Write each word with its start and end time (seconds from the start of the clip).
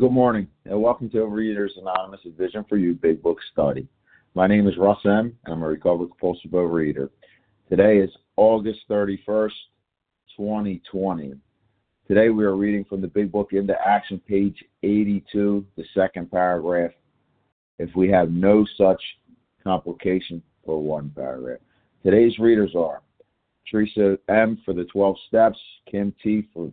Good 0.00 0.12
morning, 0.12 0.48
and 0.64 0.80
welcome 0.80 1.10
to 1.10 1.18
Overeaters 1.18 1.76
Anonymous 1.76 2.20
Vision 2.38 2.64
for 2.66 2.78
You 2.78 2.94
Big 2.94 3.22
Book 3.22 3.36
Study. 3.52 3.86
My 4.34 4.46
name 4.46 4.66
is 4.66 4.78
Russ 4.78 4.96
M., 5.04 5.36
and 5.44 5.54
I'm 5.54 5.62
a 5.62 5.66
recovered 5.66 6.06
compulsive 6.06 6.52
overeater. 6.52 7.10
Today 7.68 7.98
is 7.98 8.08
August 8.36 8.78
31st, 8.88 9.50
2020. 10.38 11.34
Today 12.08 12.30
we 12.30 12.44
are 12.46 12.56
reading 12.56 12.82
from 12.86 13.02
the 13.02 13.08
Big 13.08 13.30
Book 13.30 13.50
into 13.52 13.74
Action, 13.86 14.18
page 14.26 14.64
82, 14.82 15.66
the 15.76 15.84
second 15.92 16.30
paragraph. 16.30 16.92
If 17.78 17.94
we 17.94 18.08
have 18.08 18.30
no 18.30 18.64
such 18.78 19.02
complication 19.62 20.42
for 20.64 20.82
one 20.82 21.12
paragraph. 21.14 21.60
Today's 22.02 22.38
readers 22.38 22.74
are 22.74 23.02
Teresa 23.70 24.18
M. 24.28 24.60
for 24.64 24.74
the 24.74 24.84
12 24.84 25.16
steps, 25.28 25.58
Kim 25.90 26.14
T. 26.22 26.46
for 26.52 26.70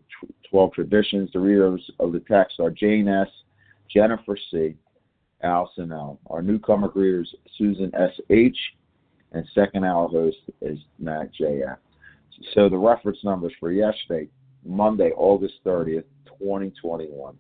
12 0.50 0.74
traditions. 0.74 1.30
The 1.34 1.40
readers 1.40 1.90
of 2.00 2.12
the 2.12 2.20
text 2.22 2.60
are 2.60 2.70
Jane 2.70 3.08
S., 3.08 3.28
Jennifer 3.94 4.38
C., 4.52 4.76
Allison 5.44 5.92
L. 5.92 6.20
Our 6.30 6.42
newcomer 6.42 6.90
readers 6.96 7.36
Susan 7.58 7.94
S. 7.96 8.14
H. 8.30 8.58
and 9.34 9.46
second 9.54 9.84
hour 9.84 10.08
host 10.08 10.38
is 10.62 10.80
Matt 11.00 11.34
J. 11.34 11.64
F. 11.64 11.80
So 12.54 12.70
the 12.70 12.78
reference 12.78 13.18
numbers 13.24 13.54
for 13.60 13.72
yesterday, 13.72 14.30
Monday, 14.66 15.12
August 15.16 15.56
30th, 15.66 16.06
2021, 16.40 17.36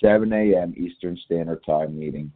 7 0.00 0.32
a.m. 0.32 0.74
Eastern 0.76 1.16
Standard 1.24 1.64
Time 1.64 1.98
meeting 1.98 2.30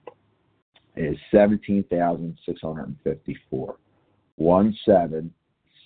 is 0.96 1.16
17,654. 1.30 3.76
17 4.38 5.32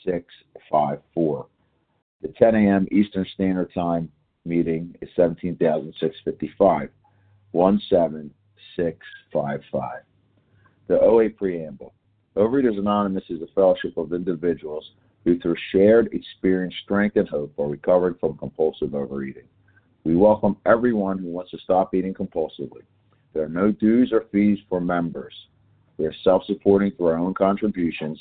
654. 0.07 1.47
The 2.23 2.29
10 2.29 2.55
a.m. 2.55 2.89
Eastern 2.91 3.27
Standard 3.35 3.71
Time 3.75 4.11
meeting 4.47 4.97
is 5.03 5.11
17,655. 5.17 6.89
17655. 7.53 10.01
The 10.89 11.01
OA 11.01 11.31
Preamble. 11.31 11.93
Overeaters 12.37 12.79
Anonymous 12.79 13.25
is 13.29 13.43
a 13.43 13.47
fellowship 13.55 13.97
of 13.97 14.13
individuals 14.13 14.93
who, 15.25 15.41
through 15.41 15.57
shared 15.73 16.13
experience, 16.13 16.75
strength, 16.85 17.17
and 17.17 17.29
hope, 17.29 17.53
are 17.59 17.67
recovered 17.67 18.21
from 18.21 18.39
compulsive 18.39 18.95
overeating. 18.95 19.49
We 20.05 20.15
welcome 20.17 20.57
everyone 20.67 21.19
who 21.19 21.29
wants 21.29 21.51
to 21.51 21.59
stop 21.59 21.95
eating 21.95 22.15
compulsively. 22.15 22.83
There 23.33 23.45
are 23.45 23.49
no 23.49 23.73
dues 23.73 24.13
or 24.13 24.27
fees 24.31 24.59
for 24.69 24.81
members. 24.81 25.35
We 25.99 26.07
are 26.07 26.15
self 26.23 26.45
supporting 26.45 26.93
through 26.93 27.07
our 27.07 27.19
own 27.19 27.35
contributions 27.35 28.21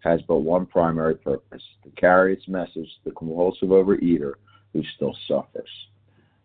has 0.00 0.20
but 0.28 0.38
one 0.38 0.66
primary 0.66 1.14
purpose 1.14 1.62
to 1.82 1.90
carry 1.90 2.32
its 2.32 2.48
message 2.48 2.74
to 2.74 3.04
the 3.06 3.10
compulsive 3.12 3.68
overeater 3.70 4.34
who 4.72 4.82
still 4.96 5.16
suffers. 5.26 5.68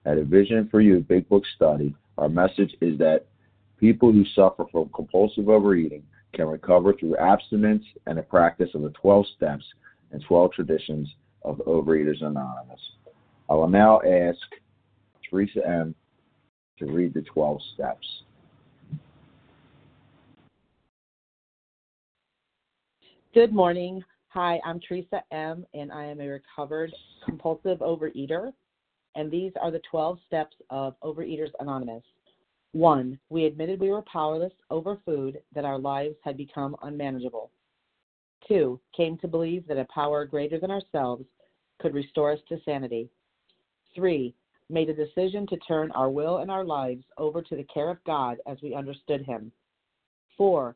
At 0.05 0.17
a 0.17 0.23
Vision 0.23 0.67
for 0.69 0.81
You 0.81 0.99
Big 0.99 1.27
Book 1.29 1.43
study, 1.55 1.95
our 2.17 2.29
message 2.29 2.75
is 2.81 2.97
that 2.99 3.25
people 3.79 4.11
who 4.11 4.25
suffer 4.35 4.65
from 4.71 4.89
compulsive 4.89 5.49
overeating 5.49 6.03
can 6.33 6.47
recover 6.47 6.93
through 6.93 7.17
abstinence 7.17 7.83
and 8.07 8.17
the 8.17 8.23
practice 8.23 8.69
of 8.73 8.81
the 8.81 8.89
12 8.89 9.25
steps 9.35 9.63
and 10.11 10.23
12 10.23 10.51
traditions 10.53 11.07
of 11.43 11.57
Overeaters 11.67 12.21
Anonymous. 12.21 12.79
I 13.49 13.53
will 13.53 13.69
now 13.69 14.01
ask 14.01 14.39
Teresa 15.29 15.65
M. 15.67 15.95
to 16.79 16.85
read 16.85 17.13
the 17.13 17.21
12 17.21 17.59
steps. 17.73 18.23
Good 23.33 23.51
morning. 23.51 24.03
Hi, 24.27 24.61
I'm 24.63 24.79
Teresa 24.79 25.23
M., 25.31 25.65
and 25.73 25.91
I 25.91 26.05
am 26.05 26.21
a 26.21 26.27
recovered 26.27 26.93
compulsive 27.25 27.79
overeater. 27.79 28.53
And 29.15 29.31
these 29.31 29.51
are 29.59 29.71
the 29.71 29.81
12 29.89 30.19
steps 30.27 30.55
of 30.69 30.93
Overeaters 31.03 31.49
Anonymous. 31.59 32.03
One, 32.73 33.17
we 33.29 33.45
admitted 33.45 33.79
we 33.79 33.89
were 33.89 34.03
powerless 34.03 34.53
over 34.69 34.99
food, 35.03 35.41
that 35.55 35.65
our 35.65 35.79
lives 35.79 36.13
had 36.23 36.37
become 36.37 36.75
unmanageable. 36.83 37.49
Two, 38.47 38.79
came 38.95 39.17
to 39.17 39.27
believe 39.27 39.67
that 39.67 39.79
a 39.79 39.87
power 39.91 40.25
greater 40.25 40.59
than 40.59 40.69
ourselves 40.69 41.25
could 41.79 41.95
restore 41.95 42.33
us 42.33 42.39
to 42.49 42.61
sanity. 42.63 43.09
Three, 43.95 44.35
made 44.69 44.89
a 44.89 44.93
decision 44.93 45.47
to 45.47 45.57
turn 45.57 45.89
our 45.93 46.11
will 46.11 46.37
and 46.37 46.51
our 46.51 46.63
lives 46.63 47.03
over 47.17 47.41
to 47.41 47.55
the 47.55 47.63
care 47.63 47.89
of 47.89 48.03
God 48.03 48.37
as 48.45 48.59
we 48.61 48.75
understood 48.75 49.25
Him. 49.25 49.51
Four, 50.37 50.75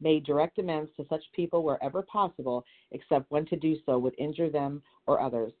made 0.00 0.24
direct 0.24 0.58
amends 0.58 0.90
to 0.96 1.06
such 1.08 1.22
people 1.32 1.62
wherever 1.62 2.02
possible, 2.02 2.64
except 2.92 3.30
when 3.30 3.46
to 3.46 3.56
do 3.56 3.76
so 3.84 3.98
would 3.98 4.14
injure 4.18 4.50
them 4.50 4.82
or 5.06 5.20
others. 5.20 5.52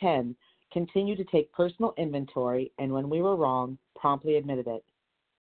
10. 0.00 0.34
Continue 0.72 1.16
to 1.16 1.24
take 1.24 1.52
personal 1.52 1.94
inventory, 1.98 2.72
and 2.78 2.92
when 2.92 3.10
we 3.10 3.22
were 3.22 3.36
wrong, 3.36 3.76
promptly 3.96 4.36
admitted 4.36 4.66
it. 4.66 4.84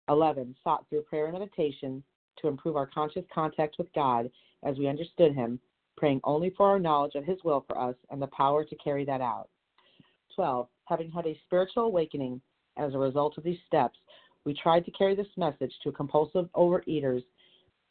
11. 0.10 0.56
Sought 0.64 0.86
through 0.90 1.02
prayer 1.02 1.26
and 1.26 1.34
meditation 1.34 2.04
to 2.42 2.48
improve 2.48 2.76
our 2.76 2.88
conscious 2.88 3.26
contact 3.34 3.76
with 3.78 3.92
God 3.94 4.30
as 4.64 4.78
we 4.78 4.88
understood 4.88 5.34
Him, 5.34 5.60
praying 5.98 6.22
only 6.24 6.52
for 6.52 6.68
our 6.68 6.80
knowledge 6.80 7.16
of 7.16 7.26
His 7.26 7.44
will 7.44 7.66
for 7.68 7.80
us 7.80 7.96
and 8.10 8.22
the 8.22 8.28
power 8.28 8.64
to 8.64 8.76
carry 8.76 9.06
that 9.06 9.22
out. 9.22 9.50
12. 10.36 10.68
Having 10.86 11.12
had 11.12 11.26
a 11.26 11.40
spiritual 11.46 11.84
awakening 11.84 12.40
as 12.78 12.94
a 12.94 13.00
result 13.00 13.38
of 13.38 13.44
these 13.44 13.58
steps, 13.66 13.98
we 14.46 14.54
tried 14.54 14.86
to 14.86 14.92
carry 14.92 15.16
this 15.16 15.28
message 15.36 15.74
to 15.84 15.92
compulsive 15.92 16.48
overeaters 16.56 17.24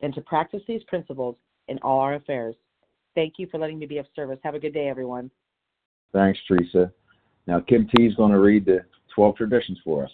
and 0.01 0.15
to 0.15 0.21
practice 0.21 0.62
these 0.67 0.83
principles 0.84 1.37
in 1.69 1.79
all 1.79 2.01
our 2.01 2.15
affairs. 2.15 2.55
Thank 3.15 3.34
you 3.39 3.47
for 3.51 3.59
letting 3.59 3.79
me 3.79 3.87
be 3.87 3.99
of 3.99 4.07
service. 4.15 4.39
Have 4.45 4.55
a 4.55 4.59
good 4.59 4.75
day, 4.75 4.89
everyone. 4.89 5.31
Thanks, 6.12 6.39
Teresa. 6.47 6.93
Now, 7.47 7.61
Kim 7.61 7.89
T 7.97 8.05
is 8.07 8.15
going 8.15 8.33
to 8.33 8.41
read 8.41 8.67
the 8.67 8.81
12 9.15 9.37
traditions 9.37 9.79
for 9.84 10.05
us. 10.05 10.11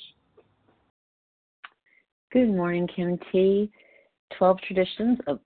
Good 2.33 2.49
morning, 2.49 2.89
Kim 2.95 3.19
T. 3.31 3.71
12 4.39 4.59
traditions 4.63 5.19
of 5.27 5.41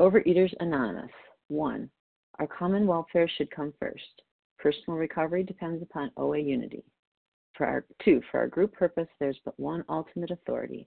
Overeaters 0.00 0.52
Anonymous. 0.60 1.10
1. 1.48 1.88
Our 2.38 2.46
common 2.46 2.86
welfare 2.86 3.28
should 3.36 3.50
come 3.50 3.72
first. 3.80 4.22
Personal 4.58 4.98
recovery 4.98 5.42
depends 5.42 5.82
upon 5.82 6.10
OA 6.16 6.38
unity. 6.38 6.84
For 7.56 7.66
our, 7.66 7.84
two, 8.04 8.20
for 8.30 8.40
our 8.40 8.48
group 8.48 8.72
purpose, 8.72 9.08
there's 9.18 9.38
but 9.44 9.58
one 9.58 9.84
ultimate 9.88 10.30
authority, 10.30 10.86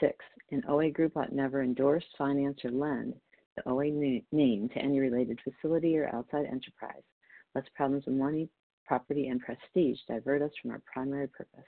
Six, 0.00 0.24
an 0.50 0.62
OA 0.68 0.90
group 0.90 1.16
ought 1.16 1.32
never 1.32 1.62
endorse, 1.62 2.04
finance, 2.18 2.64
or 2.64 2.70
lend 2.70 3.14
the 3.56 3.68
OA 3.68 3.90
name 4.32 4.68
to 4.70 4.78
any 4.78 4.98
related 4.98 5.40
facility 5.42 5.96
or 5.96 6.14
outside 6.14 6.46
enterprise, 6.46 7.02
lest 7.54 7.72
problems 7.74 8.06
of 8.06 8.14
money, 8.14 8.48
property, 8.86 9.28
and 9.28 9.40
prestige 9.40 9.98
divert 10.08 10.42
us 10.42 10.50
from 10.60 10.72
our 10.72 10.82
primary 10.92 11.28
purpose. 11.28 11.64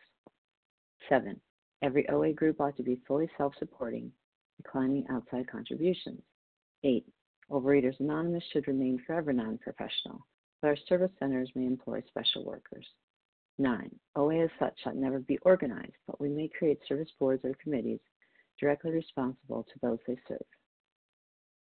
Seven, 1.08 1.40
every 1.82 2.08
OA 2.08 2.32
group 2.32 2.60
ought 2.60 2.76
to 2.76 2.82
be 2.82 3.00
fully 3.06 3.30
self 3.38 3.54
supporting, 3.58 4.10
declining 4.56 5.06
outside 5.08 5.48
contributions. 5.48 6.20
Eight, 6.82 7.06
Overeaters 7.50 8.00
Anonymous 8.00 8.44
should 8.52 8.66
remain 8.66 9.00
forever 9.06 9.32
non 9.32 9.58
professional, 9.58 10.26
but 10.60 10.68
our 10.68 10.76
service 10.88 11.12
centers 11.18 11.50
may 11.54 11.66
employ 11.66 12.02
special 12.08 12.44
workers. 12.44 12.86
9. 13.58 13.90
OA 14.16 14.44
as 14.44 14.50
such 14.58 14.78
ought 14.84 14.96
never 14.96 15.20
be 15.20 15.38
organized, 15.38 15.94
but 16.06 16.20
we 16.20 16.28
may 16.28 16.48
create 16.48 16.78
service 16.86 17.08
boards 17.18 17.44
or 17.44 17.54
committees 17.62 18.00
directly 18.60 18.90
responsible 18.90 19.64
to 19.64 19.78
those 19.82 19.98
they 20.06 20.16
serve. 20.28 20.38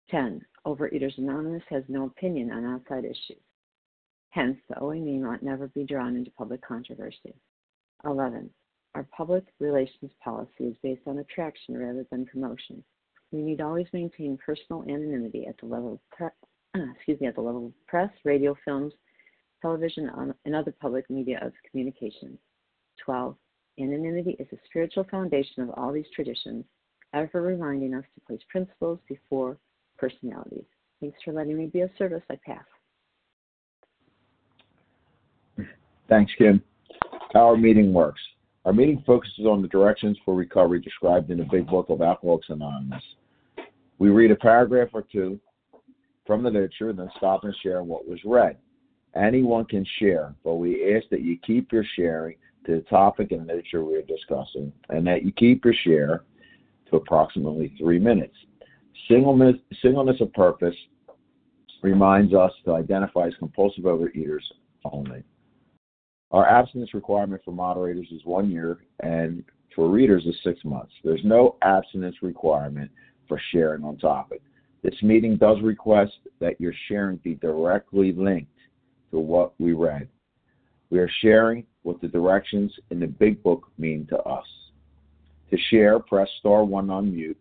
10. 0.09 0.41
Overeaters 0.65 1.17
Anonymous 1.17 1.63
has 1.69 1.83
no 1.87 2.05
opinion 2.05 2.51
on 2.51 2.65
outside 2.65 3.05
issues. 3.05 3.41
Hence, 4.31 4.57
the 4.67 4.79
OA 4.79 4.95
name 4.95 5.25
ought 5.25 5.43
never 5.43 5.67
be 5.67 5.83
drawn 5.83 6.15
into 6.15 6.31
public 6.31 6.61
controversy. 6.61 7.35
11. 8.05 8.49
Our 8.95 9.03
public 9.15 9.45
relations 9.59 10.11
policy 10.23 10.65
is 10.65 10.75
based 10.81 11.01
on 11.07 11.19
attraction 11.19 11.77
rather 11.77 12.05
than 12.11 12.25
promotion. 12.25 12.83
We 13.31 13.41
need 13.41 13.61
always 13.61 13.87
maintain 13.93 14.37
personal 14.43 14.83
anonymity 14.83 15.45
at 15.47 15.57
the 15.59 15.67
level 15.67 15.93
of 15.93 15.99
pre- 16.11 16.83
excuse 16.95 17.19
me, 17.21 17.27
at 17.27 17.35
the 17.35 17.41
level 17.41 17.67
of 17.67 17.87
press, 17.87 18.09
radio, 18.25 18.55
films, 18.65 18.93
television, 19.61 20.09
and 20.45 20.55
other 20.55 20.73
public 20.79 21.09
media 21.09 21.39
of 21.41 21.53
communication. 21.69 22.37
12. 23.05 23.35
Anonymity 23.79 24.35
is 24.39 24.47
the 24.51 24.57
spiritual 24.65 25.05
foundation 25.09 25.63
of 25.63 25.69
all 25.77 25.93
these 25.93 26.09
traditions, 26.13 26.65
ever 27.13 27.41
reminding 27.41 27.93
us 27.93 28.03
to 28.13 28.21
place 28.27 28.41
principles 28.49 28.99
before 29.07 29.57
personalities. 29.97 30.65
Thanks 30.99 31.17
for 31.23 31.31
letting 31.31 31.57
me 31.57 31.67
be 31.67 31.81
of 31.81 31.89
service. 31.97 32.23
I 32.29 32.37
pass. 32.45 32.65
Thanks, 36.09 36.31
Kim. 36.37 36.61
How 37.33 37.47
our 37.47 37.57
meeting 37.57 37.93
works. 37.93 38.21
Our 38.65 38.73
meeting 38.73 39.01
focuses 39.05 39.45
on 39.45 39.61
the 39.61 39.67
directions 39.69 40.17
for 40.25 40.35
recovery 40.35 40.81
described 40.81 41.31
in 41.31 41.37
the 41.37 41.47
Big 41.49 41.67
Book 41.67 41.89
of 41.89 42.01
Alcoholics 42.01 42.49
Anonymous. 42.49 43.03
We 43.97 44.09
read 44.09 44.31
a 44.31 44.35
paragraph 44.35 44.89
or 44.93 45.03
two 45.09 45.39
from 46.27 46.43
the 46.43 46.49
literature, 46.49 46.89
and 46.89 46.99
then 46.99 47.09
stop 47.17 47.43
and 47.45 47.55
share 47.63 47.81
what 47.81 48.07
was 48.07 48.19
read. 48.25 48.57
Anyone 49.15 49.65
can 49.65 49.85
share, 49.97 50.35
but 50.43 50.55
we 50.55 50.95
ask 50.95 51.07
that 51.09 51.21
you 51.21 51.37
keep 51.45 51.71
your 51.71 51.85
sharing 51.95 52.35
the 52.65 52.83
topic 52.89 53.31
and 53.31 53.47
literature 53.47 53.83
we 53.83 53.95
are 53.95 54.01
discussing, 54.01 54.71
and 54.89 55.05
that 55.07 55.23
you 55.23 55.31
keep 55.31 55.65
your 55.65 55.73
share 55.83 56.23
to 56.89 56.97
approximately 56.97 57.73
three 57.77 57.99
minutes. 57.99 58.35
Singleness, 59.07 59.55
singleness 59.81 60.19
of 60.21 60.31
purpose 60.33 60.75
reminds 61.81 62.33
us 62.33 62.51
to 62.65 62.73
identify 62.73 63.27
as 63.27 63.33
compulsive 63.39 63.85
overeaters 63.85 64.43
only. 64.85 65.23
Our 66.31 66.47
abstinence 66.47 66.93
requirement 66.93 67.41
for 67.43 67.51
moderators 67.51 68.07
is 68.11 68.21
one 68.23 68.51
year, 68.51 68.79
and 68.99 69.43
for 69.75 69.89
readers 69.89 70.25
is 70.25 70.35
six 70.43 70.63
months. 70.63 70.93
There's 71.03 71.23
no 71.23 71.55
abstinence 71.63 72.17
requirement 72.21 72.91
for 73.27 73.41
sharing 73.51 73.83
on 73.83 73.97
topic. 73.97 74.41
This 74.83 75.01
meeting 75.01 75.37
does 75.37 75.57
request 75.61 76.13
that 76.39 76.59
your 76.61 76.73
sharing 76.87 77.17
be 77.17 77.35
directly 77.35 78.13
linked 78.13 78.51
to 79.11 79.19
what 79.19 79.53
we 79.59 79.73
read. 79.73 80.07
We 80.89 80.99
are 80.99 81.09
sharing 81.21 81.65
what 81.83 82.01
the 82.01 82.07
directions 82.07 82.73
in 82.89 82.99
the 82.99 83.07
Big 83.07 83.41
Book 83.43 83.67
mean 83.77 84.05
to 84.07 84.17
us. 84.19 84.45
To 85.51 85.57
share, 85.69 85.99
press 85.99 86.29
star 86.39 86.63
one 86.63 86.89
on 86.89 87.13
mute. 87.13 87.39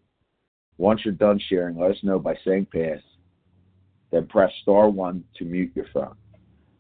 Once 0.79 1.01
you're 1.05 1.15
done 1.15 1.41
sharing, 1.49 1.79
let 1.79 1.91
us 1.91 2.03
know 2.03 2.19
by 2.19 2.35
saying 2.45 2.67
pass. 2.73 3.01
Then 4.11 4.27
press 4.27 4.53
star 4.63 4.89
one 4.89 5.25
to 5.37 5.45
mute 5.45 5.73
your 5.75 5.87
phone. 5.93 6.15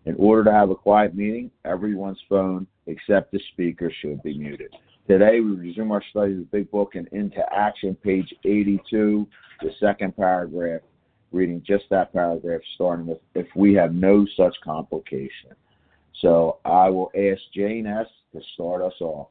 In 0.06 0.14
order 0.14 0.44
to 0.44 0.52
have 0.52 0.70
a 0.70 0.74
quiet 0.74 1.14
meeting, 1.14 1.50
everyone's 1.64 2.22
phone 2.28 2.66
except 2.86 3.30
the 3.32 3.40
speaker 3.52 3.92
should 4.00 4.22
be 4.22 4.38
muted. 4.38 4.72
Today, 5.06 5.40
we 5.40 5.50
resume 5.52 5.90
our 5.90 6.02
study 6.10 6.32
of 6.32 6.38
the 6.38 6.44
Big 6.50 6.70
Book 6.70 6.94
and 6.94 7.08
into 7.08 7.40
action, 7.52 7.94
page 7.94 8.32
82, 8.44 9.26
the 9.62 9.70
second 9.80 10.16
paragraph, 10.16 10.80
reading 11.32 11.62
just 11.66 11.84
that 11.90 12.12
paragraph, 12.12 12.60
starting 12.74 13.06
with 13.06 13.18
if 13.34 13.46
we 13.54 13.74
have 13.74 13.92
no 13.92 14.26
such 14.36 14.54
complication. 14.62 15.50
So 16.20 16.58
I 16.64 16.88
will 16.88 17.10
ask 17.14 17.40
Jane 17.54 17.86
S. 17.86 18.06
to 18.32 18.40
start 18.54 18.82
us 18.82 18.94
off. 19.00 19.28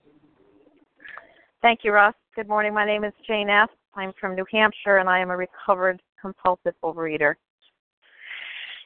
Thank 1.62 1.82
you, 1.84 1.92
Russ. 1.92 2.16
Good 2.36 2.48
morning. 2.48 2.74
My 2.74 2.86
name 2.86 3.04
is 3.04 3.14
Jane 3.26 3.50
S. 3.50 3.70
I'm 3.96 4.14
from 4.20 4.36
New 4.36 4.46
Hampshire 4.52 4.98
and 4.98 5.10
I 5.10 5.20
am 5.20 5.32
a 5.32 5.38
recovered 5.38 6.02
compulsive 6.22 6.76
overeater. 6.84 7.34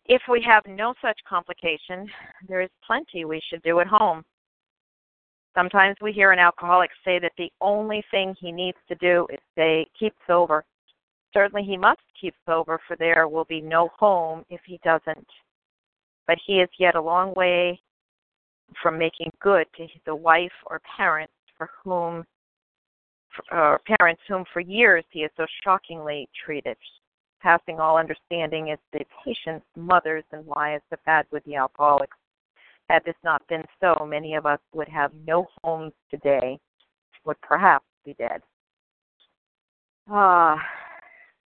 If 0.06 0.22
we 0.30 0.44
have 0.48 0.64
no 0.68 0.94
such 1.02 1.20
complication, 1.28 2.08
there 2.48 2.62
is 2.62 2.70
plenty 2.86 3.26
we 3.26 3.42
should 3.50 3.62
do 3.62 3.80
at 3.82 3.88
home. 3.88 4.24
Sometimes 5.54 5.98
we 6.02 6.12
hear 6.12 6.32
an 6.32 6.40
alcoholic 6.40 6.90
say 7.06 7.20
that 7.20 7.34
the 7.38 7.52
only 7.60 8.04
thing 8.10 8.34
he 8.40 8.52
needs 8.52 8.78
to 8.88 8.96
do 8.96 9.28
is 9.32 9.40
stay 9.52 9.86
keep 10.00 10.14
sober. 10.26 10.64
Certainly 11.34 11.64
he 11.64 11.78
must 11.78 12.02
keep 12.20 12.34
sober, 12.46 12.80
for 12.88 12.96
there 12.96 13.28
will 13.28 13.46
be 13.46 13.62
no 13.62 13.90
home 13.98 14.44
if 14.50 14.62
he 14.66 14.80
doesn't. 14.84 15.28
But 16.26 16.38
he 16.46 16.62
is 16.62 16.70
yet 16.80 16.96
a 16.96 17.02
long 17.02 17.34
way 17.36 17.80
from 18.82 18.98
making 18.98 19.32
good 19.42 19.66
to 19.78 19.88
the 20.06 20.16
wife 20.16 20.52
or 20.68 20.82
parents 20.98 21.34
for 21.58 21.70
whom 21.84 22.26
or 23.52 23.80
parents 23.98 24.22
whom 24.28 24.44
for 24.52 24.60
years 24.60 25.06
he 25.10 25.22
has 25.22 25.32
so 25.38 25.46
shockingly 25.64 26.28
treated. 26.46 26.78
Passing 27.42 27.80
all 27.80 27.98
understanding 27.98 28.70
is 28.70 28.80
the 28.94 29.04
patients, 29.26 29.66
mothers, 29.76 30.24
and 30.32 30.46
wives 30.46 30.84
have 30.92 31.00
had 31.06 31.26
with 31.32 31.44
the 31.46 31.56
alcoholics. 31.56 32.18
Had 32.90 33.04
this 33.06 33.16
not 33.24 33.42
been 33.48 33.64
so, 33.80 34.06
many 34.06 34.36
of 34.36 34.46
us 34.46 34.60
would 34.74 34.90
have 34.90 35.12
no 35.26 35.48
homes 35.64 35.94
today, 36.10 36.60
would 37.26 37.40
perhaps 37.42 37.86
be 38.06 38.14
dead. 38.16 38.42
Ah, 40.10 40.58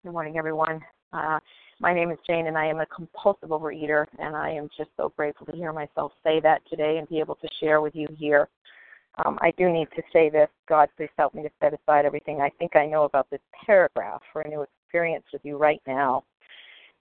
good 0.03 0.13
morning, 0.13 0.39
everyone. 0.39 0.81
Uh, 1.15 1.39
my 1.81 1.95
name 1.95 2.11
is 2.11 2.19
Jane, 2.27 2.49
and 2.49 2.59
I 2.59 2.67
am 2.67 2.81
a 2.81 2.87
compulsive 2.87 3.51
overeater, 3.51 4.05
and 4.19 4.35
I 4.35 4.51
am 4.51 4.69
just 4.77 4.91
so 4.97 5.13
grateful 5.17 5.47
to 5.47 5.53
hear 5.53 5.73
myself 5.73 6.13
say 6.25 6.41
that 6.41 6.63
today 6.69 6.99
and 6.99 7.09
be 7.09 7.21
able 7.21 7.37
to 7.37 7.49
share 7.61 7.81
with 7.81 7.95
you 7.95 8.09
here. 8.19 8.49
Um, 9.25 9.39
I 9.41 9.53
do 9.57 9.71
need 9.71 9.87
to 9.95 10.03
say 10.13 10.29
this. 10.29 10.49
God, 10.69 10.89
please 10.97 11.11
help 11.17 11.35
me 11.35 11.43
to 11.45 11.51
set 11.61 11.73
aside 11.73 12.05
everything 12.05 12.41
I 12.41 12.51
think 12.59 12.75
I 12.75 12.87
know 12.87 13.05
about 13.05 13.31
this 13.31 13.41
paragraph 13.65 14.23
for 14.33 14.43
a 14.43 14.49
new 14.49 14.63
experience 14.63 15.25
with 15.33 15.43
you 15.45 15.57
right 15.57 15.81
now, 15.87 16.25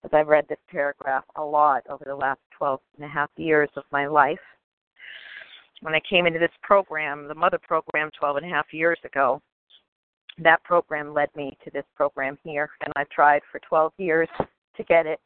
as 0.04 0.12
I've 0.14 0.28
read 0.28 0.46
this 0.48 0.60
paragraph 0.70 1.24
a 1.36 1.44
lot 1.44 1.84
over 1.90 2.04
the 2.06 2.16
last 2.16 2.42
12 2.56 2.80
and 2.98 3.06
a 3.06 3.10
half 3.10 3.32
years 3.36 3.70
of 3.76 3.84
my 3.92 4.06
life. 4.06 4.38
When 5.82 5.96
I 5.96 6.02
came 6.08 6.28
into 6.28 6.40
this 6.40 6.52
program, 6.62 7.28
the 7.28 7.36
mother 7.36 7.60
program 7.68 8.12
12 8.20 8.38
and 8.38 8.46
a 8.46 8.50
half 8.50 8.68
years 8.74 9.00
ago, 9.04 9.42
that 10.40 10.64
program 10.64 11.14
led 11.14 11.30
me 11.36 11.58
to 11.64 11.72
this 11.72 11.86
program 11.96 12.38
here, 12.44 12.70
and 12.84 12.94
I've 12.96 13.10
tried 13.10 13.42
for 13.52 13.60
12 13.68 13.94
years 13.98 14.30
to 14.40 14.84
get 14.84 15.06
it. 15.06 15.20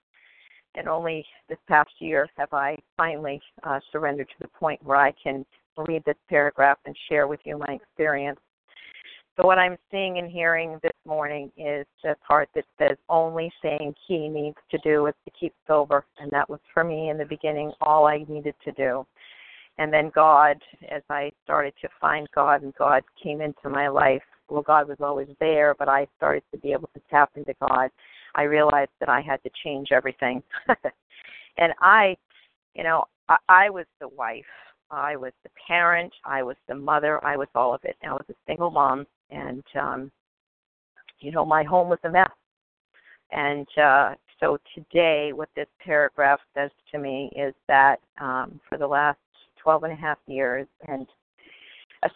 And 0.76 0.88
only 0.88 1.26
this 1.50 1.58
past 1.68 1.90
year 2.00 2.28
have 2.38 2.54
I 2.54 2.78
finally 2.98 3.42
uh, 3.64 3.80
surrendered 3.92 4.28
to 4.30 4.36
the 4.42 4.50
point 4.50 4.84
where 4.84 4.98
I 4.98 5.14
can 5.24 5.46
read 5.88 6.04
this 6.06 6.18
paragraph 6.30 6.78
and 6.86 6.96
share 7.10 7.28
with 7.28 7.40
you 7.46 7.58
my 7.58 7.74
experience. 7.74 8.40
So, 9.36 9.46
what 9.46 9.60
I'm 9.60 9.78
seeing 9.92 10.18
and 10.18 10.32
hearing 10.32 10.80
this 10.82 10.92
morning 11.06 11.52
is 11.58 11.86
the 12.04 12.16
part 12.28 12.50
that 12.56 12.66
says 12.80 12.98
only 13.08 13.52
thing 13.62 13.94
he 14.08 14.28
needs 14.28 14.58
to 14.72 14.80
do 14.84 15.06
is 15.06 15.14
to 15.26 15.32
keep 15.40 15.54
sober. 15.68 16.06
And 16.20 16.32
that 16.32 16.50
was 16.50 16.60
for 16.74 16.84
me 16.84 17.10
in 17.10 17.18
the 17.20 17.26
beginning 17.26 17.72
all 17.82 18.08
I 18.08 18.26
needed 18.28 18.56
to 18.66 18.72
do. 18.72 19.06
And 19.78 19.94
then 19.94 20.12
God, 20.14 20.58
as 20.90 21.04
I 21.10 21.32
started 21.44 21.74
to 21.82 21.90
find 22.02 22.28
God 22.34 22.64
and 22.64 22.74
God 22.76 23.04
came 23.22 23.42
into 23.42 23.70
my 23.70 23.88
life, 23.88 24.24
well, 24.50 24.62
God 24.62 24.88
was 24.88 24.98
always 25.02 25.28
there, 25.40 25.76
but 25.78 25.90
I 25.90 26.08
started 26.18 26.44
to 26.52 26.58
be 26.58 26.72
able 26.72 26.90
to 26.94 27.02
tap 27.10 27.32
into 27.36 27.54
God. 27.60 27.90
I 28.36 28.44
realized 28.44 28.92
that 29.00 29.10
I 29.10 29.22
had 29.22 29.42
to 29.44 29.50
change 29.64 29.90
everything. 29.92 30.44
and 31.58 31.74
I, 31.82 32.16
you 32.76 32.84
know, 32.84 33.06
I, 33.30 33.38
I 33.50 33.70
was 33.70 33.86
the 34.00 34.08
wife 34.10 34.46
I 34.90 35.16
was 35.16 35.34
the 35.44 35.50
parent, 35.68 36.14
I 36.24 36.44
was 36.44 36.56
the 36.68 36.76
mother, 36.76 37.24
I 37.26 37.36
was 37.36 37.48
all 37.56 37.74
of 37.74 37.82
it. 37.84 37.98
I 38.04 38.14
was 38.14 38.26
a 38.30 38.34
single 38.48 38.72
mom, 38.72 39.06
and 39.30 39.64
um, 39.80 40.12
you 41.20 41.32
know, 41.32 41.46
my 41.46 41.64
home 41.64 41.90
was 41.90 42.00
a 42.04 42.10
mess. 42.10 42.30
And 43.32 43.68
uh, 43.78 44.14
so 44.40 44.58
today, 44.74 45.34
what 45.34 45.50
this 45.56 45.68
paragraph 45.84 46.40
says 46.54 46.72
to 46.92 47.00
me 47.00 47.32
is 47.36 47.54
that 47.68 48.00
um, 48.22 48.60
for 48.70 48.78
the 48.78 48.88
last 48.88 49.20
12 49.62 49.84
and 49.84 49.94
a 49.94 49.96
half 49.96 50.18
years, 50.28 50.68
and 50.88 51.08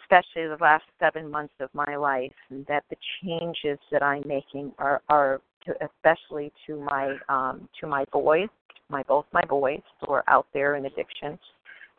especially 0.00 0.48
the 0.48 0.56
last 0.60 0.84
seven 0.98 1.30
months 1.30 1.54
of 1.60 1.68
my 1.74 1.96
life, 1.96 2.32
that 2.68 2.84
the 2.90 2.96
changes 3.22 3.78
that 3.90 4.02
I'm 4.02 4.22
making 4.26 4.72
are, 4.78 5.02
are 5.08 5.40
to, 5.66 5.74
especially 5.84 6.52
to 6.66 6.80
my 6.80 7.16
um, 7.28 7.68
to 7.80 7.86
my 7.86 8.04
boys, 8.12 8.48
my 8.88 9.02
both 9.04 9.26
my 9.32 9.44
boys 9.44 9.82
who 10.00 10.12
are 10.12 10.24
out 10.28 10.46
there 10.52 10.76
in 10.76 10.86
addiction, 10.86 11.38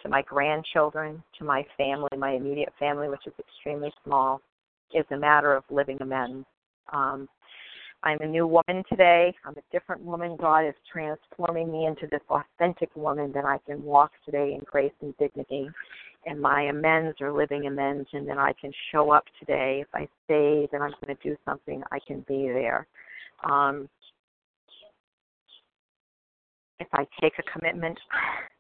to 0.01 0.09
my 0.09 0.21
grandchildren, 0.21 1.23
to 1.39 1.45
my 1.45 1.65
family, 1.77 2.09
my 2.17 2.31
immediate 2.31 2.73
family, 2.79 3.09
which 3.09 3.25
is 3.25 3.33
extremely 3.39 3.91
small, 4.03 4.41
is 4.93 5.05
a 5.12 5.17
matter 5.17 5.53
of 5.53 5.63
living 5.69 5.97
amends. 6.01 6.45
Um, 6.91 7.27
I'm 8.03 8.19
a 8.19 8.27
new 8.27 8.45
woman 8.47 8.83
today. 8.89 9.33
I'm 9.45 9.53
a 9.53 9.71
different 9.71 10.01
woman. 10.01 10.35
God 10.35 10.65
is 10.65 10.73
transforming 10.91 11.71
me 11.71 11.85
into 11.85 12.05
this 12.12 12.19
authentic 12.29 12.93
woman 12.95 13.31
that 13.31 13.45
I 13.45 13.59
can 13.65 13.81
walk 13.81 14.12
today 14.25 14.53
in 14.53 14.59
grace 14.65 14.91
and 15.01 15.15
dignity. 15.17 15.69
And 16.25 16.39
my 16.39 16.63
amends 16.63 17.17
are 17.21 17.33
living 17.33 17.67
amends, 17.67 18.07
and 18.13 18.27
then 18.27 18.37
I 18.37 18.53
can 18.59 18.71
show 18.91 19.11
up 19.11 19.25
today. 19.39 19.81
If 19.81 19.93
I 19.93 20.05
say 20.27 20.69
that 20.71 20.81
I'm 20.81 20.93
going 21.05 21.15
to 21.15 21.23
do 21.23 21.35
something, 21.43 21.83
I 21.91 21.99
can 22.07 22.23
be 22.27 22.47
there. 22.47 22.87
Um, 23.43 23.89
if 26.79 26.87
I 26.93 27.05
take 27.21 27.33
a 27.39 27.51
commitment, 27.51 27.99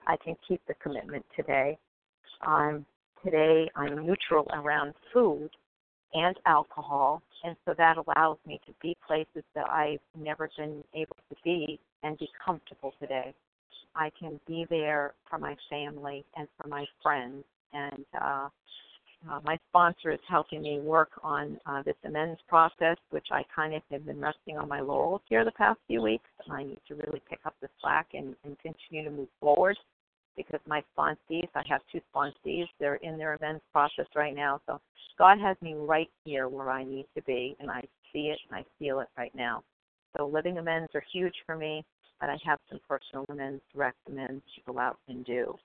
I 0.07 0.17
can 0.17 0.35
keep 0.47 0.61
the 0.67 0.73
commitment 0.75 1.25
today. 1.35 1.77
Um, 2.45 2.85
today, 3.23 3.69
I'm 3.75 4.05
neutral 4.05 4.45
around 4.53 4.93
food 5.13 5.49
and 6.13 6.35
alcohol, 6.45 7.21
and 7.43 7.55
so 7.65 7.73
that 7.77 7.95
allows 7.97 8.37
me 8.45 8.59
to 8.67 8.73
be 8.81 8.95
places 9.07 9.43
that 9.55 9.69
I've 9.69 9.99
never 10.17 10.49
been 10.57 10.83
able 10.93 11.15
to 11.29 11.35
be 11.43 11.79
and 12.03 12.17
be 12.17 12.29
comfortable 12.45 12.93
today. 12.99 13.33
I 13.95 14.11
can 14.19 14.39
be 14.47 14.65
there 14.69 15.13
for 15.29 15.37
my 15.37 15.55
family 15.69 16.25
and 16.35 16.47
for 16.57 16.67
my 16.67 16.85
friends, 17.01 17.43
and 17.73 18.05
uh, 18.19 18.49
uh, 19.31 19.39
my 19.43 19.57
sponsor 19.69 20.11
is 20.11 20.19
helping 20.27 20.61
me 20.61 20.79
work 20.79 21.11
on 21.23 21.57
uh, 21.65 21.81
this 21.83 21.95
amends 22.03 22.39
process, 22.47 22.97
which 23.11 23.27
I 23.31 23.43
kind 23.55 23.73
of 23.73 23.81
have 23.91 24.05
been 24.05 24.19
resting 24.19 24.57
on 24.57 24.67
my 24.67 24.81
laurels 24.81 25.21
here 25.29 25.45
the 25.45 25.51
past 25.51 25.79
few 25.87 26.01
weeks. 26.01 26.29
I 26.51 26.63
need 26.63 26.79
to 26.89 26.95
really 26.95 27.21
pick 27.29 27.39
up 27.45 27.55
the 27.61 27.69
slack 27.79 28.07
and, 28.13 28.35
and 28.43 28.57
continue 28.59 29.09
to 29.09 29.15
move 29.15 29.29
forward 29.39 29.77
because 30.35 30.59
my 30.67 30.83
sponsees, 30.97 31.47
I 31.55 31.63
have 31.69 31.81
two 31.91 32.01
sponsees, 32.13 32.65
they're 32.79 32.95
in 32.95 33.17
their 33.17 33.35
amends 33.35 33.61
process 33.71 34.07
right 34.15 34.35
now. 34.35 34.59
So 34.65 34.81
God 35.17 35.39
has 35.39 35.55
me 35.61 35.75
right 35.75 36.09
here 36.25 36.49
where 36.49 36.69
I 36.69 36.83
need 36.83 37.05
to 37.15 37.21
be, 37.23 37.55
and 37.59 37.69
I 37.69 37.81
see 38.11 38.31
it 38.33 38.39
and 38.49 38.59
I 38.59 38.65
feel 38.79 38.99
it 38.99 39.09
right 39.17 39.33
now. 39.35 39.63
So 40.17 40.27
living 40.27 40.57
amends 40.57 40.89
are 40.95 41.03
huge 41.13 41.35
for 41.45 41.55
me 41.55 41.85
but 42.23 42.29
I 42.29 42.37
have 42.45 42.59
some 42.69 42.79
personal 42.87 43.25
amends, 43.27 43.61
direct 43.73 43.97
amends 44.07 44.43
to 44.55 44.71
go 44.71 44.79
out 44.79 44.97
and 45.09 45.25
do. 45.25 45.55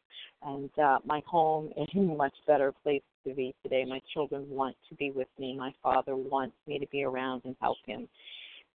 And 0.43 0.69
uh, 0.77 0.99
my 1.05 1.23
home 1.25 1.71
is 1.77 1.87
a 1.95 1.99
much 2.01 2.35
better 2.49 2.73
place 2.83 3.03
to 3.25 3.33
be 3.33 3.55
today. 3.63 3.85
My 3.85 4.01
children 4.13 4.45
want 4.51 4.75
to 4.89 4.97
be 4.97 5.13
with 5.13 5.29
me. 5.39 5.57
My 5.57 5.73
father 5.85 6.17
wants 6.17 6.57
me 6.67 6.81
to 6.81 6.87
be 6.89 7.05
around 7.05 7.43
and 7.45 7.55
help 7.61 7.77
him. 7.87 8.09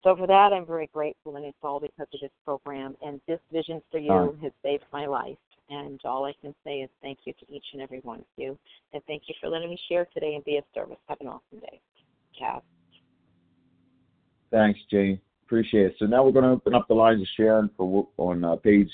So 0.01 0.15
for 0.15 0.27
that, 0.27 0.53
I'm 0.53 0.65
very 0.65 0.89
grateful, 0.93 1.35
and 1.35 1.45
it's 1.45 1.57
all 1.61 1.81
because 1.81 2.07
of 2.13 2.21
this 2.21 2.31
program. 2.45 2.95
And 3.05 3.19
this 3.27 3.39
vision 3.51 3.81
for 3.91 3.97
you 3.97 4.37
has 4.41 4.53
saved 4.63 4.83
my 4.93 5.05
life. 5.05 5.37
And 5.69 5.99
all 6.05 6.23
I 6.23 6.33
can 6.41 6.55
say 6.63 6.77
is 6.79 6.89
thank 7.01 7.19
you 7.25 7.33
to 7.33 7.53
each 7.53 7.65
and 7.73 7.81
every 7.81 7.99
one 7.99 8.19
of 8.19 8.25
you. 8.37 8.57
And 8.93 9.03
thank 9.07 9.23
you 9.27 9.35
for 9.41 9.49
letting 9.49 9.69
me 9.69 9.79
share 9.89 10.07
today 10.13 10.35
and 10.35 10.43
be 10.45 10.55
of 10.55 10.63
service. 10.73 10.97
Have 11.09 11.19
an 11.19 11.27
awesome 11.27 11.59
day. 11.59 11.81
Cav. 12.41 12.61
Thanks, 14.51 14.79
Jane. 14.89 15.19
Appreciate 15.45 15.87
it. 15.87 15.95
So 15.99 16.05
now 16.05 16.23
we're 16.23 16.31
going 16.31 16.45
to 16.45 16.51
open 16.51 16.73
up 16.73 16.87
the 16.87 16.93
lines 16.93 17.21
of 17.21 17.27
Sharon 17.35 17.69
for 17.77 18.07
on 18.17 18.43
uh, 18.43 18.55
page 18.55 18.89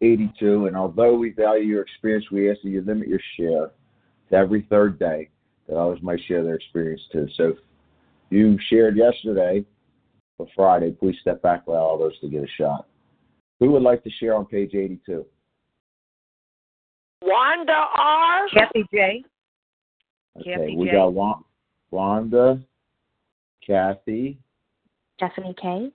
82. 0.00 0.66
And 0.66 0.76
although 0.76 1.14
we 1.14 1.30
value 1.30 1.64
your 1.64 1.82
experience, 1.82 2.26
we 2.30 2.50
ask 2.50 2.60
that 2.62 2.70
you 2.70 2.82
limit 2.82 3.08
your 3.08 3.20
share 3.36 3.70
to 4.30 4.36
every 4.36 4.66
third 4.70 4.98
day, 4.98 5.28
that 5.68 5.76
others 5.76 6.00
might 6.02 6.20
share 6.26 6.42
their 6.42 6.54
experience 6.54 7.02
too. 7.12 7.28
So 7.36 7.54
you 8.30 8.58
shared 8.68 8.96
yesterday 8.96 9.64
or 10.38 10.46
Friday, 10.54 10.92
please 10.92 11.16
step 11.20 11.42
back, 11.42 11.66
allow 11.66 11.94
others 11.94 12.14
to 12.20 12.28
get 12.28 12.44
a 12.44 12.48
shot. 12.56 12.86
Who 13.58 13.72
would 13.72 13.82
like 13.82 14.02
to 14.04 14.10
share 14.10 14.34
on 14.34 14.46
page 14.46 14.74
82? 14.74 15.26
Wanda 17.22 17.84
R. 17.96 18.48
Kathy 18.54 18.86
J. 18.92 19.24
Okay, 20.38 20.50
Kathy 20.50 20.76
we 20.76 20.86
J. 20.86 20.92
got 20.92 21.42
Wanda, 21.90 22.60
Kathy, 23.66 24.38
Stephanie 25.20 25.54
K. 25.60 25.92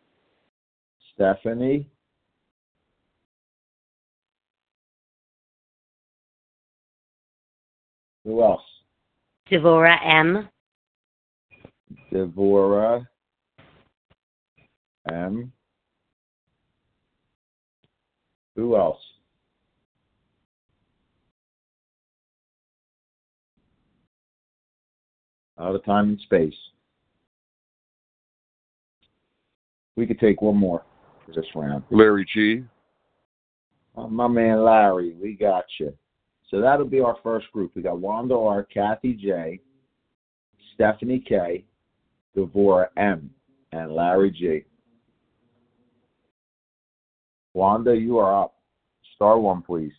Stephanie. 1.15 1.89
Who 8.23 8.43
else? 8.43 8.61
Devora 9.49 9.97
M. 10.03 10.47
Devora 12.13 13.07
M. 15.09 15.51
Who 18.55 18.75
else? 18.75 19.01
Out 25.59 25.73
of 25.73 25.83
time 25.83 26.09
and 26.09 26.19
space. 26.19 26.53
We 29.95 30.05
could 30.05 30.19
take 30.19 30.41
one 30.41 30.57
more 30.57 30.83
for 31.25 31.31
this 31.31 31.45
round. 31.55 31.83
Larry 31.89 32.25
G. 32.33 32.63
Uh, 33.97 34.07
my 34.07 34.27
man 34.27 34.63
Larry, 34.63 35.15
we 35.21 35.33
got 35.33 35.65
you. 35.79 35.93
So 36.49 36.61
that'll 36.61 36.85
be 36.85 36.99
our 36.99 37.17
first 37.23 37.51
group. 37.51 37.71
We 37.75 37.81
got 37.81 37.99
Wanda 37.99 38.35
R, 38.35 38.63
Kathy 38.63 39.13
J, 39.13 39.59
Stephanie 40.73 41.23
K, 41.25 41.63
Devora 42.35 42.87
M, 42.97 43.29
and 43.71 43.93
Larry 43.93 44.31
G. 44.31 44.65
Wanda, 47.53 47.95
you 47.95 48.17
are 48.17 48.43
up. 48.43 48.55
Star 49.15 49.39
one, 49.39 49.61
please. 49.61 49.93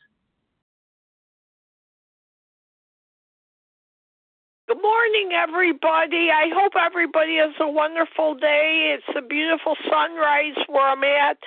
Good 4.69 4.83
morning, 4.83 5.31
everybody. 5.33 6.31
I 6.35 6.51
hope 6.53 6.73
everybody 6.75 7.37
has 7.37 7.53
a 7.61 7.71
wonderful 7.71 8.35
day. 8.35 8.97
It's 8.99 9.17
a 9.17 9.23
beautiful 9.23 9.77
sunrise 9.89 10.57
where 10.67 10.89
I'm 10.89 11.05
at. 11.05 11.39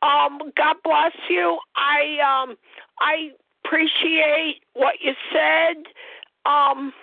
Um, 0.00 0.52
God 0.56 0.76
bless 0.82 1.12
you. 1.28 1.58
I 1.76 2.16
um, 2.24 2.56
I 2.98 3.32
appreciate 3.62 4.62
what 4.72 4.94
you 5.02 5.12
said. 5.30 5.84
Um, 6.50 6.94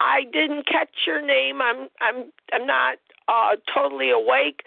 I 0.00 0.24
didn't 0.30 0.66
catch 0.66 0.90
your 1.06 1.24
name. 1.26 1.62
I'm 1.62 1.88
I'm 2.02 2.30
I'm 2.52 2.66
not 2.66 2.98
uh, 3.28 3.56
totally 3.74 4.10
awake. 4.10 4.60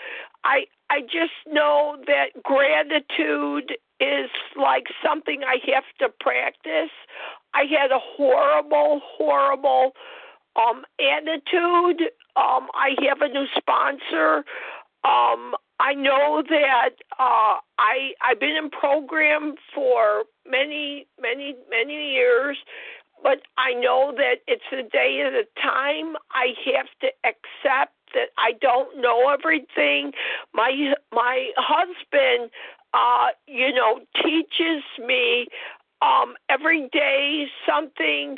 I 0.43 0.65
I 0.89 1.01
just 1.01 1.37
know 1.45 1.97
that 2.07 2.29
gratitude 2.41 3.73
is 3.99 4.29
like 4.55 4.87
something 5.03 5.41
I 5.43 5.57
have 5.73 5.83
to 5.99 6.09
practice. 6.19 6.91
I 7.53 7.63
had 7.65 7.91
a 7.91 7.99
horrible, 7.99 9.01
horrible 9.03 9.91
um 10.55 10.83
attitude. 10.99 12.09
Um 12.35 12.67
I 12.73 12.95
have 13.07 13.21
a 13.21 13.27
new 13.29 13.45
sponsor. 13.57 14.43
Um 15.03 15.55
I 15.79 15.93
know 15.93 16.43
that 16.49 16.95
uh 17.19 17.57
I 17.77 18.11
I've 18.21 18.39
been 18.39 18.55
in 18.55 18.69
program 18.69 19.55
for 19.73 20.23
many, 20.49 21.07
many, 21.21 21.55
many 21.69 22.13
years, 22.13 22.57
but 23.21 23.41
I 23.57 23.73
know 23.73 24.13
that 24.15 24.37
it's 24.47 24.63
a 24.71 24.83
day 24.89 25.21
at 25.25 25.33
a 25.33 25.45
time. 25.61 26.15
I 26.31 26.53
have 26.73 26.87
to 27.01 27.07
accept 27.23 27.93
that 28.13 28.29
I 28.37 28.53
don't 28.59 29.01
know 29.01 29.29
everything. 29.29 30.13
My 30.53 30.93
my 31.11 31.49
husband 31.57 32.49
uh 32.93 33.27
you 33.47 33.73
know 33.73 33.99
teaches 34.23 34.83
me 35.05 35.47
um 36.01 36.35
every 36.49 36.89
day 36.91 37.45
something 37.67 38.37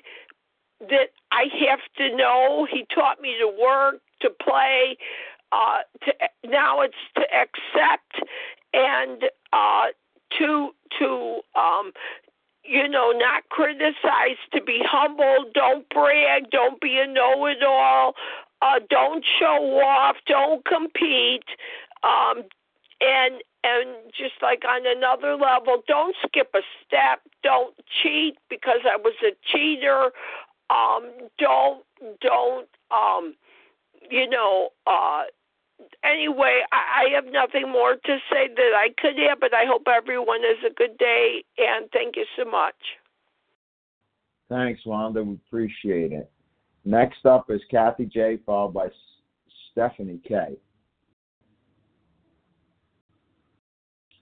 that 0.79 1.09
I 1.31 1.43
have 1.69 1.79
to 1.97 2.15
know. 2.15 2.67
He 2.69 2.87
taught 2.93 3.21
me 3.21 3.35
to 3.39 3.47
work, 3.47 4.01
to 4.21 4.29
play, 4.29 4.97
uh 5.51 5.79
to 6.05 6.13
now 6.49 6.81
it's 6.81 6.95
to 7.15 7.21
accept 7.21 8.29
and 8.73 9.23
uh 9.53 9.87
to 10.39 10.71
to 10.99 11.41
um 11.55 11.91
you 12.63 12.87
know, 12.87 13.11
not 13.11 13.43
criticize, 13.49 14.37
to 14.53 14.61
be 14.61 14.79
humble, 14.85 15.45
don't 15.53 15.87
brag, 15.89 16.49
don't 16.51 16.79
be 16.79 16.99
a 16.99 17.07
know 17.07 17.45
it 17.47 17.63
all, 17.63 18.13
uh, 18.61 18.79
don't 18.89 19.25
show 19.39 19.79
off, 19.79 20.15
don't 20.27 20.63
compete, 20.65 21.43
um, 22.03 22.43
and 23.01 23.41
and 23.63 24.11
just 24.17 24.33
like 24.41 24.63
on 24.67 24.85
another 24.85 25.35
level, 25.35 25.83
don't 25.87 26.15
skip 26.25 26.49
a 26.53 26.61
step, 26.85 27.21
don't 27.43 27.75
cheat 28.01 28.37
because 28.49 28.79
I 28.85 28.97
was 28.97 29.13
a 29.23 29.31
cheater, 29.51 30.11
um, 30.69 31.29
don't 31.37 31.83
don't 32.21 32.67
um, 32.91 33.35
you 34.09 34.29
know, 34.29 34.69
uh 34.87 35.23
anyway, 36.03 36.61
I, 36.71 37.05
I 37.05 37.15
have 37.15 37.25
nothing 37.31 37.71
more 37.71 37.95
to 37.95 38.17
say 38.31 38.47
that 38.55 38.71
I 38.75 38.89
could 38.99 39.17
have, 39.27 39.39
but 39.39 39.53
I 39.53 39.65
hope 39.65 39.83
everyone 39.87 40.41
has 40.41 40.71
a 40.71 40.73
good 40.73 40.97
day 40.97 41.43
and 41.57 41.89
thank 41.91 42.15
you 42.15 42.25
so 42.37 42.45
much. 42.49 42.75
Thanks, 44.49 44.81
Wanda. 44.85 45.23
We 45.23 45.35
appreciate 45.47 46.11
it. 46.11 46.29
Next 46.83 47.25
up 47.25 47.49
is 47.49 47.61
Kathy 47.69 48.05
J, 48.05 48.39
followed 48.45 48.73
by 48.73 48.87
Stephanie 49.71 50.19
K. 50.27 50.57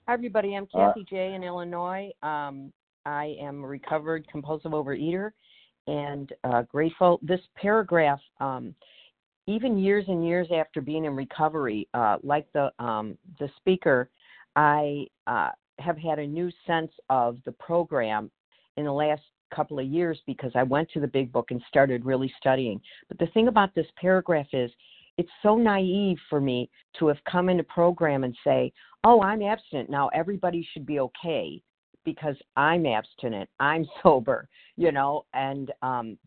Hi, 0.10 0.14
everybody. 0.14 0.56
I'm 0.58 0.68
Uh, 0.74 0.88
Kathy 0.88 1.04
J 1.04 1.36
in 1.36 1.44
Illinois. 1.44 2.12
Um, 2.24 2.74
I 3.06 3.38
am 3.40 3.64
a 3.64 3.68
recovered 3.68 4.28
compulsive 4.28 4.72
overeater 4.72 5.34
and 5.86 6.34
uh, 6.46 6.64
grateful. 6.64 7.20
This 7.22 7.42
paragraph, 7.54 8.20
um, 8.40 8.74
even 9.46 9.78
years 9.78 10.06
and 10.08 10.26
years 10.26 10.48
after 10.52 10.82
being 10.82 11.06
in 11.06 11.16
recovery, 11.16 11.88
uh, 11.94 12.18
like 12.24 12.52
the 12.54 12.72
um, 12.84 13.20
the 13.38 13.52
speaker, 13.58 14.10
I 14.56 15.06
uh, 15.28 15.52
have 15.78 16.00
had 16.00 16.18
a 16.18 16.26
new 16.26 16.50
sense 16.66 16.92
of 17.12 17.38
the 17.46 17.52
program 17.52 18.32
in 18.78 18.86
the 18.86 18.92
last 18.92 19.22
couple 19.54 19.78
of 19.78 19.86
years 19.86 20.20
because 20.26 20.52
I 20.56 20.64
went 20.64 20.90
to 20.94 21.00
the 21.00 21.08
big 21.08 21.32
book 21.32 21.52
and 21.52 21.62
started 21.68 22.04
really 22.04 22.34
studying. 22.40 22.82
But 23.10 23.20
the 23.20 23.28
thing 23.28 23.48
about 23.48 23.76
this 23.76 23.88
paragraph 24.02 24.48
is 24.54 24.72
it's 25.20 25.30
so 25.44 25.58
naive 25.58 26.18
for 26.30 26.40
me 26.40 26.70
to 26.98 27.08
have 27.08 27.18
come 27.30 27.50
into 27.50 27.64
program 27.64 28.24
and 28.24 28.36
say, 28.42 28.72
"Oh, 29.04 29.22
I'm 29.22 29.42
abstinent 29.42 29.90
now. 29.90 30.08
Everybody 30.14 30.66
should 30.72 30.86
be 30.86 31.02
okay 31.02 31.62
because 32.06 32.38
I'm 32.56 32.86
abstinent. 32.86 33.50
I'm 33.60 33.86
sober." 34.04 34.48
You 34.78 34.94
know, 34.94 35.26
and 35.34 35.72
um, 35.82 36.18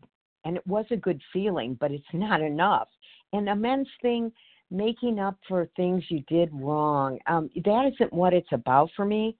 and 0.45 0.57
it 0.57 0.67
was 0.67 0.85
a 0.91 0.95
good 0.95 1.19
feeling, 1.33 1.75
but 1.79 1.91
it's 1.91 2.13
not 2.13 2.39
enough. 2.39 2.87
And 3.33 3.49
a 3.49 3.55
men's 3.55 3.89
thing, 4.03 4.31
making 4.69 5.19
up 5.19 5.37
for 5.47 5.67
things 5.75 6.03
you 6.09 6.23
did 6.27 6.49
wrong, 6.53 7.17
um, 7.25 7.49
that 7.65 7.91
isn't 7.95 8.13
what 8.13 8.33
it's 8.33 8.51
about 8.51 8.91
for 8.95 9.05
me. 9.05 9.35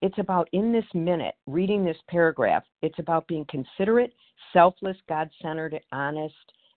It's 0.00 0.18
about 0.18 0.48
in 0.52 0.72
this 0.72 0.86
minute, 0.94 1.34
reading 1.46 1.84
this 1.84 1.96
paragraph, 2.08 2.64
it's 2.80 2.98
about 2.98 3.28
being 3.28 3.44
considerate, 3.50 4.14
selfless, 4.54 4.96
God 5.10 5.28
centered, 5.42 5.78
honest, 5.92 6.34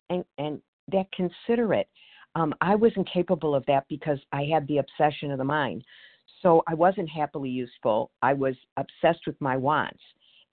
and, 0.09 0.25
and 0.37 0.61
that 0.91 1.07
considerate. 1.13 1.87
Um, 2.37 2.53
I 2.61 2.75
wasn't 2.75 3.09
capable 3.11 3.55
of 3.55 3.65
that 3.65 3.85
because 3.89 4.19
I 4.31 4.43
had 4.43 4.67
the 4.67 4.77
obsession 4.77 5.31
of 5.31 5.39
the 5.39 5.43
mind. 5.43 5.83
So 6.43 6.61
I 6.67 6.75
wasn't 6.75 7.09
happily 7.09 7.49
useful. 7.49 8.11
I 8.21 8.33
was 8.33 8.53
obsessed 8.77 9.25
with 9.25 9.41
my 9.41 9.57
wants. 9.57 9.99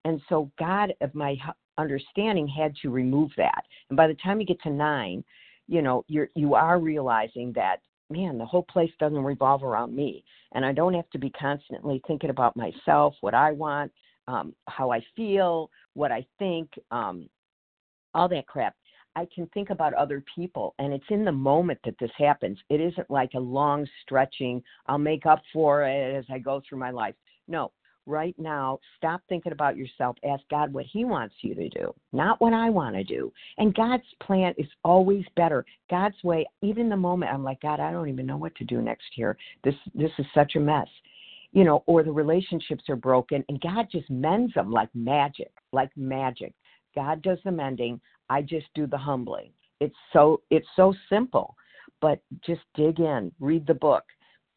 And 0.07 0.19
so 0.31 0.51
God 0.59 0.95
of 1.03 1.15
my 1.15 1.37
understanding 1.77 2.49
had 2.49 2.75
to 2.81 2.89
remove 2.89 3.33
that. 3.37 3.65
And 3.91 3.99
by 3.99 4.07
the 4.07 4.15
time 4.15 4.41
you 4.41 4.47
get 4.47 4.63
to 4.63 4.71
nine, 4.71 5.23
you 5.69 5.83
know, 5.83 6.05
you're 6.09 6.31
you 6.35 6.55
are 6.55 6.79
realizing 6.79 7.53
that 7.55 7.81
man, 8.11 8.39
the 8.39 8.47
whole 8.47 8.63
place 8.63 8.91
doesn't 8.99 9.23
revolve 9.23 9.63
around 9.63 9.95
me, 9.95 10.25
and 10.53 10.65
I 10.65 10.73
don't 10.73 10.95
have 10.95 11.09
to 11.11 11.19
be 11.19 11.31
constantly 11.31 12.03
thinking 12.07 12.31
about 12.31 12.57
myself, 12.57 13.15
what 13.23 13.35
I 13.35 13.53
want, 13.53 13.91
um, 14.29 14.55
how 14.69 14.91
I 14.91 15.03
feel, 15.17 15.71
what 15.95 16.13
I 16.13 16.25
think, 16.39 16.71
um, 16.91 17.29
all 18.15 18.29
that 18.29 18.47
crap. 18.47 18.75
I 19.17 19.27
can 19.35 19.47
think 19.49 19.71
about 19.71 19.95
other 19.95 20.25
people, 20.35 20.75
and 20.79 20.93
it's 20.93 21.05
in 21.11 21.25
the 21.25 21.33
moment 21.33 21.79
that 21.85 21.99
this 22.01 22.11
happens. 22.19 22.59
It 22.69 22.81
isn't 22.81 23.11
like 23.11 23.35
a 23.35 23.41
long 23.41 23.87
stretching, 24.03 24.63
I'll 24.87 24.99
make 24.99 25.27
up 25.27 25.43
for 25.53 25.85
it 25.85 26.17
as 26.17 26.25
I 26.31 26.39
go 26.39 26.61
through 26.69 26.79
my 26.79 26.91
life. 26.91 27.15
No, 27.47 27.71
right 28.07 28.35
now, 28.39 28.79
stop 28.97 29.23
thinking 29.29 29.53
about 29.53 29.77
yourself. 29.77 30.17
Ask 30.29 30.43
God 30.51 30.73
what 30.73 30.87
He 30.87 31.05
wants 31.05 31.35
you 31.43 31.55
to 31.55 31.69
do, 31.69 31.95
not 32.13 32.41
what 32.41 32.53
I 32.53 32.71
want 32.71 32.97
to 32.97 33.05
do. 33.05 33.33
And 33.59 33.75
God's 33.75 34.05
plan 34.23 34.55
is 34.59 34.69
always 34.83 35.25
better. 35.37 35.65
God's 35.91 36.23
way, 36.25 36.47
even 36.63 36.89
the 36.89 36.97
moment 36.97 37.33
I'm 37.33 37.45
like, 37.45 37.61
God, 37.61 37.81
I 37.81 37.93
don't 37.93 38.09
even 38.09 38.27
know 38.27 38.37
what 38.37 38.55
to 38.57 38.65
do 38.65 38.83
next 38.83 39.17
year. 39.17 39.37
This 39.63 39.75
this 39.95 40.13
is 40.19 40.27
such 40.35 40.57
a 40.57 40.61
mess. 40.61 40.89
You 41.53 41.63
know, 41.63 41.85
or 41.87 42.03
the 42.03 42.11
relationships 42.11 42.83
are 42.89 42.97
broken 42.97 43.45
and 43.49 43.61
God 43.61 43.87
just 43.91 44.11
mends 44.11 44.55
them 44.55 44.73
like 44.73 44.89
magic, 44.93 45.53
like 45.73 45.91
magic. 45.97 46.53
God 46.97 47.23
does 47.23 47.39
the 47.45 47.53
mending, 47.53 48.01
I 48.31 48.43
just 48.43 48.67
do 48.75 48.87
the 48.87 48.99
humbling. 48.99 49.51
It's 49.81 49.97
so 50.13 50.43
it's 50.51 50.69
so 50.77 50.95
simple. 51.09 51.57
But 52.01 52.21
just 52.45 52.61
dig 52.75 53.01
in, 53.01 53.33
read 53.41 53.67
the 53.67 53.75
book. 53.75 54.05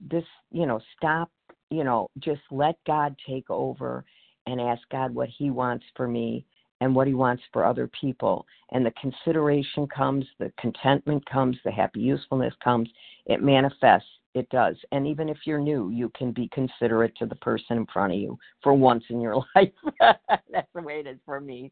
This, 0.01 0.25
you 0.51 0.65
know, 0.65 0.81
stop 0.97 1.31
you 1.69 1.83
know, 1.83 2.09
just 2.19 2.41
let 2.51 2.75
God 2.86 3.15
take 3.27 3.50
over 3.50 4.05
and 4.45 4.62
ask 4.62 4.81
God 4.89 5.13
what 5.13 5.29
He 5.29 5.50
wants 5.50 5.86
for 5.95 6.07
me 6.07 6.45
and 6.79 6.95
what 6.95 7.07
He 7.07 7.13
wants 7.13 7.43
for 7.51 7.65
other 7.65 7.89
people. 8.00 8.45
And 8.71 8.86
the 8.86 8.93
consideration 9.01 9.88
comes, 9.88 10.25
the 10.39 10.51
contentment 10.59 11.25
comes, 11.25 11.57
the 11.65 11.71
happy 11.71 12.00
usefulness 12.00 12.53
comes. 12.63 12.89
It 13.25 13.41
manifests. 13.41 14.07
It 14.34 14.50
does. 14.50 14.75
And 14.91 15.07
even 15.07 15.29
if 15.29 15.38
you're 15.46 15.60
new, 15.60 15.89
you 15.89 16.12
can 16.15 16.31
be 16.31 16.50
considerate 16.53 17.15
to 17.17 17.25
the 17.25 17.36
person 17.36 17.77
in 17.77 17.86
front 17.88 18.13
of 18.13 18.19
you 18.19 18.38
for 18.62 18.74
once 18.74 19.03
in 19.10 19.19
your 19.19 19.36
life. 19.55 19.72
That's 20.00 20.67
the 20.75 20.81
way 20.81 21.00
it 21.00 21.07
is 21.07 21.17
for 21.25 21.39
me. 21.39 21.72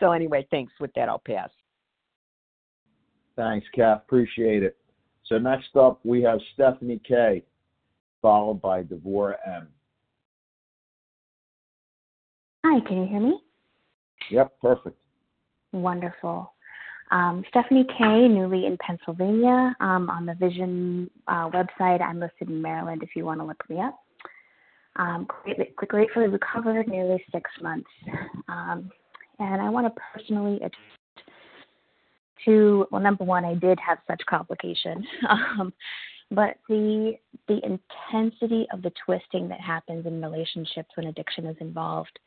So, 0.00 0.12
anyway, 0.12 0.46
thanks. 0.50 0.72
With 0.80 0.92
that, 0.94 1.08
I'll 1.08 1.22
pass. 1.24 1.50
Thanks, 3.36 3.66
Kath. 3.74 4.02
Appreciate 4.06 4.62
it. 4.62 4.76
So, 5.24 5.38
next 5.38 5.76
up, 5.76 6.00
we 6.04 6.22
have 6.22 6.40
Stephanie 6.54 7.00
K 7.06 7.44
followed 8.22 8.60
by 8.60 8.82
Devora 8.82 9.34
M. 9.46 9.68
Hi, 12.64 12.80
can 12.86 13.02
you 13.02 13.08
hear 13.08 13.20
me? 13.20 13.40
Yep, 14.30 14.52
perfect. 14.60 14.98
Wonderful. 15.72 16.52
Um, 17.10 17.44
Stephanie 17.48 17.86
K, 17.98 18.28
newly 18.28 18.66
in 18.66 18.76
Pennsylvania. 18.78 19.74
Um, 19.80 20.08
on 20.10 20.26
the 20.26 20.34
Vision 20.34 21.10
uh, 21.26 21.50
website, 21.50 22.00
I'm 22.00 22.20
listed 22.20 22.48
in 22.48 22.62
Maryland 22.62 23.02
if 23.02 23.10
you 23.16 23.24
want 23.24 23.40
to 23.40 23.46
look 23.46 23.62
me 23.68 23.80
up. 23.80 23.98
Um, 24.96 25.26
greatly, 25.28 25.72
gratefully 25.76 26.28
recovered, 26.28 26.88
nearly 26.88 27.24
six 27.32 27.50
months. 27.60 27.88
Um, 28.48 28.90
and 29.38 29.62
I 29.62 29.68
want 29.70 29.92
to 29.92 30.00
personally 30.12 30.56
attest 30.56 30.76
to, 32.44 32.86
well, 32.90 33.00
number 33.00 33.24
one, 33.24 33.44
I 33.44 33.54
did 33.54 33.78
have 33.86 33.98
such 34.06 34.22
complications. 34.28 35.04
Um, 35.28 35.72
but 36.32 36.58
the 36.68 37.14
the 37.48 37.60
intensity 37.64 38.66
of 38.72 38.82
the 38.82 38.92
twisting 39.04 39.48
that 39.48 39.60
happens 39.60 40.06
in 40.06 40.22
relationships 40.22 40.90
when 40.94 41.08
addiction 41.08 41.44
is 41.46 41.56
involved 41.60 42.18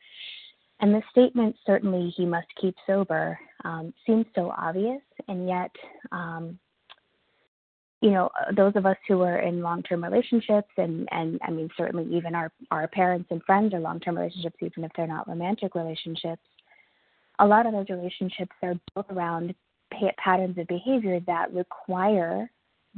and 0.84 0.94
the 0.94 1.02
statement 1.12 1.56
certainly 1.66 2.14
he 2.18 2.26
must 2.26 2.48
keep 2.60 2.76
sober 2.86 3.40
um, 3.64 3.94
seems 4.06 4.26
so 4.36 4.54
obvious. 4.58 5.00
And 5.30 5.48
yet 5.48 5.72
um, 6.12 6.60
you 8.02 8.12
know 8.12 8.30
those 8.58 8.74
of 8.76 8.86
us 8.86 8.98
who 9.08 9.22
are 9.22 9.40
in 9.40 9.62
long-term 9.62 10.04
relationships 10.04 10.68
and 10.76 11.08
and 11.12 11.40
i 11.48 11.50
mean 11.50 11.70
certainly 11.78 12.06
even 12.14 12.36
our 12.36 12.52
our 12.70 12.86
parents 12.90 13.28
and 13.32 13.42
friends 13.44 13.74
are 13.74 13.80
long-term 13.80 14.18
relationships 14.18 14.58
even 14.62 14.84
if 14.84 14.92
they're 14.98 15.08
not 15.08 15.26
romantic 15.26 15.74
relationships 15.74 16.42
a 17.40 17.48
lot 17.48 17.66
of 17.66 17.72
those 17.72 17.86
relationships 17.90 18.52
are 18.62 18.74
built 18.94 19.06
around 19.10 19.56
patterns 20.18 20.58
of 20.58 20.68
behavior 20.68 21.22
that 21.22 21.54
require 21.54 22.52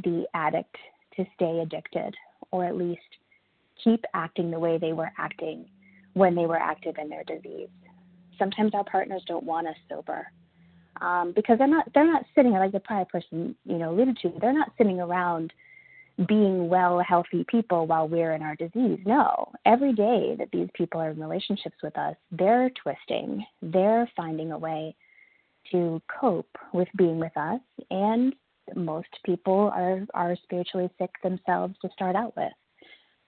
the 0.03 0.25
addict 0.33 0.75
to 1.15 1.23
stay 1.35 1.59
addicted 1.59 2.15
or 2.49 2.65
at 2.65 2.75
least 2.75 3.01
keep 3.83 4.03
acting 4.15 4.49
the 4.49 4.57
way 4.57 4.79
they 4.79 4.93
were 4.93 5.11
acting 5.19 5.67
when 6.15 6.33
they 6.33 6.47
were 6.47 6.57
active 6.57 6.95
in 6.97 7.09
their 7.09 7.23
disease. 7.23 7.69
Sometimes 8.39 8.73
our 8.73 8.83
partners 8.83 9.21
don't 9.27 9.45
want 9.45 9.67
us 9.67 9.75
sober 9.87 10.27
um, 11.01 11.33
because 11.35 11.57
they're 11.57 11.67
not 11.67 11.87
they're 11.93 12.11
not 12.11 12.25
sitting 12.35 12.51
like 12.51 12.71
the 12.71 12.79
prior 12.79 13.05
person 13.05 13.55
you 13.65 13.77
know 13.77 13.91
alluded 13.91 14.17
to. 14.23 14.33
They're 14.41 14.53
not 14.53 14.71
sitting 14.77 14.99
around 14.99 15.53
being 16.27 16.69
well, 16.69 16.99
healthy 16.99 17.45
people 17.49 17.87
while 17.87 18.07
we're 18.07 18.33
in 18.33 18.41
our 18.41 18.55
disease. 18.55 18.99
No, 19.05 19.51
every 19.65 19.93
day 19.93 20.35
that 20.39 20.49
these 20.51 20.69
people 20.73 21.01
are 21.01 21.11
in 21.11 21.19
relationships 21.19 21.75
with 21.83 21.97
us, 21.97 22.15
they're 22.31 22.71
twisting, 22.81 23.45
they're 23.61 24.09
finding 24.15 24.53
a 24.53 24.57
way 24.57 24.95
to 25.71 26.01
cope 26.19 26.57
with 26.73 26.87
being 26.95 27.19
with 27.19 27.35
us 27.35 27.59
and 27.89 28.35
most 28.75 29.09
people 29.25 29.71
are 29.75 30.05
are 30.13 30.35
spiritually 30.43 30.89
sick 30.97 31.11
themselves 31.23 31.75
to 31.81 31.89
start 31.93 32.15
out 32.15 32.35
with. 32.35 32.53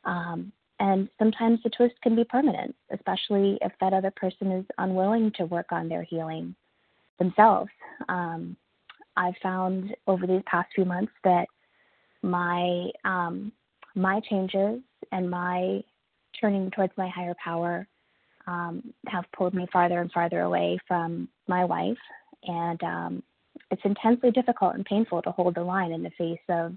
Um, 0.05 0.51
and 0.79 1.09
sometimes 1.17 1.59
the 1.63 1.69
twist 1.69 1.95
can 2.01 2.15
be 2.15 2.23
permanent, 2.23 2.75
especially 2.91 3.57
if 3.61 3.71
that 3.81 3.93
other 3.93 4.11
person 4.15 4.51
is 4.51 4.65
unwilling 4.77 5.31
to 5.37 5.45
work 5.45 5.71
on 5.71 5.89
their 5.89 6.03
healing 6.03 6.55
themselves. 7.17 7.71
Um, 8.09 8.55
I've 9.15 9.37
found 9.41 9.95
over 10.05 10.27
these 10.27 10.43
past 10.45 10.69
few 10.75 10.85
months 10.85 11.11
that 11.23 11.47
my 12.21 12.89
um, 13.03 13.51
my 13.95 14.19
changes 14.29 14.79
and 15.11 15.29
my 15.29 15.83
turning 16.39 16.69
towards 16.69 16.93
my 16.97 17.09
higher 17.09 17.35
power 17.43 17.87
um, 18.45 18.93
have 19.07 19.25
pulled 19.35 19.55
me 19.55 19.65
farther 19.73 19.99
and 19.99 20.11
farther 20.11 20.41
away 20.41 20.77
from 20.87 21.27
my 21.47 21.65
wife, 21.65 21.97
and 22.43 22.83
um, 22.83 23.23
it's 23.71 23.81
intensely 23.83 24.29
difficult 24.29 24.75
and 24.75 24.85
painful 24.85 25.23
to 25.23 25.31
hold 25.31 25.55
the 25.55 25.63
line 25.63 25.91
in 25.91 26.03
the 26.03 26.11
face 26.11 26.39
of 26.49 26.73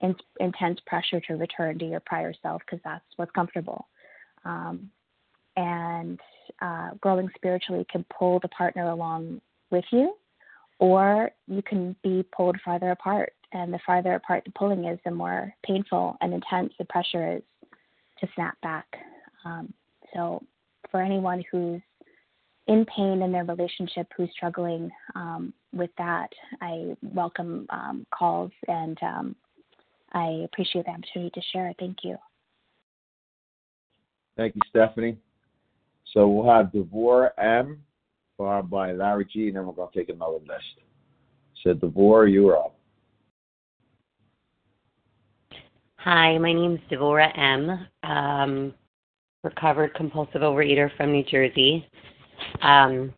in, 0.00 0.14
intense 0.38 0.80
pressure 0.86 1.20
to 1.20 1.34
return 1.34 1.78
to 1.78 1.84
your 1.84 2.00
prior 2.00 2.32
self 2.42 2.62
because 2.64 2.80
that's 2.84 3.04
what's 3.16 3.32
comfortable. 3.32 3.86
Um, 4.44 4.90
and 5.56 6.18
uh, 6.60 6.90
growing 7.00 7.28
spiritually 7.34 7.86
can 7.90 8.04
pull 8.16 8.40
the 8.40 8.48
partner 8.48 8.88
along 8.88 9.40
with 9.70 9.84
you, 9.90 10.14
or 10.78 11.30
you 11.46 11.62
can 11.62 11.94
be 12.02 12.24
pulled 12.34 12.56
farther 12.64 12.90
apart. 12.90 13.32
And 13.52 13.72
the 13.72 13.80
farther 13.84 14.14
apart 14.14 14.44
the 14.44 14.52
pulling 14.52 14.84
is, 14.84 14.98
the 15.04 15.10
more 15.10 15.52
painful 15.64 16.16
and 16.20 16.32
intense 16.32 16.72
the 16.78 16.84
pressure 16.84 17.36
is 17.36 17.42
to 18.20 18.28
snap 18.34 18.60
back. 18.60 18.86
Um, 19.44 19.72
so, 20.14 20.42
for 20.90 21.02
anyone 21.02 21.44
who's 21.50 21.80
in 22.66 22.86
pain 22.86 23.22
in 23.22 23.32
their 23.32 23.44
relationship 23.44 24.06
who's 24.16 24.30
struggling 24.30 24.90
um, 25.16 25.52
with 25.72 25.90
that, 25.98 26.28
I 26.60 26.96
welcome 27.02 27.66
um, 27.70 28.06
calls 28.12 28.52
and 28.68 28.98
um, 29.02 29.36
I 30.12 30.42
appreciate 30.44 30.86
the 30.86 30.92
opportunity 30.92 31.30
to 31.34 31.40
share. 31.52 31.72
Thank 31.78 31.98
you. 32.02 32.16
Thank 34.36 34.54
you, 34.54 34.60
Stephanie. 34.68 35.18
So 36.12 36.28
we'll 36.28 36.52
have 36.52 36.66
Devora 36.66 37.30
M, 37.38 37.82
followed 38.36 38.70
by 38.70 38.92
Larry 38.92 39.26
G, 39.30 39.48
and 39.48 39.56
then 39.56 39.66
we're 39.66 39.72
going 39.72 39.90
to 39.92 39.98
take 39.98 40.08
another 40.08 40.38
list. 40.38 40.80
So, 41.62 41.74
Devora, 41.74 42.32
you're 42.32 42.56
up. 42.56 42.74
Hi, 45.98 46.38
my 46.38 46.52
name 46.52 46.74
is 46.74 46.80
Devora 46.90 47.30
M, 47.38 47.86
um, 48.02 48.74
recovered 49.44 49.92
compulsive 49.94 50.40
overeater 50.40 50.90
from 50.96 51.12
New 51.12 51.22
Jersey. 51.24 51.86
Um, 52.62 53.12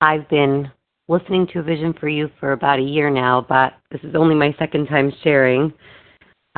I've 0.00 0.26
been 0.30 0.72
listening 1.08 1.46
to 1.52 1.62
Vision 1.62 1.92
for 2.00 2.08
You 2.08 2.30
for 2.40 2.52
about 2.52 2.78
a 2.78 2.82
year 2.82 3.10
now, 3.10 3.44
but 3.46 3.74
this 3.90 4.00
is 4.02 4.14
only 4.14 4.34
my 4.34 4.54
second 4.58 4.86
time 4.86 5.12
sharing. 5.22 5.72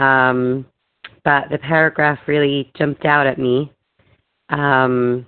Um, 0.00 0.64
but 1.24 1.50
the 1.50 1.58
paragraph 1.58 2.18
really 2.26 2.72
jumped 2.76 3.04
out 3.04 3.26
at 3.26 3.38
me. 3.38 3.70
Um, 4.48 5.26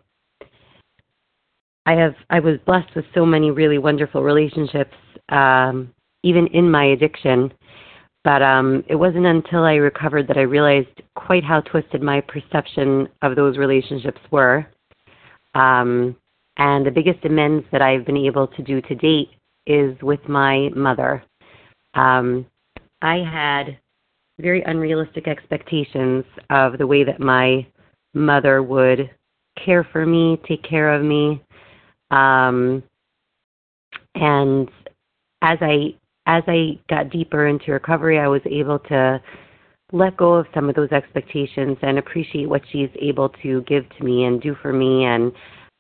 I 1.85 1.93
have 1.93 2.15
I 2.31 2.41
was 2.41 2.59
blessed 2.65 2.95
with 2.97 3.05
so 3.15 3.27
many 3.27 3.51
really 3.51 3.79
wonderful 3.79 4.23
relationships, 4.23 4.95
um, 5.29 5.93
even 6.23 6.47
in 6.49 6.71
my 6.71 6.87
addiction. 6.87 7.53
But 8.25 8.41
um, 8.41 8.85
it 8.89 8.95
wasn't 8.95 9.27
until 9.27 9.65
I 9.65 9.75
recovered 9.75 10.29
that 10.29 10.39
I 10.39 10.43
realized 10.43 11.03
quite 11.17 11.45
how 11.45 11.61
twisted 11.61 12.03
my 12.03 12.21
perception 12.21 13.09
of 13.21 13.37
those 13.37 13.59
relationships 13.59 14.21
were. 14.31 14.67
Um, 15.55 16.17
and 16.57 16.87
the 16.87 16.91
biggest 16.91 17.25
amends 17.25 17.67
that 17.73 17.83
I've 17.83 18.07
been 18.07 18.17
able 18.17 18.47
to 18.47 18.63
do 18.63 18.81
to 18.83 18.95
date 18.95 19.31
is 19.67 20.01
with 20.03 20.21
my 20.29 20.69
mother. 20.75 21.23
Um, 21.95 22.47
I 23.03 23.17
had 23.17 23.79
very 24.41 24.63
unrealistic 24.63 25.29
expectations 25.29 26.25
of 26.51 26.79
the 26.79 26.87
way 26.87 27.05
that 27.05 27.21
my 27.21 27.67
mother 28.15 28.63
would 28.63 29.11
care 29.65 29.87
for 29.93 30.07
me, 30.07 30.41
take 30.49 30.63
care 30.63 30.93
of 30.93 31.03
me. 31.03 31.43
Um, 32.11 32.83
and 34.15 34.69
as 35.43 35.59
I 35.61 35.97
as 36.27 36.45
I 36.47 36.79
got 36.89 37.11
deeper 37.11 37.49
into 37.49 37.73
recovery, 37.73 38.19
I 38.19 38.29
was 38.29 38.43
able 38.47 38.79
to 38.81 39.21
let 39.93 40.17
go 40.17 40.35
of 40.35 40.47
some 40.55 40.69
of 40.69 40.77
those 40.77 40.91
expectations 40.91 41.77
and 41.83 41.99
appreciate 41.99 42.49
what 42.49 42.63
she's 42.71 42.89
able 43.01 43.29
to 43.43 43.63
give 43.63 43.85
to 43.97 44.05
me 44.05 44.25
and 44.25 44.41
do 44.41 44.55
for 44.63 44.73
me 44.73 45.05
and 45.05 45.33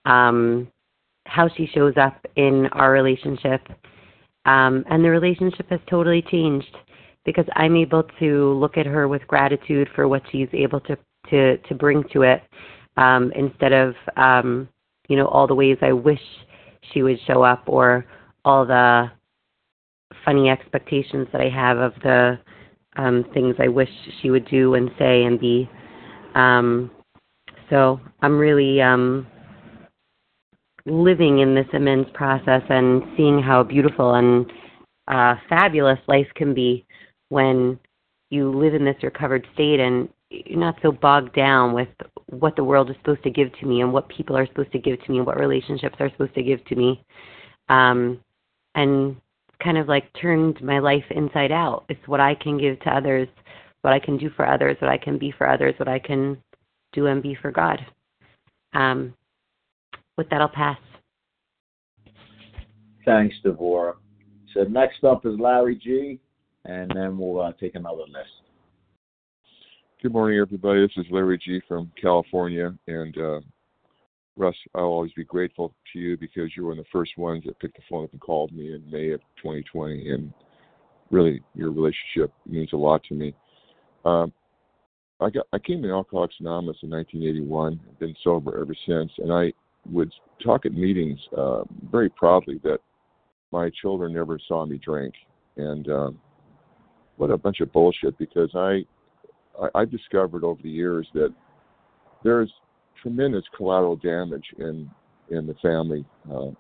um, 0.04 0.68
how 1.26 1.48
she 1.56 1.66
shows 1.72 1.94
up 1.96 2.26
in 2.36 2.66
our 2.72 2.90
relationship. 2.90 3.60
Um, 4.44 4.84
and 4.90 5.04
the 5.04 5.10
relationship 5.10 5.70
has 5.70 5.80
totally 5.88 6.22
changed 6.22 6.76
because 7.24 7.46
I'm 7.54 7.76
able 7.76 8.04
to 8.18 8.52
look 8.54 8.76
at 8.76 8.86
her 8.86 9.08
with 9.08 9.26
gratitude 9.26 9.88
for 9.94 10.08
what 10.08 10.22
she's 10.30 10.48
able 10.52 10.80
to 10.80 10.96
to 11.30 11.56
to 11.58 11.74
bring 11.74 12.04
to 12.12 12.22
it 12.22 12.42
um, 12.96 13.32
instead 13.36 13.72
of 13.72 13.94
um, 14.16 14.68
you 15.08 15.16
know 15.16 15.26
all 15.26 15.46
the 15.46 15.54
ways 15.54 15.78
I 15.82 15.92
wish 15.92 16.20
she 16.92 17.02
would 17.02 17.18
show 17.26 17.42
up 17.42 17.62
or 17.66 18.04
all 18.44 18.66
the 18.66 19.10
funny 20.24 20.50
expectations 20.50 21.28
that 21.32 21.40
I 21.40 21.48
have 21.48 21.78
of 21.78 21.92
the 22.02 22.38
um, 22.96 23.24
things 23.32 23.54
I 23.58 23.68
wish 23.68 23.88
she 24.20 24.30
would 24.30 24.46
do 24.48 24.74
and 24.74 24.90
say 24.98 25.24
and 25.24 25.40
be. 25.40 25.68
Um, 26.34 26.90
so 27.70 28.00
I'm 28.20 28.38
really 28.38 28.82
um, 28.82 29.26
living 30.84 31.38
in 31.38 31.54
this 31.54 31.66
immense 31.72 32.08
process 32.12 32.62
and 32.68 33.02
seeing 33.16 33.40
how 33.40 33.62
beautiful 33.62 34.14
and 34.14 34.50
uh, 35.08 35.36
fabulous 35.48 35.98
life 36.06 36.26
can 36.34 36.54
be 36.54 36.84
when 37.32 37.78
you 38.28 38.50
live 38.52 38.74
in 38.74 38.84
this 38.84 39.02
recovered 39.02 39.46
state 39.54 39.80
and 39.80 40.06
you're 40.28 40.60
not 40.60 40.76
so 40.82 40.92
bogged 40.92 41.34
down 41.34 41.72
with 41.72 41.88
what 42.28 42.54
the 42.56 42.64
world 42.64 42.90
is 42.90 42.96
supposed 42.96 43.22
to 43.22 43.30
give 43.30 43.48
to 43.58 43.64
me 43.64 43.80
and 43.80 43.90
what 43.90 44.06
people 44.10 44.36
are 44.36 44.46
supposed 44.46 44.70
to 44.70 44.78
give 44.78 45.02
to 45.02 45.10
me 45.10 45.16
and 45.16 45.26
what 45.26 45.40
relationships 45.40 45.96
are 45.98 46.10
supposed 46.10 46.34
to 46.34 46.42
give 46.42 46.62
to 46.66 46.76
me. 46.76 47.02
Um, 47.70 48.20
and 48.74 49.16
kind 49.64 49.78
of 49.78 49.88
like 49.88 50.12
turned 50.20 50.60
my 50.60 50.78
life 50.78 51.04
inside 51.10 51.52
out. 51.52 51.86
It's 51.88 52.06
what 52.06 52.20
I 52.20 52.34
can 52.34 52.58
give 52.58 52.78
to 52.80 52.90
others, 52.90 53.28
what 53.80 53.94
I 53.94 53.98
can 53.98 54.18
do 54.18 54.28
for 54.36 54.46
others, 54.46 54.76
what 54.80 54.90
I 54.90 54.98
can 54.98 55.16
be 55.16 55.32
for 55.38 55.48
others, 55.48 55.74
what 55.78 55.88
I 55.88 56.00
can 56.00 56.36
do 56.92 57.06
and 57.06 57.22
be 57.22 57.34
for 57.40 57.50
God. 57.50 57.80
Um, 58.74 59.14
with 60.18 60.28
that, 60.28 60.42
I'll 60.42 60.50
pass. 60.50 60.78
Thanks, 63.06 63.34
Devora. 63.42 63.94
So 64.52 64.64
next 64.64 65.02
up 65.02 65.24
is 65.24 65.38
Larry 65.38 65.76
G, 65.76 66.20
and 66.64 66.90
then 66.94 67.18
we'll 67.18 67.40
uh, 67.40 67.52
take 67.58 67.74
another 67.74 68.02
list. 68.02 68.30
Good 70.02 70.12
morning, 70.12 70.38
everybody. 70.38 70.80
This 70.80 71.04
is 71.04 71.10
Larry 71.10 71.38
G 71.38 71.60
from 71.68 71.90
California, 72.00 72.76
and 72.88 73.16
uh, 73.18 73.40
Russ, 74.36 74.56
I'll 74.74 74.84
always 74.84 75.12
be 75.12 75.24
grateful 75.24 75.74
to 75.92 75.98
you 75.98 76.16
because 76.16 76.50
you 76.56 76.62
were 76.62 76.70
one 76.70 76.78
of 76.78 76.84
the 76.84 76.90
first 76.90 77.16
ones 77.16 77.44
that 77.46 77.58
picked 77.60 77.76
the 77.76 77.82
phone 77.88 78.04
up 78.04 78.12
and 78.12 78.20
called 78.20 78.52
me 78.52 78.74
in 78.74 78.82
May 78.90 79.10
of 79.10 79.20
2020, 79.36 80.10
and 80.10 80.32
really, 81.10 81.42
your 81.54 81.70
relationship 81.70 82.32
means 82.46 82.70
a 82.72 82.76
lot 82.76 83.04
to 83.04 83.14
me. 83.14 83.34
Um, 84.04 84.32
I 85.20 85.30
got 85.30 85.46
I 85.52 85.58
came 85.58 85.82
to 85.82 85.90
Alcoholics 85.90 86.34
Anonymous 86.40 86.78
in 86.82 86.90
1981. 86.90 87.80
I've 87.88 87.98
been 88.00 88.16
sober 88.24 88.60
ever 88.60 88.74
since, 88.86 89.12
and 89.18 89.32
I 89.32 89.52
would 89.90 90.12
talk 90.42 90.66
at 90.66 90.72
meetings 90.72 91.20
uh, 91.36 91.62
very 91.90 92.08
proudly 92.08 92.60
that 92.64 92.78
my 93.52 93.70
children 93.80 94.14
never 94.14 94.40
saw 94.48 94.66
me 94.66 94.78
drink, 94.78 95.14
and 95.56 95.88
um, 95.88 96.18
what 97.16 97.30
a 97.30 97.38
bunch 97.38 97.60
of 97.60 97.72
bullshit. 97.72 98.16
Because 98.18 98.50
I, 98.54 98.84
I 99.60 99.80
I 99.80 99.84
discovered 99.84 100.44
over 100.44 100.60
the 100.62 100.70
years 100.70 101.06
that 101.14 101.32
there's 102.24 102.52
tremendous 103.00 103.44
collateral 103.56 103.96
damage 103.96 104.46
in 104.58 104.90
in 105.30 105.46
the 105.46 105.54
family 105.62 106.04
uh, 106.30 106.50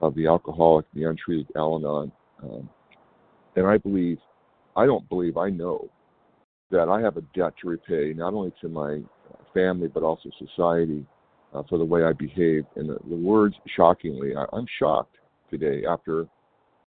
of 0.00 0.14
the 0.14 0.26
alcoholic, 0.26 0.86
the 0.94 1.04
untreated 1.04 1.48
Al-Anon, 1.56 2.10
um, 2.42 2.68
and 3.56 3.66
I 3.66 3.78
believe, 3.78 4.18
I 4.76 4.86
don't 4.86 5.08
believe, 5.08 5.36
I 5.36 5.50
know 5.50 5.88
that 6.70 6.88
I 6.88 7.00
have 7.00 7.16
a 7.16 7.22
debt 7.34 7.54
to 7.62 7.68
repay 7.68 8.12
not 8.16 8.34
only 8.34 8.52
to 8.60 8.68
my 8.68 9.00
family 9.54 9.88
but 9.88 10.02
also 10.02 10.30
society 10.38 11.04
uh, 11.54 11.62
for 11.68 11.78
the 11.78 11.84
way 11.84 12.04
I 12.04 12.12
behaved. 12.12 12.66
And 12.76 12.88
the, 12.90 12.98
the 13.08 13.16
words, 13.16 13.54
shockingly, 13.74 14.36
I, 14.36 14.44
I'm 14.52 14.66
shocked 14.78 15.16
today 15.50 15.84
after, 15.88 16.26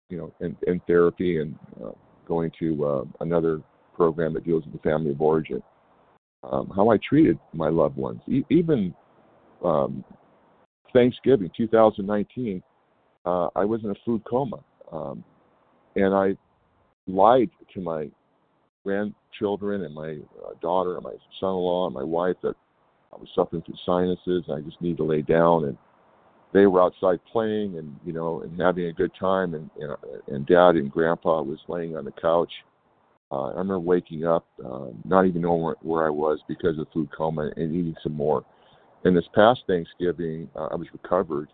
you 0.10 0.18
know, 0.18 0.34
in, 0.40 0.56
in 0.68 0.82
therapy 0.88 1.40
and 1.40 1.56
uh, 1.84 1.92
going 2.26 2.52
to 2.60 2.86
uh, 2.86 3.04
another 3.22 3.62
program 3.96 4.34
that 4.34 4.46
deals 4.46 4.64
with 4.66 4.74
the 4.74 4.90
family 4.90 5.12
of 5.12 5.22
origin, 5.22 5.62
um, 6.44 6.72
how 6.76 6.90
I 6.90 6.98
treated 6.98 7.40
my 7.54 7.70
loved 7.70 7.98
ones. 7.98 8.22
E- 8.28 8.46
even 8.50 8.94
um, 9.64 10.04
Thanksgiving 10.94 11.50
2019, 11.56 12.62
uh, 13.26 13.50
I 13.56 13.66
was 13.66 13.84
in 13.84 13.90
a 13.90 13.96
food 14.06 14.24
coma, 14.30 14.60
um, 14.92 15.24
and 15.96 16.14
I 16.14 16.36
lied 17.08 17.50
to 17.74 17.82
my 17.82 18.10
grandchildren 18.84 19.84
and 19.84 19.94
my 19.94 20.20
uh, 20.46 20.54
daughter 20.62 20.96
and 20.96 21.04
my 21.04 21.16
son-in-law 21.40 21.88
and 21.88 21.96
my 21.96 22.04
wife 22.04 22.36
that 22.44 22.56
I 23.14 23.18
was 23.18 23.28
suffering 23.34 23.64
from 23.64 23.76
sinuses. 23.86 24.44
And 24.48 24.58
I 24.58 24.62
just 24.62 24.82
need 24.82 24.98
to 24.98 25.04
lay 25.04 25.22
down, 25.22 25.66
and 25.66 25.78
they 26.56 26.68
were 26.68 26.82
outside 26.82 27.20
playing 27.30 27.78
and 27.78 27.94
you 28.06 28.14
know 28.14 28.40
and 28.42 28.60
having 28.60 28.86
a 28.86 28.94
good 28.94 29.12
time. 29.20 29.54
And 29.54 29.70
and, 29.80 29.96
and 30.28 30.46
Dad 30.48 30.76
and 30.76 30.90
Grandpa 30.90 31.42
was 31.42 31.60
laying 31.68 31.98
on 31.98 32.06
the 32.06 32.12
couch. 32.12 32.52
Uh, 33.32 33.48
I 33.48 33.50
remember 33.50 33.80
waking 33.80 34.26
up, 34.26 34.46
uh, 34.64 34.88
not 35.04 35.26
even 35.26 35.42
knowing 35.42 35.62
where, 35.62 35.76
where 35.82 36.06
I 36.06 36.10
was 36.10 36.40
because 36.48 36.80
of 36.80 36.88
food 36.94 37.10
coma, 37.16 37.52
and 37.58 37.76
eating 37.76 37.96
some 38.02 38.14
more. 38.14 38.46
And 39.04 39.18
this 39.18 39.26
past 39.34 39.64
Thanksgiving, 39.68 40.50
uh, 40.56 40.68
I 40.72 40.76
was 40.76 40.88
recovered. 40.94 41.50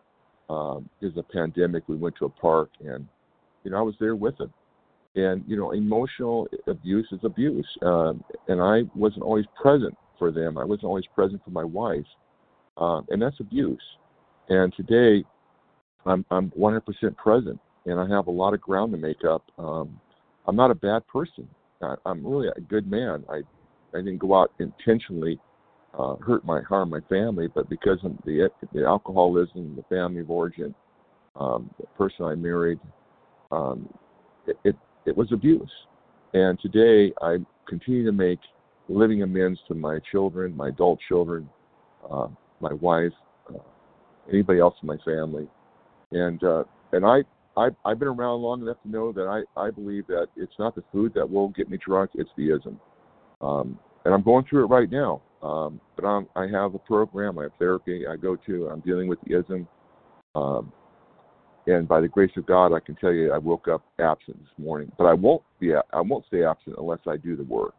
Um, 0.50 0.90
a 1.02 1.24
pandemic. 1.24 1.84
We 1.88 1.96
went 1.96 2.16
to 2.18 2.26
a 2.26 2.30
park, 2.30 2.70
and 2.82 3.08
you 3.64 3.72
know 3.72 3.78
I 3.78 3.82
was 3.82 3.96
there 4.00 4.16
with 4.16 4.38
them. 4.38 4.54
And 5.16 5.44
you 5.48 5.58
know, 5.58 5.72
emotional 5.72 6.48
abuse 6.68 7.08
is 7.12 7.20
abuse, 7.24 7.68
um, 7.82 8.24
and 8.50 8.62
I 8.62 8.84
wasn't 8.94 9.24
always 9.24 9.46
present 9.60 9.98
for 10.20 10.30
them. 10.30 10.58
I 10.58 10.66
wasn't 10.66 10.86
always 10.86 11.06
present 11.16 11.42
for 11.44 11.52
my 11.52 11.64
wife, 11.64 12.06
um, 12.78 13.08
and 13.10 13.22
that's 13.22 13.40
abuse. 13.40 13.82
And 14.52 14.74
today, 14.76 15.24
I'm 16.06 16.26
I'm 16.30 16.52
100% 16.52 17.16
present, 17.16 17.58
and 17.86 18.00
I 18.00 18.08
have 18.10 18.28
a 18.28 18.32
lot 18.32 18.54
of 18.54 18.60
ground 18.60 18.92
to 18.92 18.98
make 18.98 19.24
up. 19.24 19.44
Um, 19.58 19.98
I'm 20.46 20.58
not 20.58 20.72
a 20.72 20.76
bad 20.76 21.08
person. 21.08 21.48
I, 21.82 21.96
I'm 22.06 22.26
really 22.26 22.50
a 22.50 22.60
good 22.60 22.90
man. 22.90 23.24
I 23.30 23.38
I 23.94 24.00
didn't 24.00 24.18
go 24.18 24.36
out 24.36 24.52
intentionally 24.60 25.40
uh, 25.98 26.16
hurt 26.18 26.46
my 26.46 26.62
harm 26.62 26.90
my 26.90 27.00
family, 27.10 27.48
but 27.48 27.70
because 27.70 28.00
of 28.04 28.12
the 28.26 28.50
the 28.74 28.86
alcoholism, 28.86 29.76
the 29.76 29.84
family 29.84 30.20
of 30.20 30.30
origin, 30.30 30.76
um, 31.36 31.70
the 31.80 31.88
person 31.98 32.26
I 32.26 32.36
married, 32.36 32.80
um, 33.54 33.88
it, 34.48 34.58
it 34.66 34.76
it 35.06 35.16
was 35.16 35.32
abuse. 35.32 35.72
And 36.34 36.60
today 36.60 37.14
I 37.22 37.38
continue 37.68 38.06
to 38.06 38.12
make 38.12 38.40
living 38.90 39.24
amends 39.24 39.60
to 39.70 39.76
my 39.76 40.00
children, 40.12 40.56
my 40.56 40.70
adult 40.70 41.00
children, 41.08 41.50
uh, 42.10 42.28
my 42.60 42.74
wife, 42.74 43.14
anybody 44.32 44.60
else 44.60 44.76
in 44.82 44.88
my 44.88 44.98
family, 45.06 45.48
and 46.12 46.44
uh, 46.44 46.64
and 46.92 47.06
I. 47.06 47.24
I, 47.58 47.68
I've 47.84 48.00
been 48.00 48.08
around 48.08 48.42
long 48.42 48.62
enough 48.62 48.78
to 48.84 48.90
know 48.90 49.12
that 49.12 49.28
I, 49.28 49.60
I 49.60 49.72
believe 49.72 50.08
that 50.08 50.28
it's 50.38 50.54
not 50.58 50.74
the 50.74 50.86
food 50.90 51.14
that 51.16 51.30
will 51.30 51.50
get 51.50 51.70
me 51.70 51.78
drunk, 51.86 52.12
it's 52.14 52.30
the 52.38 52.56
ism. 52.56 52.80
Um, 53.42 53.78
and 54.06 54.14
I'm 54.14 54.24
going 54.24 54.46
through 54.50 54.64
it 54.64 54.68
right 54.68 54.90
now. 54.90 55.22
Um, 55.44 55.82
but 55.96 56.06
I'm, 56.06 56.28
I 56.36 56.48
have 56.48 56.76
a 56.76 56.80
program, 56.80 57.38
I 57.40 57.44
have 57.44 57.52
therapy 57.60 58.06
I 58.08 58.16
go 58.16 58.38
to. 58.48 58.70
I'm 58.70 58.80
dealing 58.82 59.08
with 59.08 59.20
the 59.26 59.40
ism. 59.40 59.68
Um, 60.36 60.72
and 61.68 61.88
by 61.88 62.02
the 62.02 62.08
grace 62.08 62.32
of 62.38 62.46
God, 62.46 62.74
I 62.74 62.80
can 62.80 62.96
tell 62.96 63.12
you 63.12 63.32
I 63.32 63.38
woke 63.38 63.68
up 63.68 63.84
absent 64.00 64.40
this 64.40 64.58
morning. 64.58 64.92
But 64.98 65.06
I 65.06 65.14
won't 65.14 65.44
be 65.60 65.74
I 65.74 66.02
won't 66.02 66.26
stay 66.28 66.44
absent 66.44 66.76
unless 66.78 67.00
I 67.08 67.18
do 67.18 67.36
the 67.36 67.44
work. 67.44 67.76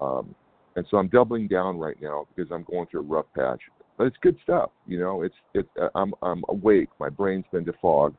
Um, 0.00 0.34
and 0.76 0.86
so 0.90 0.96
I'm 0.96 1.08
doubling 1.08 1.48
down 1.48 1.78
right 1.78 1.96
now 2.00 2.26
because 2.34 2.50
I'm 2.52 2.64
going 2.70 2.86
through 2.86 3.00
a 3.00 3.04
rough 3.04 3.26
patch. 3.34 3.60
But 3.98 4.06
it's 4.06 4.16
good 4.22 4.36
stuff, 4.44 4.70
you 4.86 4.98
know. 5.00 5.22
It's 5.22 5.34
it. 5.54 5.68
I'm 5.96 6.14
I'm 6.22 6.44
awake. 6.48 6.88
My 7.00 7.08
brain's 7.08 7.44
been 7.52 7.64
defogged, 7.64 8.14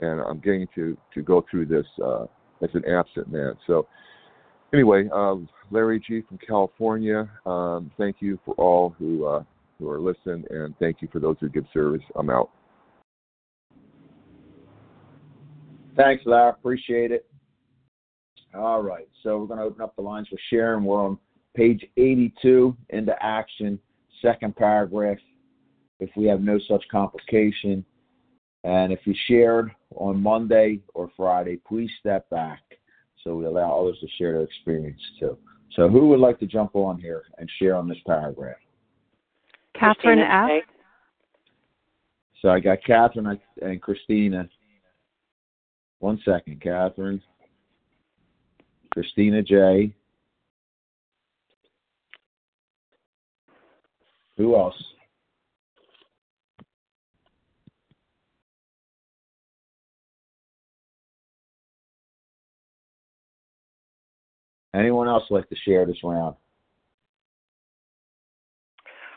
and 0.00 0.20
I'm 0.20 0.38
getting 0.38 0.68
to 0.74 0.96
to 1.14 1.22
go 1.22 1.44
through 1.50 1.66
this 1.66 1.86
uh, 2.04 2.24
as 2.62 2.68
an 2.74 2.84
absent 2.84 3.32
man. 3.32 3.54
So 3.66 3.86
anyway, 4.74 5.08
um, 5.14 5.48
Larry 5.70 5.98
G 5.98 6.22
from 6.28 6.38
California. 6.46 7.28
Um, 7.46 7.90
thank 7.96 8.16
you 8.20 8.38
for 8.44 8.54
all 8.56 8.94
who 8.98 9.24
uh, 9.24 9.42
who 9.78 9.88
are 9.88 9.98
listening, 9.98 10.44
and 10.50 10.76
thank 10.78 11.00
you 11.00 11.08
for 11.10 11.20
those 11.20 11.36
who 11.40 11.48
give 11.48 11.64
service. 11.72 12.02
I'm 12.16 12.28
out. 12.28 12.50
Thanks, 15.96 16.24
Larry. 16.26 16.50
Appreciate 16.50 17.12
it. 17.12 17.26
All 18.54 18.82
right, 18.82 19.08
so 19.22 19.38
we're 19.38 19.46
going 19.46 19.58
to 19.58 19.64
open 19.64 19.82
up 19.82 19.96
the 19.96 20.02
lines 20.02 20.28
for 20.28 20.36
Sharon. 20.48 20.84
We're 20.84 21.04
on 21.04 21.18
page 21.56 21.84
82, 21.96 22.76
into 22.90 23.14
action, 23.20 23.80
second 24.22 24.56
paragraph. 24.56 25.18
If 26.00 26.10
we 26.16 26.24
have 26.26 26.40
no 26.40 26.58
such 26.68 26.84
complication, 26.90 27.84
and 28.64 28.92
if 28.92 29.00
you 29.04 29.14
shared 29.26 29.70
on 29.94 30.22
Monday 30.22 30.80
or 30.94 31.10
Friday, 31.16 31.60
please 31.66 31.90
step 32.00 32.28
back 32.30 32.60
so 33.22 33.34
we 33.34 33.46
allow 33.46 33.80
others 33.80 33.98
to 34.00 34.08
share 34.18 34.32
their 34.32 34.42
experience 34.42 35.00
too. 35.18 35.38
So, 35.76 35.88
who 35.88 36.08
would 36.08 36.20
like 36.20 36.38
to 36.40 36.46
jump 36.46 36.74
on 36.74 37.00
here 37.00 37.22
and 37.38 37.50
share 37.58 37.74
on 37.74 37.88
this 37.88 37.98
paragraph? 38.06 38.56
Catherine 39.78 40.20
F. 40.20 40.62
So 42.40 42.50
I 42.50 42.60
got 42.60 42.78
Catherine 42.84 43.40
and 43.62 43.82
Christina. 43.82 44.48
One 45.98 46.20
second, 46.24 46.60
Catherine. 46.60 47.22
Christina 48.92 49.42
J. 49.42 49.94
Who 54.36 54.56
else? 54.56 54.74
Anyone 64.74 65.06
else 65.06 65.22
like 65.30 65.48
to 65.50 65.56
share 65.64 65.86
this 65.86 65.98
round? 66.02 66.34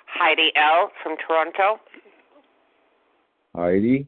Heidi 0.06 0.52
L. 0.56 0.92
from 1.02 1.16
Toronto. 1.28 1.80
Heidi. 3.56 4.08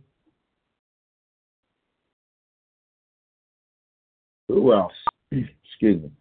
Who 4.48 4.74
else? 4.74 4.94
Excuse 5.32 6.04
me. 6.04 6.12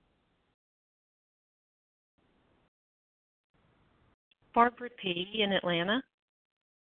Barbara 4.58 4.88
P. 5.00 5.28
in 5.34 5.52
Atlanta. 5.52 6.02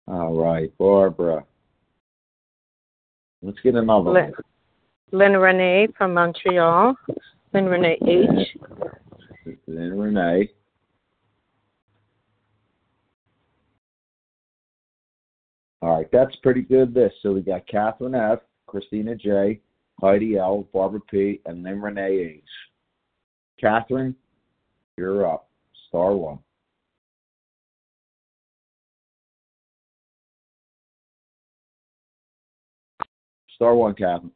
All 0.09 0.37
right, 0.37 0.77
Barbara. 0.77 1.45
Let's 3.43 3.61
get 3.63 3.77
another 3.77 4.11
Lynn, 4.11 4.33
Lynn 5.13 5.37
Renee 5.37 5.87
from 5.97 6.13
Montreal. 6.13 6.97
Lynn 7.55 7.67
Renee 7.67 7.97
H. 8.03 9.57
Lynn 9.69 9.97
Renee. 9.97 10.51
All 15.81 15.95
right, 15.99 16.09
that's 16.11 16.35
pretty 16.43 16.63
good. 16.63 16.93
This 16.93 17.13
so 17.23 17.35
we 17.35 17.41
got 17.41 17.69
Catherine 17.69 18.17
F, 18.17 18.41
Christina 18.67 19.15
J, 19.15 19.61
Heidi 20.01 20.39
L, 20.39 20.67
Barbara 20.73 20.99
P, 21.09 21.41
and 21.47 21.63
Lynn 21.63 21.81
Renee 21.81 22.35
H. 22.35 22.45
Catherine, 23.61 24.17
you're 24.97 25.25
up. 25.25 25.49
Star 25.89 26.17
one. 26.17 26.41
Star 33.61 33.75
one, 33.75 33.95
Catherine. 33.95 34.33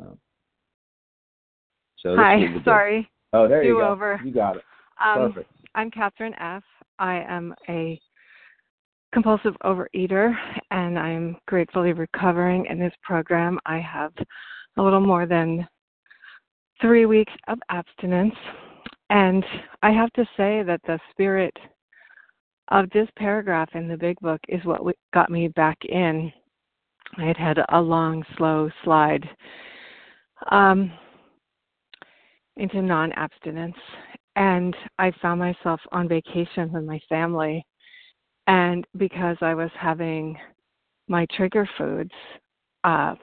Oh. 0.00 0.16
So 1.98 2.14
Hi, 2.14 2.38
sorry. 2.64 3.10
Oh, 3.32 3.48
there 3.48 3.60
Do 3.62 3.70
you 3.70 3.78
go. 3.80 3.88
over. 3.88 4.20
You 4.24 4.30
got 4.30 4.54
it. 4.58 4.62
Um, 5.04 5.32
Perfect. 5.32 5.50
I'm 5.74 5.90
Catherine 5.90 6.34
F. 6.38 6.62
I 7.00 7.24
am 7.28 7.56
a 7.68 8.00
compulsive 9.12 9.56
overeater 9.64 10.32
and 10.70 10.96
I'm 10.96 11.36
gratefully 11.48 11.92
recovering 11.92 12.66
in 12.66 12.78
this 12.78 12.94
program. 13.02 13.58
I 13.66 13.80
have 13.80 14.12
a 14.76 14.82
little 14.82 15.00
more 15.00 15.26
than 15.26 15.66
three 16.80 17.04
weeks 17.04 17.32
of 17.48 17.58
abstinence. 17.68 18.34
And 19.10 19.44
I 19.82 19.90
have 19.90 20.12
to 20.12 20.24
say 20.36 20.62
that 20.62 20.80
the 20.86 21.00
spirit 21.10 21.56
of 22.70 22.88
this 22.90 23.08
paragraph 23.16 23.68
in 23.74 23.88
the 23.88 23.96
big 23.96 24.18
book 24.20 24.40
is 24.48 24.64
what 24.64 24.82
got 25.12 25.30
me 25.30 25.48
back 25.48 25.78
in. 25.84 26.32
I 27.18 27.24
had 27.24 27.36
had 27.36 27.58
a 27.70 27.80
long, 27.80 28.24
slow 28.36 28.70
slide 28.84 29.28
um, 30.50 30.92
into 32.56 32.82
non 32.82 33.12
abstinence. 33.12 33.76
And 34.36 34.76
I 34.98 35.12
found 35.20 35.40
myself 35.40 35.80
on 35.92 36.08
vacation 36.08 36.72
with 36.72 36.84
my 36.84 37.00
family. 37.08 37.64
And 38.46 38.86
because 38.96 39.36
I 39.40 39.54
was 39.54 39.70
having 39.78 40.36
my 41.08 41.26
trigger 41.36 41.68
foods, 41.76 42.12
uh, 42.84 43.14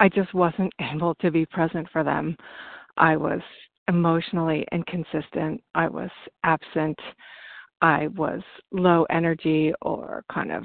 I 0.00 0.08
just 0.08 0.32
wasn't 0.34 0.72
able 0.94 1.14
to 1.16 1.30
be 1.30 1.46
present 1.46 1.88
for 1.92 2.04
them. 2.04 2.36
I 2.96 3.16
was 3.16 3.40
emotionally 3.88 4.66
inconsistent. 4.72 5.62
I 5.74 5.88
was 5.88 6.10
absent. 6.44 6.98
I 7.84 8.06
was 8.16 8.40
low 8.72 9.04
energy 9.10 9.74
or 9.82 10.24
kind 10.32 10.50
of 10.50 10.64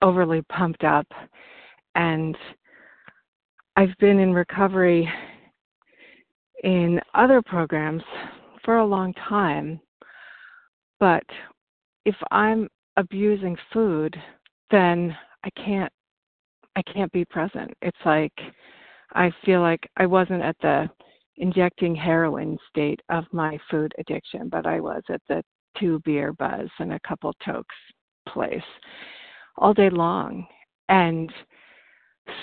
overly 0.00 0.42
pumped 0.42 0.84
up. 0.84 1.08
And 1.96 2.36
I've 3.74 3.96
been 3.98 4.20
in 4.20 4.32
recovery 4.32 5.10
in 6.62 7.00
other 7.14 7.42
programs 7.42 8.04
for 8.64 8.76
a 8.76 8.86
long 8.86 9.12
time. 9.28 9.80
But 11.00 11.24
if 12.04 12.14
I'm 12.30 12.68
abusing 12.96 13.56
food, 13.72 14.14
then 14.70 15.16
I 15.44 15.50
can't 15.50 15.92
I 16.76 16.82
can't 16.82 17.10
be 17.10 17.24
present. 17.24 17.72
It's 17.82 17.98
like 18.04 18.32
I 19.14 19.32
feel 19.44 19.62
like 19.62 19.80
I 19.96 20.06
wasn't 20.06 20.42
at 20.42 20.56
the 20.62 20.88
injecting 21.38 21.96
heroin 21.96 22.56
state 22.70 23.00
of 23.08 23.24
my 23.32 23.58
food 23.68 23.92
addiction, 23.98 24.48
but 24.48 24.64
I 24.64 24.78
was 24.78 25.02
at 25.10 25.20
the 25.28 25.42
two 25.82 26.00
beer 26.04 26.32
buzz 26.32 26.68
and 26.78 26.92
a 26.92 27.00
couple 27.06 27.34
tokes 27.44 27.74
place 28.28 28.62
all 29.56 29.74
day 29.74 29.90
long. 29.90 30.46
And 30.88 31.30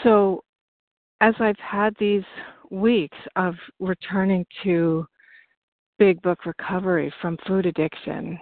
so 0.03 0.43
as 1.21 1.33
I've 1.39 1.57
had 1.57 1.95
these 1.99 2.23
weeks 2.69 3.17
of 3.35 3.55
returning 3.79 4.45
to 4.63 5.05
big 5.97 6.21
book 6.21 6.45
recovery 6.45 7.11
from 7.21 7.37
food 7.47 7.65
addiction, 7.65 8.37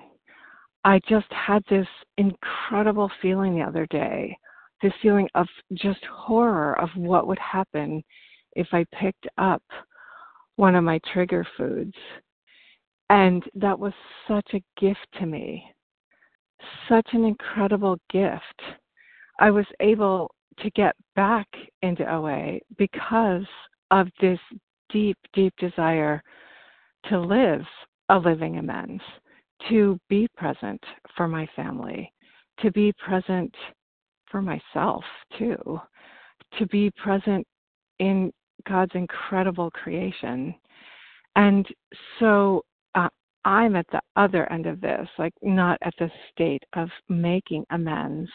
I 0.83 0.99
just 1.07 1.31
had 1.31 1.63
this 1.69 1.87
incredible 2.17 3.11
feeling 3.21 3.55
the 3.55 3.63
other 3.63 3.85
day 3.87 4.35
this 4.81 4.93
feeling 5.01 5.27
of 5.35 5.47
just 5.73 6.03
horror 6.05 6.79
of 6.79 6.89
what 6.95 7.27
would 7.27 7.39
happen 7.39 8.03
if 8.53 8.67
I 8.71 8.85
picked 8.99 9.27
up 9.37 9.63
one 10.55 10.75
of 10.75 10.83
my 10.83 10.99
trigger 11.11 11.45
foods. 11.57 11.95
And 13.09 13.43
that 13.55 13.77
was 13.77 13.93
such 14.27 14.53
a 14.53 14.63
gift 14.79 15.07
to 15.19 15.25
me, 15.25 15.63
such 16.89 17.07
an 17.13 17.23
incredible 17.23 17.97
gift. 18.09 18.61
I 19.39 19.49
was 19.51 19.65
able 19.79 20.31
to 20.59 20.69
get 20.71 20.95
back 21.15 21.47
into 21.81 22.11
OA 22.11 22.59
because 22.77 23.45
of 23.91 24.07
this 24.19 24.39
deep, 24.89 25.17
deep 25.33 25.53
desire 25.57 26.21
to 27.05 27.19
live 27.19 27.61
a 28.09 28.17
living 28.17 28.57
amends, 28.57 29.03
to 29.69 29.99
be 30.09 30.27
present 30.35 30.81
for 31.15 31.27
my 31.27 31.47
family, 31.55 32.11
to 32.61 32.71
be 32.71 32.93
present 32.93 33.53
for 34.29 34.41
myself 34.41 35.03
too, 35.37 35.79
to 36.57 36.65
be 36.67 36.91
present 36.91 37.45
in 37.99 38.31
God's 38.67 38.95
incredible 38.95 39.71
creation. 39.71 40.53
And 41.35 41.67
so 42.19 42.63
I'm 43.45 43.75
at 43.75 43.87
the 43.91 44.01
other 44.15 44.51
end 44.51 44.65
of 44.65 44.81
this, 44.81 45.07
like 45.17 45.33
not 45.41 45.77
at 45.81 45.93
the 45.99 46.09
state 46.31 46.63
of 46.73 46.89
making 47.07 47.65
amends, 47.69 48.29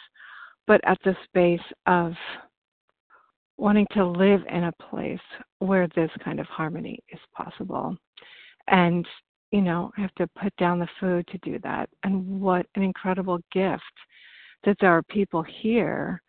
but 0.66 0.80
at 0.84 0.98
the 1.04 1.16
space 1.24 1.60
of 1.86 2.12
wanting 3.58 3.86
to 3.92 4.04
live 4.04 4.40
in 4.48 4.64
a 4.64 4.72
place 4.90 5.20
where 5.58 5.86
this 5.88 6.10
kind 6.24 6.40
of 6.40 6.46
harmony 6.46 6.98
is 7.12 7.20
possible. 7.34 7.96
And, 8.68 9.06
you 9.50 9.60
know, 9.60 9.92
I 9.96 10.00
have 10.00 10.14
to 10.14 10.26
put 10.40 10.54
down 10.56 10.78
the 10.78 10.88
food 10.98 11.26
to 11.28 11.38
do 11.38 11.58
that. 11.62 11.88
And 12.04 12.40
what 12.40 12.66
an 12.74 12.82
incredible 12.82 13.38
gift 13.52 13.82
that 14.64 14.76
there 14.80 14.90
are 14.90 15.02
people 15.02 15.44
here 15.62 16.22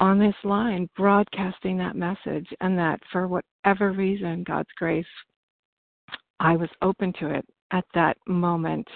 on 0.00 0.18
this 0.18 0.34
line 0.42 0.88
broadcasting 0.96 1.78
that 1.78 1.94
message, 1.94 2.48
and 2.60 2.76
that 2.76 2.98
for 3.12 3.28
whatever 3.28 3.92
reason, 3.92 4.42
God's 4.42 4.70
grace, 4.76 5.06
I 6.40 6.56
was 6.56 6.68
open 6.82 7.12
to 7.20 7.28
it 7.28 7.46
at 7.70 7.84
that 7.94 8.16
moment. 8.26 8.88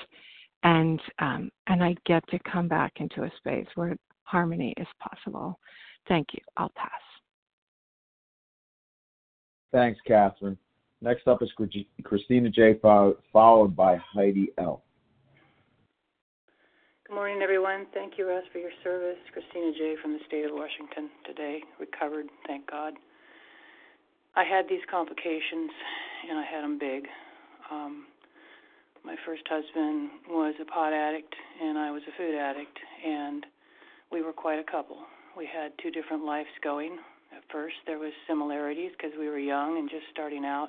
And 0.63 1.01
um, 1.21 1.51
and 1.67 1.85
I 1.85 1.95
get 2.07 2.27
to 2.31 2.39
come 2.51 2.67
back 2.67 2.93
into 2.97 3.23
a 3.23 3.31
space 3.39 3.67
where 3.75 3.97
harmony 4.25 4.75
is 4.77 4.87
possible. 4.99 5.59
Thank 6.09 6.29
you. 6.33 6.41
I'll 6.57 6.73
pass. 6.75 6.91
Thanks, 9.73 10.01
Catherine. 10.07 10.57
Next 11.03 11.29
up 11.29 11.43
is 11.43 11.51
Christina 12.03 12.49
J, 12.49 12.81
followed 12.81 13.77
by 13.77 13.97
Heidi 13.97 14.49
L. 14.59 14.83
Good 17.07 17.15
morning, 17.15 17.41
everyone. 17.43 17.87
Thank 17.95 18.15
you, 18.19 18.27
Russ, 18.27 18.43
for 18.53 18.59
your 18.59 18.73
service. 18.83 19.19
Christina 19.33 19.73
J. 19.73 19.95
from 20.03 20.15
the 20.15 20.19
state 20.27 20.47
of 20.47 20.53
Washington 20.53 21.11
today, 21.25 21.63
recovered, 21.79 22.27
thank 22.49 22.69
God. 22.69 22.95
I 24.35 24.43
had 24.43 24.65
these 24.69 24.81
complications, 24.91 25.71
and 26.29 26.39
I 26.39 26.45
had 26.45 26.65
them 26.65 26.79
big. 26.79 27.07
Um, 27.71 28.07
my 29.05 29.17
first 29.25 29.43
husband 29.49 30.11
was 30.29 30.55
a 30.61 30.65
pot 30.65 30.93
addict, 30.93 31.35
and 31.63 31.79
I 31.79 31.91
was 31.91 32.03
a 32.09 32.17
food 32.17 32.35
addict, 32.35 32.79
and 33.05 33.47
we 34.11 34.23
were 34.23 34.33
quite 34.33 34.59
a 34.59 34.65
couple. 34.65 34.99
We 35.37 35.47
had 35.47 35.73
two 35.83 35.91
different 35.91 36.25
lives 36.25 36.49
going. 36.63 36.99
At 37.37 37.43
first, 37.53 37.77
there 37.87 37.99
was 37.99 38.13
similarities 38.27 38.93
because 38.97 39.13
we 39.19 39.29
were 39.29 39.39
young 39.39 39.79
and 39.79 39.91
just 39.91 40.05
starting 40.13 40.45
out 40.45 40.69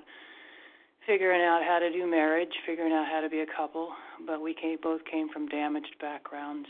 figuring 1.08 1.42
out 1.42 1.64
how 1.64 1.80
to 1.80 1.90
do 1.90 2.06
marriage, 2.06 2.52
figuring 2.68 2.92
out 2.92 3.08
how 3.10 3.22
to 3.22 3.30
be 3.30 3.40
a 3.40 3.46
couple, 3.58 3.90
but 4.28 4.42
we 4.42 4.54
came, 4.54 4.78
both 4.84 5.00
came 5.10 5.30
from 5.30 5.48
damaged 5.48 5.96
backgrounds. 6.02 6.68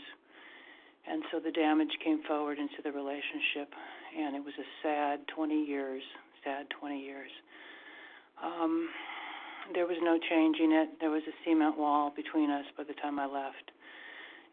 And 1.10 1.24
so 1.32 1.40
the 1.40 1.50
damage 1.50 1.90
came 2.04 2.22
forward 2.22 2.58
into 2.58 2.80
the 2.84 2.92
relationship, 2.92 3.74
and 4.16 4.36
it 4.36 4.44
was 4.44 4.54
a 4.58 4.68
sad 4.80 5.26
20 5.34 5.64
years, 5.64 6.02
sad 6.44 6.66
20 6.78 7.00
years. 7.00 7.30
Um, 8.42 8.88
there 9.74 9.86
was 9.86 9.96
no 10.02 10.18
changing 10.30 10.72
it. 10.72 11.00
There 11.00 11.10
was 11.10 11.22
a 11.26 11.34
cement 11.44 11.78
wall 11.78 12.12
between 12.14 12.50
us 12.50 12.64
by 12.76 12.84
the 12.84 12.94
time 12.94 13.18
I 13.18 13.26
left. 13.26 13.70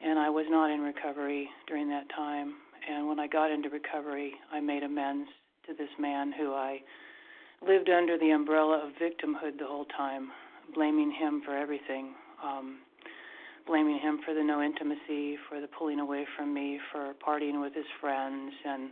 And 0.02 0.20
I 0.20 0.30
was 0.30 0.46
not 0.50 0.72
in 0.72 0.82
recovery 0.82 1.50
during 1.68 1.90
that 1.90 2.10
time. 2.16 2.56
And 2.90 3.08
when 3.08 3.20
I 3.20 3.28
got 3.28 3.52
into 3.52 3.70
recovery, 3.70 4.34
I 4.52 4.60
made 4.60 4.84
amends 4.84 5.30
to 5.68 5.74
this 5.74 5.90
man 6.00 6.32
who 6.32 6.54
I 6.54 6.80
lived 7.66 7.90
under 7.90 8.18
the 8.18 8.32
umbrella 8.32 8.86
of 8.86 8.92
victimhood 9.02 9.58
the 9.58 9.66
whole 9.66 9.86
time, 9.98 10.30
blaming 10.74 11.12
him 11.12 11.42
for 11.46 11.58
everything. 11.58 12.14
Um, 12.44 12.80
blaming 13.66 14.00
him 14.00 14.20
for 14.24 14.34
the 14.34 14.44
no 14.44 14.62
intimacy, 14.62 15.38
for 15.50 15.60
the 15.60 15.68
pulling 15.68 16.00
away 16.00 16.26
from 16.38 16.54
me, 16.54 16.80
for 16.92 17.14
partying 17.26 17.62
with 17.62 17.74
his 17.74 17.86
friends, 18.00 18.54
and 18.64 18.92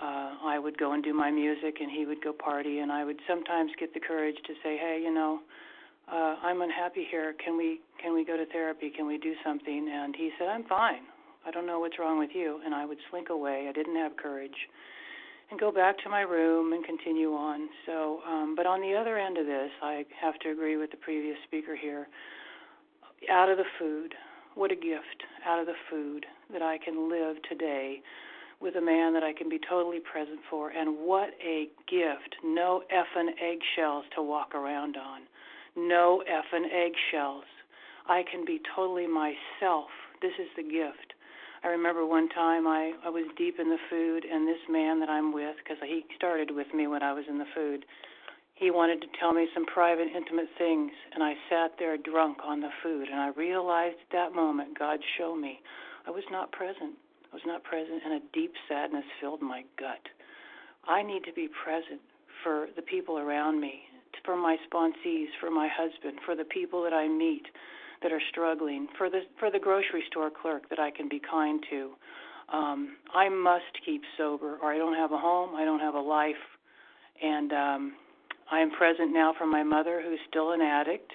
uh, 0.00 0.32
I 0.42 0.58
would 0.58 0.78
go 0.78 0.92
and 0.92 1.02
do 1.04 1.12
my 1.12 1.30
music, 1.30 1.76
and 1.80 1.90
he 1.90 2.06
would 2.06 2.22
go 2.22 2.32
party, 2.32 2.78
and 2.78 2.90
I 2.90 3.04
would 3.04 3.20
sometimes 3.28 3.70
get 3.78 3.92
the 3.92 4.00
courage 4.00 4.36
to 4.46 4.54
say, 4.62 4.76
"Hey, 4.76 5.00
you 5.02 5.12
know, 5.12 5.40
uh, 6.08 6.36
I'm 6.42 6.62
unhappy 6.62 7.04
here. 7.10 7.34
Can 7.34 7.56
we 7.56 7.80
can 7.98 8.14
we 8.14 8.24
go 8.24 8.36
to 8.36 8.46
therapy? 8.46 8.90
Can 8.90 9.06
we 9.06 9.18
do 9.18 9.34
something?" 9.44 9.88
And 9.88 10.16
he 10.16 10.30
said, 10.38 10.48
"I'm 10.48 10.64
fine. 10.64 11.02
I 11.46 11.50
don't 11.50 11.66
know 11.66 11.80
what's 11.80 11.98
wrong 11.98 12.18
with 12.18 12.30
you." 12.34 12.60
And 12.64 12.74
I 12.74 12.86
would 12.86 12.98
slink 13.10 13.28
away. 13.30 13.66
I 13.68 13.72
didn't 13.72 13.96
have 13.96 14.16
courage 14.16 14.68
and 15.50 15.58
go 15.58 15.72
back 15.72 15.98
to 15.98 16.08
my 16.08 16.20
room 16.20 16.72
and 16.72 16.84
continue 16.84 17.34
on. 17.34 17.68
So, 17.86 18.20
um, 18.26 18.54
but 18.56 18.66
on 18.66 18.80
the 18.80 18.94
other 18.94 19.18
end 19.18 19.36
of 19.36 19.46
this, 19.46 19.70
I 19.82 20.04
have 20.20 20.38
to 20.40 20.50
agree 20.50 20.76
with 20.76 20.90
the 20.92 20.96
previous 20.96 21.36
speaker 21.44 21.76
here. 21.76 22.08
Out 23.30 23.48
of 23.48 23.58
the 23.58 23.64
food, 23.78 24.14
what 24.54 24.70
a 24.70 24.76
gift 24.76 25.24
out 25.46 25.58
of 25.58 25.66
the 25.66 25.74
food 25.90 26.24
that 26.52 26.62
I 26.62 26.78
can 26.78 27.10
live 27.10 27.36
today 27.48 28.02
with 28.60 28.76
a 28.76 28.80
man 28.80 29.14
that 29.14 29.22
I 29.22 29.32
can 29.32 29.48
be 29.48 29.58
totally 29.68 30.00
present 30.00 30.40
for, 30.50 30.70
and 30.70 30.98
what 30.98 31.30
a 31.42 31.68
gift. 31.88 32.36
No 32.44 32.82
effing 32.92 33.30
eggshells 33.40 34.04
to 34.14 34.22
walk 34.22 34.54
around 34.54 34.96
on. 34.96 35.22
No 35.76 36.22
effing 36.28 36.66
eggshells. 36.72 37.44
I 38.06 38.22
can 38.30 38.44
be 38.44 38.60
totally 38.74 39.06
myself. 39.06 39.88
This 40.20 40.32
is 40.38 40.48
the 40.56 40.62
gift. 40.62 41.14
I 41.62 41.68
remember 41.68 42.06
one 42.06 42.28
time 42.30 42.66
I 42.66 42.92
I 43.04 43.08
was 43.08 43.24
deep 43.36 43.58
in 43.58 43.68
the 43.68 43.78
food, 43.88 44.24
and 44.24 44.46
this 44.46 44.60
man 44.68 45.00
that 45.00 45.08
I'm 45.08 45.32
with, 45.32 45.56
because 45.62 45.78
he 45.82 46.04
started 46.16 46.50
with 46.50 46.72
me 46.74 46.86
when 46.86 47.02
I 47.02 47.12
was 47.12 47.24
in 47.28 47.38
the 47.38 47.50
food, 47.54 47.84
he 48.54 48.70
wanted 48.70 49.00
to 49.00 49.06
tell 49.18 49.32
me 49.32 49.48
some 49.54 49.64
private, 49.64 50.08
intimate 50.14 50.48
things, 50.58 50.92
and 51.14 51.22
I 51.22 51.32
sat 51.48 51.72
there 51.78 51.96
drunk 51.96 52.38
on 52.44 52.60
the 52.60 52.68
food, 52.82 53.08
and 53.08 53.18
I 53.18 53.28
realized 53.28 53.96
at 54.02 54.12
that 54.12 54.34
moment 54.34 54.78
God 54.78 55.00
showed 55.16 55.36
me 55.36 55.60
I 56.06 56.10
was 56.10 56.24
not 56.30 56.52
present. 56.52 56.96
Was 57.32 57.42
not 57.46 57.62
present, 57.62 58.02
and 58.04 58.14
a 58.14 58.20
deep 58.32 58.52
sadness 58.68 59.04
filled 59.20 59.40
my 59.40 59.62
gut. 59.78 60.02
I 60.88 61.02
need 61.02 61.22
to 61.24 61.32
be 61.32 61.48
present 61.64 62.00
for 62.42 62.68
the 62.74 62.82
people 62.82 63.18
around 63.18 63.60
me, 63.60 63.82
for 64.24 64.36
my 64.36 64.56
sponsees, 64.66 65.28
for 65.40 65.50
my 65.50 65.68
husband, 65.68 66.18
for 66.26 66.34
the 66.34 66.44
people 66.44 66.82
that 66.82 66.92
I 66.92 67.06
meet 67.06 67.46
that 68.02 68.12
are 68.12 68.22
struggling, 68.30 68.88
for 68.98 69.10
the 69.10 69.20
for 69.38 69.50
the 69.50 69.58
grocery 69.58 70.02
store 70.10 70.30
clerk 70.30 70.68
that 70.70 70.78
I 70.78 70.90
can 70.90 71.08
be 71.08 71.20
kind 71.20 71.62
to. 71.70 71.90
Um, 72.52 72.96
I 73.14 73.28
must 73.28 73.78
keep 73.84 74.02
sober, 74.16 74.58
or 74.60 74.72
I 74.72 74.78
don't 74.78 74.96
have 74.96 75.12
a 75.12 75.18
home, 75.18 75.54
I 75.54 75.64
don't 75.64 75.80
have 75.80 75.94
a 75.94 76.00
life, 76.00 76.34
and 77.22 77.52
um, 77.52 77.92
I 78.50 78.58
am 78.58 78.70
present 78.72 79.12
now 79.12 79.34
for 79.38 79.46
my 79.46 79.62
mother, 79.62 80.02
who's 80.04 80.18
still 80.28 80.50
an 80.52 80.60
addict, 80.60 81.12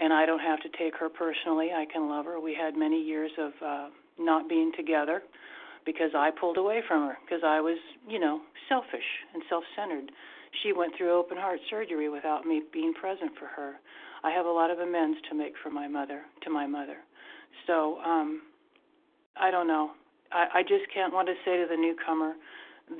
and 0.00 0.12
I 0.12 0.26
don't 0.26 0.40
have 0.40 0.60
to 0.62 0.68
take 0.76 0.96
her 0.96 1.08
personally. 1.08 1.70
I 1.72 1.84
can 1.92 2.08
love 2.08 2.24
her. 2.24 2.40
We 2.40 2.56
had 2.60 2.76
many 2.76 3.00
years 3.00 3.30
of 3.38 3.52
uh, 3.64 3.88
not 4.18 4.48
being 4.48 4.72
together 4.76 5.22
because 5.84 6.10
I 6.14 6.30
pulled 6.30 6.56
away 6.56 6.82
from 6.86 7.08
her 7.08 7.16
because 7.24 7.42
I 7.44 7.60
was, 7.60 7.78
you 8.08 8.18
know, 8.18 8.40
selfish 8.68 9.06
and 9.32 9.42
self-centered. 9.48 10.10
She 10.62 10.72
went 10.72 10.94
through 10.96 11.16
open 11.16 11.36
heart 11.36 11.60
surgery 11.70 12.08
without 12.08 12.46
me 12.46 12.62
being 12.72 12.92
present 12.94 13.32
for 13.38 13.46
her. 13.46 13.74
I 14.24 14.30
have 14.30 14.46
a 14.46 14.50
lot 14.50 14.70
of 14.70 14.78
amends 14.78 15.18
to 15.30 15.36
make 15.36 15.52
for 15.62 15.70
my 15.70 15.86
mother, 15.86 16.22
to 16.42 16.50
my 16.50 16.66
mother. 16.66 16.96
So, 17.66 17.98
um, 17.98 18.42
I 19.36 19.50
don't 19.50 19.66
know. 19.68 19.92
I, 20.32 20.46
I 20.54 20.62
just 20.62 20.84
can't 20.92 21.12
want 21.12 21.28
to 21.28 21.34
say 21.44 21.56
to 21.58 21.66
the 21.68 21.76
newcomer, 21.76 22.34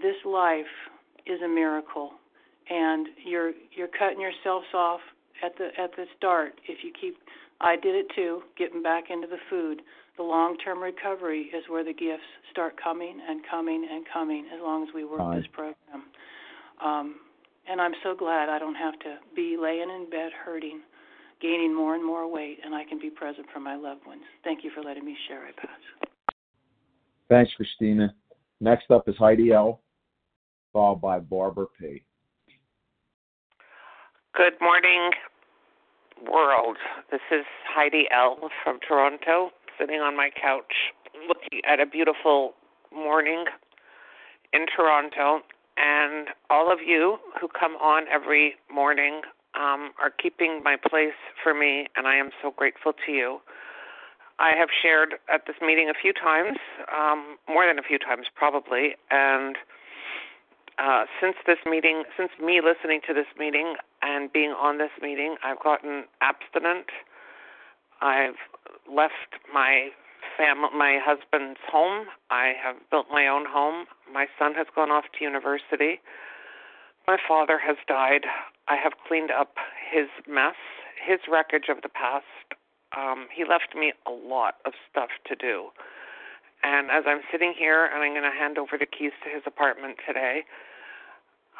this 0.02 0.16
life 0.24 0.66
is 1.26 1.40
a 1.42 1.48
miracle, 1.48 2.12
and 2.68 3.06
you're 3.24 3.52
you're 3.74 3.88
cutting 3.98 4.20
yourselves 4.20 4.66
off 4.74 5.00
at 5.44 5.56
the 5.58 5.68
at 5.80 5.90
the 5.96 6.04
start. 6.16 6.60
If 6.68 6.84
you 6.84 6.92
keep, 6.98 7.16
I 7.60 7.76
did 7.76 7.94
it 7.94 8.06
too, 8.14 8.42
getting 8.56 8.82
back 8.82 9.04
into 9.10 9.26
the 9.26 9.38
food. 9.50 9.82
The 10.16 10.22
long-term 10.22 10.82
recovery 10.82 11.50
is 11.52 11.64
where 11.68 11.84
the 11.84 11.92
gifts 11.92 12.24
start 12.50 12.74
coming 12.82 13.20
and 13.28 13.42
coming 13.50 13.86
and 13.90 14.04
coming 14.10 14.46
as 14.54 14.60
long 14.62 14.88
as 14.88 14.94
we 14.94 15.04
work 15.04 15.34
this 15.36 15.46
program. 15.52 16.08
Um, 16.82 17.16
and 17.68 17.82
I'm 17.82 17.92
so 18.02 18.14
glad 18.16 18.48
I 18.48 18.58
don't 18.58 18.76
have 18.76 18.98
to 19.00 19.18
be 19.34 19.58
laying 19.60 19.90
in 19.90 20.08
bed 20.10 20.30
hurting 20.44 20.80
gaining 21.40 21.74
more 21.74 21.94
and 21.94 22.04
more 22.04 22.30
weight, 22.30 22.58
and 22.64 22.74
I 22.74 22.84
can 22.84 22.98
be 22.98 23.10
present 23.10 23.46
for 23.52 23.60
my 23.60 23.76
loved 23.76 24.06
ones. 24.06 24.22
Thank 24.44 24.64
you 24.64 24.70
for 24.74 24.82
letting 24.82 25.04
me 25.04 25.16
share. 25.28 25.46
I 25.46 25.52
pass. 25.52 26.08
Thanks, 27.28 27.52
Christina. 27.56 28.14
Next 28.60 28.90
up 28.90 29.08
is 29.08 29.16
Heidi 29.18 29.52
L., 29.52 29.80
followed 30.72 31.00
by 31.00 31.18
Barbara 31.18 31.66
P. 31.78 32.02
Good 34.36 34.60
morning, 34.60 35.12
world. 36.30 36.76
This 37.10 37.22
is 37.32 37.46
Heidi 37.66 38.04
L. 38.14 38.50
from 38.62 38.78
Toronto, 38.86 39.48
sitting 39.80 40.00
on 40.00 40.14
my 40.14 40.28
couch 40.28 40.92
looking 41.26 41.62
at 41.66 41.80
a 41.80 41.86
beautiful 41.86 42.52
morning 42.94 43.46
in 44.52 44.66
Toronto. 44.66 45.40
And 45.78 46.28
all 46.50 46.70
of 46.70 46.80
you 46.86 47.16
who 47.40 47.48
come 47.48 47.76
on 47.76 48.04
every 48.12 48.56
morning 48.70 49.22
um, 49.54 49.92
are 49.98 50.10
keeping 50.10 50.60
my 50.62 50.76
place 50.76 51.16
for 51.42 51.54
me, 51.54 51.86
and 51.96 52.06
I 52.06 52.16
am 52.16 52.28
so 52.42 52.50
grateful 52.50 52.92
to 53.06 53.12
you. 53.12 53.40
I 54.38 54.50
have 54.54 54.68
shared 54.82 55.14
at 55.32 55.46
this 55.46 55.56
meeting 55.62 55.88
a 55.88 55.94
few 55.94 56.12
times, 56.12 56.58
um, 56.94 57.38
more 57.48 57.66
than 57.66 57.78
a 57.78 57.82
few 57.82 57.98
times 57.98 58.26
probably, 58.34 58.96
and 59.10 59.56
uh, 60.78 61.04
since 61.20 61.36
this 61.46 61.58
meeting, 61.64 62.04
since 62.16 62.30
me 62.42 62.60
listening 62.60 63.00
to 63.08 63.14
this 63.14 63.26
meeting 63.38 63.76
and 64.02 64.32
being 64.32 64.50
on 64.50 64.78
this 64.78 64.90
meeting, 65.00 65.36
I've 65.42 65.62
gotten 65.62 66.04
abstinent. 66.20 66.86
I've 68.02 68.36
left 68.84 69.40
my 69.52 69.88
family, 70.36 70.68
my 70.76 70.98
husband's 71.02 71.60
home. 71.70 72.06
I 72.30 72.52
have 72.62 72.76
built 72.90 73.06
my 73.10 73.26
own 73.26 73.46
home. 73.48 73.86
My 74.12 74.26
son 74.38 74.52
has 74.54 74.66
gone 74.74 74.90
off 74.90 75.04
to 75.18 75.24
university. 75.24 76.00
My 77.06 77.16
father 77.26 77.58
has 77.58 77.76
died. 77.88 78.26
I 78.68 78.76
have 78.76 78.92
cleaned 79.06 79.30
up 79.30 79.54
his 79.90 80.08
mess, 80.28 80.58
his 81.00 81.20
wreckage 81.30 81.68
of 81.70 81.82
the 81.82 81.88
past. 81.88 82.26
Um, 82.96 83.28
he 83.34 83.44
left 83.44 83.74
me 83.74 83.92
a 84.06 84.10
lot 84.10 84.56
of 84.66 84.72
stuff 84.90 85.10
to 85.26 85.36
do. 85.36 85.70
And 86.62 86.90
as 86.90 87.04
I'm 87.06 87.20
sitting 87.30 87.54
here 87.56 87.86
and 87.86 88.02
I'm 88.02 88.12
going 88.12 88.28
to 88.28 88.36
hand 88.36 88.58
over 88.58 88.76
the 88.78 88.86
keys 88.86 89.12
to 89.24 89.30
his 89.30 89.42
apartment 89.46 89.98
today, 90.06 90.44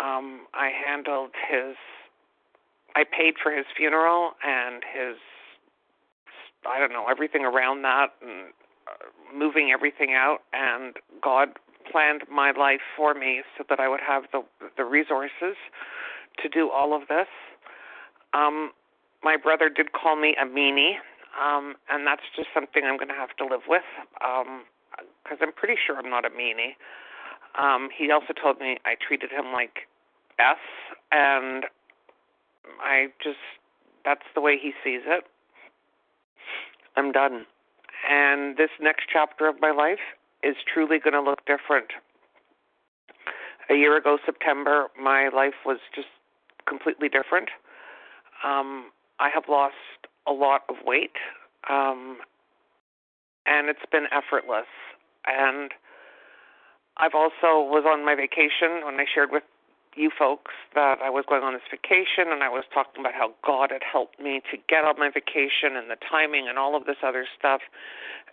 um, 0.02 0.46
I 0.54 0.70
handled 0.70 1.30
his, 1.50 1.76
I 2.94 3.04
paid 3.04 3.34
for 3.42 3.52
his 3.52 3.66
funeral 3.76 4.32
and 4.44 4.82
his, 4.84 5.16
I 6.68 6.78
don't 6.78 6.92
know, 6.92 7.06
everything 7.10 7.44
around 7.44 7.82
that 7.82 8.08
and 8.20 8.52
uh, 8.88 9.36
moving 9.36 9.70
everything 9.72 10.14
out. 10.14 10.38
And 10.52 10.96
God 11.22 11.50
planned 11.90 12.22
my 12.30 12.50
life 12.50 12.80
for 12.96 13.14
me 13.14 13.42
so 13.56 13.64
that 13.68 13.80
I 13.80 13.88
would 13.88 14.00
have 14.00 14.24
the 14.32 14.42
the 14.76 14.84
resources 14.84 15.56
to 16.42 16.48
do 16.48 16.70
all 16.70 16.94
of 16.94 17.08
this. 17.08 17.28
Um, 18.34 18.72
my 19.22 19.36
brother 19.36 19.68
did 19.68 19.92
call 19.92 20.16
me 20.16 20.36
a 20.40 20.44
meanie, 20.44 20.96
um, 21.40 21.74
and 21.90 22.06
that's 22.06 22.22
just 22.34 22.48
something 22.52 22.82
I'm 22.84 22.96
going 22.96 23.08
to 23.08 23.14
have 23.14 23.34
to 23.38 23.44
live 23.44 23.62
with. 23.68 23.86
Um, 24.24 24.64
because 25.22 25.38
I'm 25.42 25.52
pretty 25.52 25.74
sure 25.84 25.96
I'm 25.98 26.08
not 26.08 26.24
a 26.24 26.30
meanie. 26.30 26.76
Um, 27.58 27.88
he 27.96 28.10
also 28.10 28.32
told 28.32 28.60
me 28.60 28.78
I 28.84 28.94
treated 28.94 29.30
him 29.30 29.52
like 29.52 29.88
S, 30.38 30.56
and 31.12 31.64
I 32.80 33.08
just 33.22 33.38
that's 34.04 34.26
the 34.34 34.40
way 34.40 34.58
he 34.60 34.72
sees 34.84 35.02
it. 35.06 35.24
I'm 36.96 37.12
done. 37.12 37.46
And 38.08 38.56
this 38.56 38.70
next 38.80 39.06
chapter 39.12 39.48
of 39.48 39.60
my 39.60 39.70
life 39.70 39.98
is 40.42 40.56
truly 40.72 40.98
going 40.98 41.14
to 41.14 41.20
look 41.20 41.44
different. 41.46 41.88
A 43.68 43.74
year 43.74 43.96
ago, 43.96 44.18
September, 44.24 44.86
my 45.00 45.28
life 45.28 45.54
was 45.64 45.78
just 45.94 46.06
completely 46.68 47.08
different. 47.08 47.48
Um, 48.44 48.90
I 49.18 49.28
have 49.30 49.44
lost 49.48 49.74
a 50.26 50.32
lot 50.32 50.62
of 50.68 50.76
weight, 50.84 51.16
um, 51.68 52.18
and 53.44 53.68
it's 53.68 53.86
been 53.90 54.06
effortless. 54.12 54.66
And 55.26 55.72
I've 56.98 57.14
also 57.14 57.60
was 57.60 57.84
on 57.86 58.04
my 58.04 58.14
vacation 58.14 58.84
when 58.84 58.98
I 59.00 59.04
shared 59.04 59.30
with 59.30 59.42
you 59.96 60.10
folks 60.12 60.52
that 60.74 61.00
I 61.02 61.08
was 61.08 61.24
going 61.28 61.42
on 61.42 61.54
this 61.54 61.64
vacation 61.70 62.28
and 62.28 62.44
I 62.44 62.48
was 62.48 62.64
talking 62.72 63.00
about 63.00 63.14
how 63.14 63.32
God 63.44 63.70
had 63.72 63.82
helped 63.82 64.20
me 64.20 64.42
to 64.52 64.56
get 64.68 64.84
on 64.84 64.98
my 64.98 65.08
vacation 65.08 65.76
and 65.76 65.90
the 65.90 65.96
timing 65.96 66.48
and 66.48 66.58
all 66.58 66.76
of 66.76 66.84
this 66.84 67.00
other 67.02 67.26
stuff. 67.38 67.60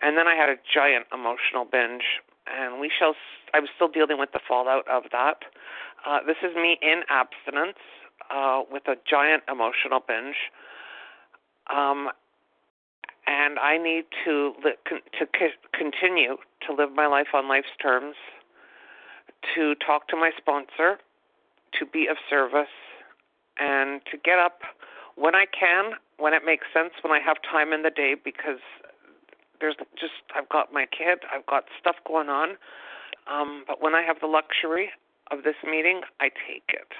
And 0.02 0.16
then 0.16 0.28
I 0.28 0.34
had 0.34 0.50
a 0.50 0.56
giant 0.60 1.06
emotional 1.12 1.64
binge 1.64 2.20
and 2.46 2.80
we 2.80 2.90
shall 2.92 3.14
I'm 3.54 3.66
still 3.74 3.88
dealing 3.88 4.18
with 4.18 4.32
the 4.32 4.40
fallout 4.46 4.86
of 4.88 5.04
that. 5.12 5.44
Uh, 6.06 6.18
this 6.26 6.36
is 6.42 6.54
me 6.56 6.76
in 6.82 7.02
abstinence 7.08 7.78
uh, 8.30 8.62
with 8.70 8.86
a 8.88 8.96
giant 9.08 9.42
emotional 9.48 10.00
binge. 10.06 10.36
Um, 11.72 12.10
and 13.26 13.58
I 13.58 13.78
need 13.78 14.04
to 14.24 14.52
li- 14.62 14.76
con- 14.86 15.06
to 15.18 15.26
c- 15.38 15.56
continue 15.72 16.36
to 16.66 16.74
live 16.74 16.92
my 16.92 17.06
life 17.06 17.28
on 17.32 17.48
life's 17.48 17.72
terms, 17.80 18.16
to 19.54 19.74
talk 19.76 20.08
to 20.08 20.16
my 20.16 20.30
sponsor, 20.36 20.98
to 21.78 21.86
be 21.86 22.06
of 22.06 22.16
service, 22.28 22.72
and 23.58 24.00
to 24.10 24.16
get 24.16 24.38
up 24.38 24.60
when 25.16 25.34
I 25.34 25.46
can, 25.46 25.92
when 26.18 26.34
it 26.34 26.42
makes 26.44 26.66
sense, 26.72 26.92
when 27.02 27.12
I 27.12 27.20
have 27.20 27.36
time 27.42 27.72
in 27.72 27.82
the 27.82 27.90
day, 27.90 28.14
because 28.22 28.60
there's 29.60 29.76
just 29.98 30.12
I've 30.34 30.48
got 30.48 30.72
my 30.72 30.86
kid, 30.86 31.20
I've 31.32 31.46
got 31.46 31.64
stuff 31.78 31.96
going 32.06 32.28
on. 32.28 32.56
Um, 33.30 33.64
but 33.66 33.80
when 33.80 33.94
I 33.94 34.02
have 34.02 34.20
the 34.20 34.26
luxury 34.26 34.90
of 35.30 35.44
this 35.44 35.56
meeting, 35.64 36.02
I 36.20 36.28
take 36.28 36.68
it. 36.68 36.92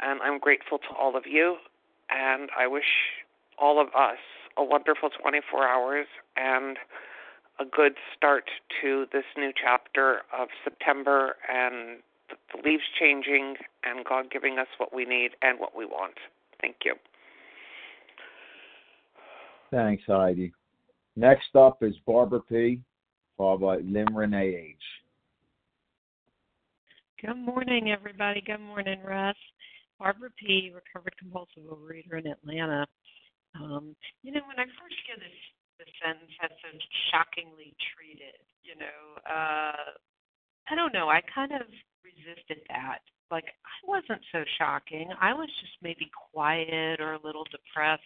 And 0.00 0.20
I'm 0.22 0.38
grateful 0.38 0.78
to 0.78 0.94
all 0.98 1.16
of 1.16 1.24
you, 1.26 1.56
and 2.08 2.50
I 2.56 2.66
wish 2.66 3.18
all 3.58 3.80
of 3.80 3.88
us 3.88 4.18
a 4.56 4.64
wonderful 4.64 5.10
24 5.10 5.66
hours 5.66 6.06
and 6.36 6.78
a 7.60 7.64
good 7.64 7.92
start 8.16 8.44
to 8.80 9.06
this 9.12 9.24
new 9.36 9.52
chapter 9.60 10.22
of 10.36 10.48
September 10.64 11.36
and 11.48 12.00
the 12.28 12.58
leaves 12.64 12.82
changing 12.98 13.56
and 13.84 14.04
God 14.04 14.30
giving 14.30 14.58
us 14.58 14.68
what 14.78 14.94
we 14.94 15.04
need 15.04 15.32
and 15.42 15.60
what 15.60 15.76
we 15.76 15.84
want. 15.84 16.14
Thank 16.60 16.76
you. 16.84 16.94
Thanks, 19.70 20.02
Heidi. 20.06 20.52
Next 21.16 21.54
up 21.54 21.82
is 21.82 21.94
Barbara 22.06 22.40
P., 22.40 22.80
followed 23.36 23.60
by 23.60 23.76
Lynn 23.78 24.14
Renee 24.14 24.72
H. 24.72 24.76
Good 27.20 27.36
morning, 27.36 27.92
everybody. 27.92 28.40
Good 28.40 28.60
morning, 28.60 29.00
Russ. 29.04 29.36
Barbara 29.98 30.30
P., 30.38 30.72
recovered 30.74 31.14
compulsive 31.18 31.64
overeater 31.68 32.18
in 32.18 32.26
Atlanta. 32.26 32.86
Um, 33.54 33.94
you 34.22 34.32
know, 34.32 34.40
when 34.48 34.58
I 34.58 34.64
first 34.64 34.96
hear 35.06 35.16
this, 35.16 35.28
this 35.28 35.59
sentence 36.02 36.32
that 36.40 36.52
says 36.62 36.80
shockingly 37.10 37.74
treated, 37.94 38.40
you 38.62 38.76
know, 38.76 39.00
uh, 39.28 39.96
I 40.70 40.74
don't 40.74 40.92
know. 40.92 41.08
I 41.08 41.20
kind 41.34 41.52
of 41.52 41.66
resisted 42.04 42.62
that. 42.68 43.00
Like, 43.30 43.46
I 43.46 43.76
wasn't 43.86 44.22
so 44.32 44.44
shocking. 44.58 45.10
I 45.20 45.32
was 45.32 45.48
just 45.60 45.74
maybe 45.82 46.10
quiet 46.32 47.00
or 47.00 47.14
a 47.14 47.24
little 47.24 47.44
depressed. 47.50 48.02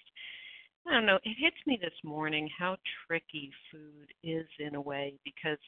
I 0.86 0.92
don't 0.92 1.06
know. 1.06 1.18
It 1.24 1.36
hits 1.40 1.56
me 1.66 1.78
this 1.80 1.96
morning 2.04 2.48
how 2.58 2.76
tricky 3.06 3.50
food 3.72 4.12
is 4.22 4.46
in 4.58 4.74
a 4.74 4.80
way 4.80 5.14
because 5.24 5.58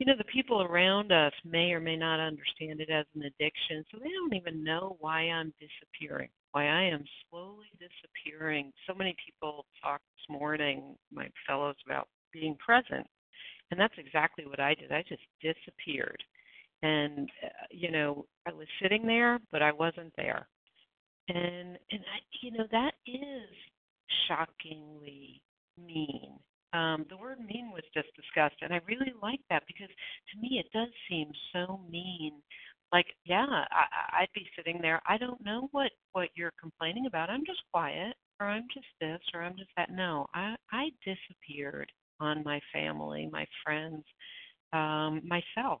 you 0.00 0.06
know 0.06 0.16
the 0.16 0.24
people 0.24 0.62
around 0.62 1.12
us 1.12 1.32
may 1.44 1.72
or 1.72 1.78
may 1.78 1.96
not 1.96 2.18
understand 2.18 2.80
it 2.80 2.90
as 2.90 3.04
an 3.14 3.22
addiction 3.22 3.84
so 3.92 3.98
they 3.98 4.08
don't 4.08 4.34
even 4.34 4.64
know 4.64 4.96
why 4.98 5.20
i'm 5.28 5.52
disappearing 5.60 6.30
why 6.52 6.66
i 6.66 6.82
am 6.82 7.04
slowly 7.28 7.66
disappearing. 7.78 8.72
So 8.86 8.94
many 8.94 9.14
people 9.24 9.66
talked 9.82 10.04
this 10.16 10.36
morning 10.36 10.96
my 11.12 11.28
fellows 11.46 11.76
about 11.86 12.08
being 12.32 12.56
present 12.64 13.06
and 13.70 13.78
that's 13.78 13.94
exactly 13.98 14.46
what 14.46 14.60
i 14.60 14.74
did. 14.74 14.92
I 14.92 15.04
just 15.08 15.22
disappeared. 15.42 16.22
And 16.82 17.28
uh, 17.44 17.66
you 17.70 17.90
know 17.90 18.26
i 18.46 18.52
was 18.52 18.66
sitting 18.82 19.06
there 19.06 19.38
but 19.52 19.62
i 19.62 19.72
wasn't 19.72 20.12
there. 20.16 20.48
And 21.28 21.78
and 21.90 22.00
i 22.00 22.18
you 22.42 22.52
know 22.52 22.66
that 22.72 22.92
is 23.06 23.48
shockingly 24.28 25.40
mean. 25.78 26.38
Um, 26.72 27.04
the 27.10 27.16
word 27.16 27.38
mean 27.40 27.72
was 27.72 27.82
just 27.94 28.08
discussed, 28.14 28.62
and 28.62 28.72
I 28.72 28.80
really 28.86 29.12
like 29.20 29.40
that 29.50 29.64
because 29.66 29.88
to 29.88 30.40
me 30.40 30.62
it 30.62 30.70
does 30.72 30.88
seem 31.08 31.30
so 31.52 31.80
mean. 31.90 32.34
Like, 32.92 33.06
yeah, 33.24 33.46
I, 33.48 34.22
I'd 34.22 34.32
be 34.34 34.46
sitting 34.56 34.80
there. 34.82 35.00
I 35.08 35.16
don't 35.16 35.44
know 35.44 35.68
what 35.72 35.92
what 36.12 36.28
you're 36.34 36.52
complaining 36.60 37.06
about. 37.06 37.30
I'm 37.30 37.44
just 37.46 37.62
quiet, 37.72 38.14
or 38.40 38.48
I'm 38.48 38.66
just 38.74 38.86
this, 39.00 39.20
or 39.34 39.42
I'm 39.42 39.56
just 39.56 39.70
that. 39.76 39.90
No, 39.90 40.26
I 40.34 40.56
I 40.72 40.90
disappeared 41.04 41.90
on 42.20 42.42
my 42.44 42.60
family, 42.72 43.28
my 43.32 43.46
friends, 43.64 44.04
um, 44.72 45.22
myself, 45.26 45.80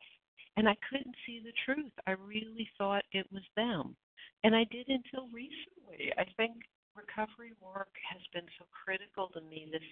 and 0.56 0.68
I 0.68 0.76
couldn't 0.88 1.14
see 1.26 1.40
the 1.44 1.52
truth. 1.64 1.92
I 2.06 2.12
really 2.12 2.68
thought 2.78 3.04
it 3.12 3.26
was 3.32 3.42
them, 3.56 3.96
and 4.44 4.54
I 4.54 4.64
did 4.70 4.88
until 4.88 5.28
recently. 5.32 6.12
I 6.18 6.24
think 6.36 6.54
recovery 6.96 7.52
work 7.60 7.90
has 8.12 8.22
been 8.32 8.46
so 8.58 8.66
critical 8.84 9.28
to 9.34 9.40
me. 9.42 9.68
This 9.72 9.82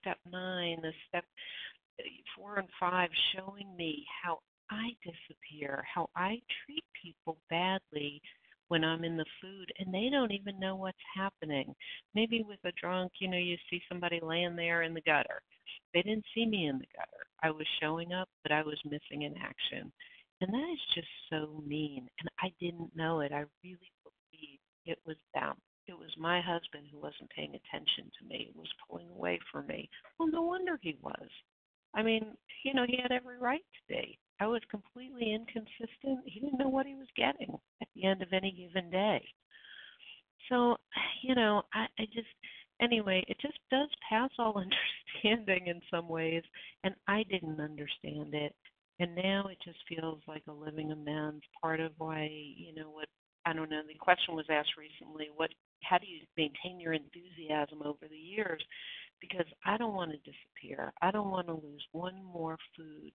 step 0.00 0.18
nine, 0.30 0.78
the 0.82 0.92
step 1.08 1.24
four 2.36 2.56
and 2.58 2.68
five, 2.80 3.10
showing 3.34 3.76
me 3.76 4.04
how 4.22 4.40
I 4.70 4.90
disappear, 5.02 5.84
how 5.92 6.08
I 6.16 6.40
treat 6.64 6.84
people 7.00 7.38
badly 7.50 8.20
when 8.68 8.84
I'm 8.84 9.04
in 9.04 9.16
the 9.16 9.26
food 9.40 9.70
and 9.78 9.92
they 9.92 10.08
don't 10.10 10.32
even 10.32 10.58
know 10.58 10.76
what's 10.76 10.96
happening. 11.14 11.74
Maybe 12.14 12.42
with 12.46 12.58
a 12.64 12.72
drunk, 12.80 13.12
you 13.20 13.28
know, 13.28 13.38
you 13.38 13.56
see 13.70 13.80
somebody 13.88 14.20
laying 14.22 14.56
there 14.56 14.82
in 14.82 14.94
the 14.94 15.02
gutter. 15.02 15.40
They 15.92 16.02
didn't 16.02 16.24
see 16.34 16.46
me 16.46 16.66
in 16.66 16.78
the 16.78 16.86
gutter. 16.96 17.26
I 17.42 17.50
was 17.50 17.66
showing 17.80 18.12
up, 18.12 18.28
but 18.42 18.52
I 18.52 18.62
was 18.62 18.78
missing 18.84 19.22
in 19.22 19.34
action. 19.36 19.92
And 20.40 20.52
that 20.52 20.70
is 20.72 20.94
just 20.94 21.08
so 21.30 21.62
mean. 21.66 22.08
And 22.18 22.28
I 22.40 22.52
didn't 22.60 22.96
know 22.96 23.20
it. 23.20 23.32
I 23.32 23.44
really 23.62 23.92
believe 24.02 24.58
it 24.86 24.98
was 25.06 25.16
them 25.34 25.54
it 25.86 25.98
was 25.98 26.10
my 26.18 26.40
husband 26.40 26.86
who 26.90 26.98
wasn't 26.98 27.30
paying 27.30 27.54
attention 27.54 28.10
to 28.18 28.26
me, 28.26 28.50
was 28.54 28.68
pulling 28.88 29.08
away 29.10 29.38
from 29.52 29.66
me. 29.66 29.88
Well, 30.18 30.28
no 30.28 30.42
wonder 30.42 30.78
he 30.80 30.96
was. 31.02 31.28
I 31.94 32.02
mean, 32.02 32.36
you 32.64 32.74
know, 32.74 32.86
he 32.86 32.98
had 33.00 33.12
every 33.12 33.38
right 33.38 33.60
to 33.60 33.94
be. 33.94 34.18
I 34.40 34.46
was 34.46 34.62
completely 34.70 35.32
inconsistent. 35.32 36.20
He 36.26 36.40
didn't 36.40 36.58
know 36.58 36.68
what 36.68 36.86
he 36.86 36.94
was 36.94 37.08
getting 37.16 37.56
at 37.80 37.88
the 37.94 38.04
end 38.04 38.22
of 38.22 38.32
any 38.32 38.50
given 38.52 38.90
day. 38.90 39.24
So, 40.48 40.76
you 41.22 41.34
know, 41.34 41.62
I, 41.72 41.86
I 41.98 42.04
just, 42.06 42.28
anyway, 42.80 43.24
it 43.28 43.36
just 43.40 43.58
does 43.70 43.88
pass 44.08 44.30
all 44.38 44.62
understanding 45.24 45.68
in 45.68 45.80
some 45.90 46.08
ways, 46.08 46.42
and 46.82 46.94
I 47.08 47.24
didn't 47.30 47.60
understand 47.60 48.34
it. 48.34 48.54
And 49.00 49.14
now 49.16 49.48
it 49.50 49.58
just 49.64 49.78
feels 49.88 50.20
like 50.28 50.44
a 50.48 50.52
living 50.52 50.92
amends. 50.92 51.42
Part 51.60 51.80
of 51.80 51.92
why, 51.98 52.28
you 52.30 52.74
know, 52.74 52.90
what 52.90 53.08
I 53.46 53.52
don't 53.52 53.68
know. 53.68 53.82
The 53.86 53.94
question 53.94 54.34
was 54.34 54.46
asked 54.48 54.76
recently: 54.78 55.28
What? 55.34 55.50
How 55.82 55.98
do 55.98 56.06
you 56.06 56.20
maintain 56.36 56.80
your 56.80 56.92
enthusiasm 56.92 57.82
over 57.84 58.06
the 58.08 58.16
years? 58.16 58.62
Because 59.20 59.46
I 59.66 59.76
don't 59.76 59.94
want 59.94 60.12
to 60.12 60.18
disappear. 60.18 60.92
I 61.02 61.10
don't 61.10 61.30
want 61.30 61.48
to 61.48 61.54
lose 61.54 61.84
one 61.92 62.22
more 62.22 62.56
food, 62.76 63.12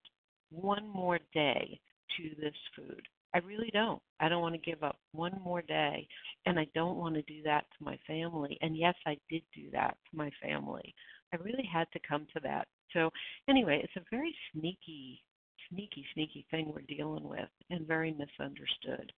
one 0.52 0.88
more 0.88 1.20
day 1.34 1.80
to 2.18 2.42
this 2.42 2.54
food. 2.76 3.02
I 3.34 3.40
really 3.40 3.70
don't. 3.72 4.02
I 4.20 4.28
don't 4.28 4.42
want 4.42 4.56
to 4.56 4.72
give 4.72 4.84
up 4.84 4.98
one 5.12 5.40
more 5.44 5.62
day, 5.62 6.08
and 6.46 6.60
I 6.60 6.68
don't 6.74 6.98
want 6.98 7.16
to 7.16 7.22
do 7.24 7.44
that 7.44 7.66
to 7.78 7.84
my 7.84 7.98
family. 8.08 8.58
And 8.62 8.76
yes, 8.76 8.96
I 9.06 9.18
did 9.30 9.44
do 9.54 9.70
that 9.72 9.98
to 10.10 10.18
my 10.18 10.32
family. 10.42 10.94
I 11.32 11.38
really 11.38 11.68
had 11.72 11.88
to 11.94 12.00
come 12.08 12.26
to 12.34 12.40
that. 12.42 12.68
So 12.94 13.12
anyway, 13.48 13.82
it's 13.84 13.96
a 13.96 14.10
very 14.10 14.36
sneaky, 14.52 15.22
sneaky, 15.70 16.06
sneaky 16.16 16.46
thing 16.50 16.72
we're 16.74 16.82
dealing 16.96 17.28
with, 17.28 17.50
and 17.70 17.88
very 17.88 18.12
misunderstood. 18.12 19.12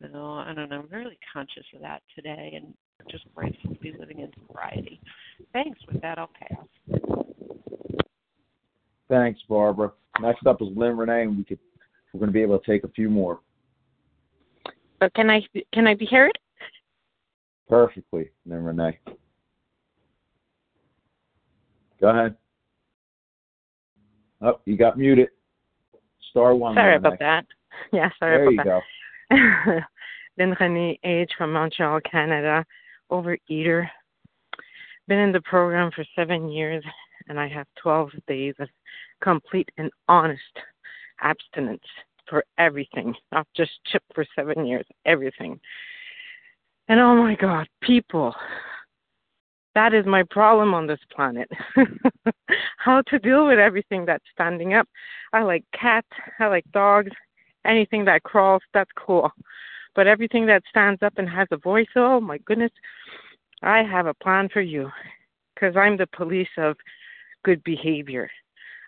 So 0.00 0.08
uh, 0.14 0.44
I 0.44 0.52
don't 0.54 0.68
know. 0.68 0.80
I'm 0.80 0.96
really 0.96 1.18
conscious 1.32 1.64
of 1.74 1.80
that 1.80 2.02
today, 2.14 2.52
and 2.54 2.72
just 3.10 3.24
grateful 3.34 3.74
to 3.74 3.80
be 3.80 3.94
living 3.98 4.20
in 4.20 4.30
sobriety. 4.46 5.00
Thanks. 5.52 5.78
With 5.90 6.02
that, 6.02 6.18
I'll 6.18 6.30
pass. 6.38 7.00
Thanks, 9.08 9.40
Barbara. 9.48 9.92
Next 10.20 10.46
up 10.46 10.62
is 10.62 10.68
Lynn 10.74 10.96
Renee, 10.96 11.22
and 11.22 11.36
we 11.36 11.44
could 11.44 11.58
we're 12.12 12.20
going 12.20 12.28
to 12.28 12.32
be 12.32 12.42
able 12.42 12.58
to 12.58 12.70
take 12.70 12.84
a 12.84 12.88
few 12.88 13.10
more. 13.10 13.40
But 15.00 15.12
can 15.14 15.28
I 15.28 15.42
can 15.72 15.86
I 15.86 15.94
be 15.94 16.06
heard? 16.06 16.38
Perfectly, 17.68 18.30
Lynn 18.46 18.64
Renee. 18.64 18.98
Go 22.00 22.08
ahead. 22.08 22.36
Oh, 24.40 24.60
you 24.64 24.76
got 24.76 24.98
muted. 24.98 25.28
Star 26.30 26.54
one. 26.54 26.74
Sorry 26.74 26.96
about 26.96 27.18
that. 27.18 27.46
Yeah, 27.92 28.10
sorry 28.18 28.38
There 28.38 28.52
about 28.52 28.64
that. 28.64 28.82
There 29.30 29.74
you 29.74 29.74
go. 29.74 29.80
Lynn 30.38 30.56
Renee 30.58 30.98
H 31.04 31.30
from 31.36 31.52
Montreal, 31.52 32.00
Canada, 32.10 32.64
overeater. 33.10 33.88
Been 35.08 35.18
in 35.18 35.32
the 35.32 35.40
program 35.42 35.90
for 35.94 36.04
seven 36.14 36.48
years, 36.48 36.84
and 37.28 37.38
I 37.38 37.48
have 37.48 37.66
12 37.82 38.10
days 38.26 38.54
of 38.58 38.68
complete 39.22 39.68
and 39.78 39.90
honest 40.08 40.40
abstinence 41.20 41.82
for 42.28 42.44
everything, 42.58 43.14
not 43.32 43.46
just 43.56 43.70
chip 43.86 44.02
for 44.14 44.26
seven 44.34 44.66
years, 44.66 44.86
everything. 45.04 45.60
And 46.88 47.00
oh 47.00 47.16
my 47.16 47.34
God, 47.34 47.66
people, 47.82 48.34
that 49.74 49.94
is 49.94 50.06
my 50.06 50.22
problem 50.30 50.74
on 50.74 50.86
this 50.86 51.00
planet. 51.14 51.48
How 52.78 53.02
to 53.02 53.18
deal 53.18 53.46
with 53.46 53.58
everything 53.58 54.04
that's 54.06 54.24
standing 54.32 54.74
up. 54.74 54.88
I 55.32 55.42
like 55.42 55.64
cats, 55.78 56.08
I 56.38 56.46
like 56.46 56.64
dogs, 56.72 57.12
anything 57.64 58.04
that 58.06 58.22
crawls, 58.22 58.62
that's 58.72 58.90
cool. 58.96 59.30
But 59.94 60.06
everything 60.06 60.46
that 60.46 60.62
stands 60.68 61.02
up 61.02 61.14
and 61.16 61.28
has 61.28 61.48
a 61.50 61.56
voice, 61.56 61.88
oh 61.96 62.20
my 62.20 62.38
goodness, 62.38 62.72
I 63.62 63.82
have 63.82 64.06
a 64.06 64.14
plan 64.14 64.48
for 64.52 64.60
you. 64.60 64.90
Because 65.54 65.74
I'm 65.74 65.96
the 65.96 66.06
police 66.08 66.48
of 66.58 66.76
good 67.44 67.64
behavior. 67.64 68.30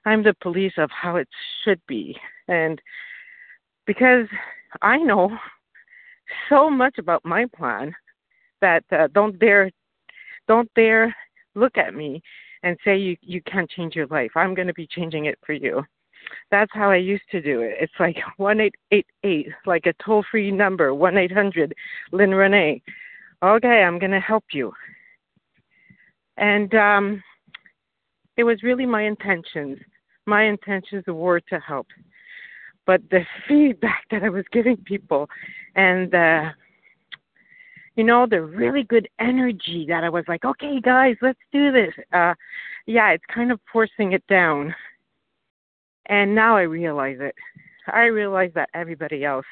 I'm 0.09 0.23
the 0.23 0.35
police 0.41 0.73
of 0.79 0.91
how 0.91 1.17
it 1.17 1.29
should 1.63 1.81
be. 1.87 2.17
And 2.49 2.81
because 3.87 4.27
I 4.81 4.97
know 4.97 5.37
so 6.49 6.71
much 6.71 6.97
about 6.97 7.27
my 7.27 7.45
plan 7.55 7.95
that 8.63 8.85
uh, 8.91 9.09
don't 9.13 9.39
dare 9.39 9.71
don't 10.47 10.73
dare 10.75 11.15
look 11.55 11.77
at 11.77 11.95
me 11.95 12.23
and 12.63 12.79
say 12.87 12.97
you 12.97 13.17
you 13.21 13.43
can't 13.43 13.69
change 13.69 13.95
your 13.95 14.07
life. 14.07 14.31
I'm 14.35 14.55
going 14.55 14.67
to 14.69 14.75
be 14.75 14.87
changing 14.87 15.27
it 15.27 15.39
for 15.45 15.53
you. 15.53 15.85
That's 16.51 16.73
how 16.73 16.91
I 16.91 16.97
used 16.97 17.29
to 17.33 17.43
do 17.43 17.61
it. 17.61 17.77
It's 17.79 18.01
like 18.01 18.17
one 18.39 18.61
eight 18.61 18.77
eight 18.93 19.07
eight, 19.25 19.49
like 19.67 19.85
a 19.85 19.93
toll 20.03 20.25
free 20.31 20.51
number, 20.51 20.95
one 20.95 21.19
eight 21.19 21.33
hundred 21.33 21.75
Lynn 22.13 22.35
Renee. 22.35 22.81
Okay, 23.43 23.83
I'm 23.83 23.99
going 23.99 24.11
to 24.11 24.21
help 24.21 24.45
you. 24.53 24.73
And 26.39 26.75
um, 26.75 27.23
it 28.39 28.45
was 28.45 28.63
really 28.63 28.87
my 28.87 29.03
intentions. 29.03 29.79
My 30.29 30.45
intentions 30.45 31.05
were 31.07 31.41
to 31.41 31.59
help. 31.59 31.87
But 32.87 33.01
the 33.11 33.23
feedback 33.49 34.05
that 34.11 34.23
I 34.23 34.29
was 34.29 34.45
giving 34.53 34.77
people 34.77 35.29
and 35.75 36.11
the 36.11 36.51
you 37.97 38.05
know, 38.05 38.29
the 38.31 38.43
really 38.43 38.85
good 38.85 39.09
energy 39.19 39.85
that 39.89 40.05
I 40.05 40.09
was 40.09 40.23
like, 40.29 40.45
okay, 40.45 40.81
guys, 40.81 41.17
let's 41.21 41.41
do 41.51 41.73
this. 41.73 41.93
Uh, 42.13 42.33
yeah, 42.87 43.11
it's 43.11 43.25
kind 43.35 43.51
of 43.51 43.59
forcing 43.73 44.13
it 44.13 44.25
down. 44.29 44.73
And 46.07 46.33
now 46.33 46.57
I 46.57 46.63
realize 46.63 47.17
it. 47.19 47.35
I 47.93 48.05
realize 48.05 48.53
that 48.55 48.69
everybody 48.73 49.25
else 49.25 49.47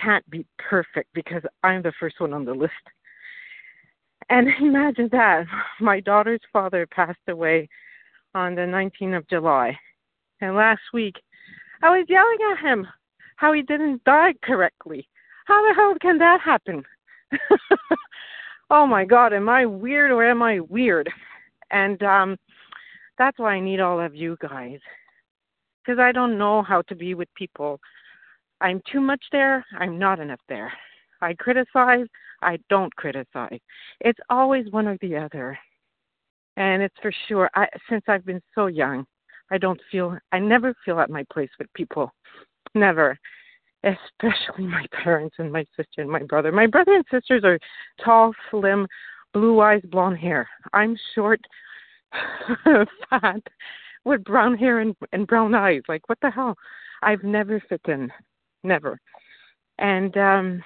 can't 0.00 0.28
be 0.30 0.46
perfect 0.58 1.08
because 1.12 1.42
I'm 1.64 1.82
the 1.82 1.92
first 1.98 2.20
one 2.20 2.32
on 2.32 2.44
the 2.44 2.54
list. 2.54 2.72
And 4.30 4.46
imagine 4.60 5.08
that. 5.10 5.46
My 5.80 5.98
daughter's 5.98 6.40
father 6.52 6.86
passed 6.86 7.18
away 7.28 7.68
on 8.32 8.54
the 8.54 8.62
19th 8.62 9.16
of 9.16 9.28
July. 9.28 9.76
And 10.42 10.56
last 10.56 10.82
week, 10.92 11.22
I 11.82 11.96
was 11.96 12.04
yelling 12.08 12.38
at 12.50 12.58
him 12.58 12.86
how 13.36 13.52
he 13.52 13.62
didn't 13.62 14.02
die 14.02 14.34
correctly. 14.42 15.08
How 15.46 15.66
the 15.66 15.74
hell 15.74 15.94
can 16.00 16.18
that 16.18 16.40
happen? 16.40 16.82
oh 18.70 18.84
my 18.84 19.04
God, 19.04 19.32
am 19.32 19.48
I 19.48 19.64
weird 19.66 20.10
or 20.10 20.28
am 20.28 20.42
I 20.42 20.58
weird? 20.58 21.08
And 21.70 22.02
um, 22.02 22.36
that's 23.18 23.38
why 23.38 23.54
I 23.54 23.60
need 23.60 23.78
all 23.78 24.00
of 24.00 24.16
you 24.16 24.36
guys. 24.40 24.80
Because 25.84 26.00
I 26.00 26.10
don't 26.10 26.38
know 26.38 26.62
how 26.62 26.82
to 26.82 26.96
be 26.96 27.14
with 27.14 27.28
people. 27.36 27.78
I'm 28.60 28.82
too 28.90 29.00
much 29.00 29.24
there, 29.30 29.64
I'm 29.78 29.96
not 29.96 30.18
enough 30.18 30.40
there. 30.48 30.72
I 31.20 31.34
criticize, 31.34 32.06
I 32.42 32.58
don't 32.68 32.94
criticize. 32.96 33.60
It's 34.00 34.20
always 34.28 34.70
one 34.72 34.88
or 34.88 34.98
the 35.00 35.16
other. 35.16 35.56
And 36.56 36.82
it's 36.82 36.94
for 37.00 37.12
sure, 37.28 37.48
I, 37.54 37.68
since 37.88 38.02
I've 38.08 38.26
been 38.26 38.42
so 38.54 38.66
young, 38.66 39.06
I 39.52 39.58
don't 39.58 39.80
feel, 39.90 40.18
I 40.32 40.38
never 40.38 40.74
feel 40.84 40.98
at 40.98 41.10
my 41.10 41.24
place 41.30 41.50
with 41.58 41.72
people. 41.74 42.10
Never 42.74 43.18
especially 43.84 44.66
my 44.66 44.86
parents 45.02 45.36
and 45.38 45.52
my 45.52 45.64
sister 45.76 46.00
and 46.00 46.10
my 46.10 46.22
brother. 46.22 46.52
My 46.52 46.66
brother 46.66 46.94
and 46.94 47.04
sisters 47.10 47.42
are 47.44 47.58
tall, 48.04 48.32
slim, 48.50 48.86
blue 49.32 49.60
eyes, 49.60 49.82
blonde 49.90 50.18
hair. 50.18 50.48
I'm 50.72 50.96
short, 51.14 51.40
fat, 53.10 53.42
with 54.04 54.24
brown 54.24 54.56
hair 54.56 54.80
and, 54.80 54.94
and 55.12 55.26
brown 55.26 55.54
eyes. 55.54 55.82
Like 55.88 56.08
what 56.08 56.18
the 56.22 56.30
hell? 56.30 56.56
I've 57.02 57.24
never 57.24 57.60
fit 57.68 57.80
in, 57.88 58.10
never. 58.62 59.00
And 59.78 60.16
um 60.16 60.62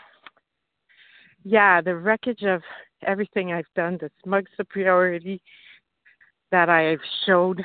yeah, 1.45 1.81
the 1.81 1.95
wreckage 1.95 2.43
of 2.43 2.61
everything 3.07 3.53
I've 3.53 3.73
done, 3.77 3.99
the 4.01 4.11
smug 4.25 4.47
superiority 4.57 5.41
that 6.51 6.69
I've 6.69 7.01
showed 7.25 7.65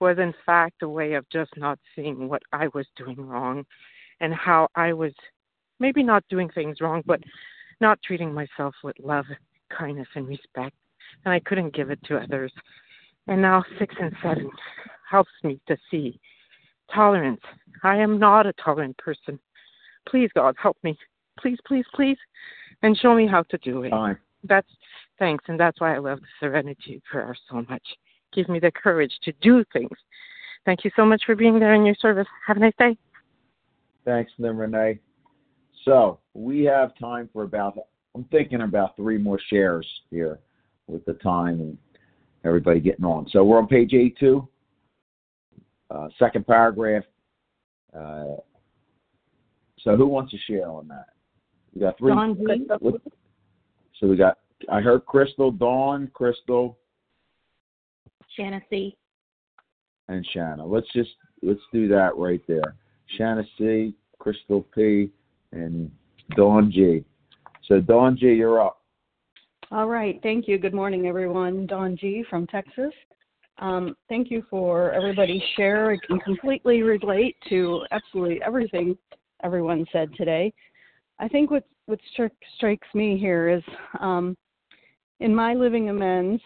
was 0.00 0.18
in 0.18 0.34
fact 0.44 0.82
a 0.82 0.88
way 0.88 1.14
of 1.14 1.28
just 1.30 1.50
not 1.56 1.78
seeing 1.94 2.28
what 2.28 2.42
I 2.52 2.68
was 2.74 2.86
doing 2.96 3.20
wrong 3.20 3.64
and 4.20 4.34
how 4.34 4.68
I 4.74 4.92
was 4.92 5.12
maybe 5.78 6.02
not 6.02 6.24
doing 6.28 6.48
things 6.48 6.80
wrong, 6.80 7.02
but 7.06 7.20
not 7.80 8.02
treating 8.02 8.32
myself 8.32 8.74
with 8.82 8.96
love, 9.02 9.26
kindness, 9.76 10.08
and 10.14 10.26
respect. 10.26 10.74
And 11.24 11.32
I 11.32 11.40
couldn't 11.40 11.74
give 11.74 11.90
it 11.90 12.02
to 12.04 12.18
others. 12.18 12.52
And 13.26 13.42
now 13.42 13.64
six 13.78 13.94
and 14.00 14.14
seven 14.22 14.50
helps 15.08 15.30
me 15.42 15.60
to 15.68 15.76
see 15.90 16.18
tolerance. 16.94 17.40
I 17.82 17.96
am 17.96 18.18
not 18.18 18.46
a 18.46 18.52
tolerant 18.54 18.96
person. 18.98 19.38
Please, 20.08 20.30
God, 20.34 20.54
help 20.60 20.76
me. 20.82 20.96
Please, 21.38 21.58
please, 21.66 21.84
please, 21.94 22.18
and 22.82 22.96
show 22.96 23.14
me 23.14 23.26
how 23.26 23.42
to 23.44 23.58
do 23.58 23.82
it. 23.82 23.92
That's 24.44 24.68
thanks, 25.18 25.44
and 25.48 25.58
that's 25.58 25.80
why 25.80 25.94
I 25.94 25.98
love 25.98 26.20
the 26.20 26.26
Serenity 26.40 27.02
Prayer 27.10 27.36
so 27.50 27.64
much. 27.68 27.82
Give 28.36 28.48
me 28.50 28.60
the 28.60 28.70
courage 28.70 29.12
to 29.24 29.32
do 29.40 29.64
things. 29.72 29.96
Thank 30.66 30.84
you 30.84 30.90
so 30.94 31.06
much 31.06 31.22
for 31.24 31.34
being 31.34 31.58
there 31.58 31.74
in 31.74 31.86
your 31.86 31.94
service. 31.96 32.26
Have 32.46 32.58
a 32.58 32.60
nice 32.60 32.74
day. 32.78 32.96
Thanks, 34.04 34.30
Lynn 34.38 34.58
Renee. 34.58 35.00
So 35.84 36.20
we 36.34 36.62
have 36.64 36.96
time 36.98 37.30
for 37.32 37.44
about, 37.44 37.78
I'm 38.14 38.24
thinking 38.24 38.60
about 38.60 38.94
three 38.94 39.16
more 39.16 39.40
shares 39.48 39.86
here 40.10 40.38
with 40.86 41.04
the 41.06 41.14
time 41.14 41.60
and 41.60 41.78
everybody 42.44 42.78
getting 42.78 43.06
on. 43.06 43.26
So 43.30 43.42
we're 43.42 43.58
on 43.58 43.68
page 43.68 43.92
A2, 43.92 44.46
uh, 45.90 46.08
second 46.18 46.46
paragraph. 46.46 47.04
Uh, 47.96 48.36
so 49.80 49.96
who 49.96 50.06
wants 50.06 50.32
to 50.32 50.38
share 50.46 50.68
on 50.68 50.88
that? 50.88 51.06
We 51.74 51.80
got 51.80 51.96
three. 51.96 52.12
Dawn 52.12 52.36
G. 52.36 52.66
what- 52.80 53.00
So 53.98 54.08
we 54.08 54.16
got, 54.16 54.38
I 54.68 54.80
heard 54.80 55.06
Crystal, 55.06 55.50
Dawn, 55.50 56.08
Crystal, 56.12 56.78
Shanna 58.36 58.60
C. 58.70 58.96
and 60.08 60.26
Shanna. 60.32 60.64
Let's 60.64 60.86
just, 60.92 61.10
let's 61.42 61.60
do 61.72 61.88
that 61.88 62.16
right 62.16 62.42
there. 62.46 62.76
Shanna 63.16 63.44
C, 63.58 63.94
Crystal 64.18 64.62
P, 64.74 65.10
and 65.52 65.90
Dawn 66.36 66.70
G. 66.72 67.04
So 67.68 67.80
Dawn 67.80 68.16
G, 68.18 68.26
you're 68.26 68.60
up. 68.60 68.82
All 69.72 69.88
right. 69.88 70.20
Thank 70.22 70.46
you. 70.46 70.58
Good 70.58 70.74
morning, 70.74 71.06
everyone. 71.06 71.66
Dawn 71.66 71.96
G 71.96 72.24
from 72.30 72.46
Texas. 72.46 72.92
Um, 73.58 73.96
thank 74.08 74.30
you 74.30 74.44
for 74.50 74.92
everybody's 74.92 75.42
share. 75.56 75.90
I 75.90 75.96
can 76.06 76.20
completely 76.20 76.82
relate 76.82 77.36
to 77.48 77.82
absolutely 77.90 78.40
everything 78.44 78.96
everyone 79.42 79.86
said 79.92 80.10
today. 80.14 80.52
I 81.18 81.28
think 81.28 81.50
what 81.50 81.64
what 81.86 81.98
stri- 82.16 82.30
strikes 82.56 82.88
me 82.94 83.16
here 83.16 83.48
is 83.48 83.62
um, 84.00 84.36
in 85.20 85.34
my 85.34 85.54
living 85.54 85.88
amends, 85.88 86.42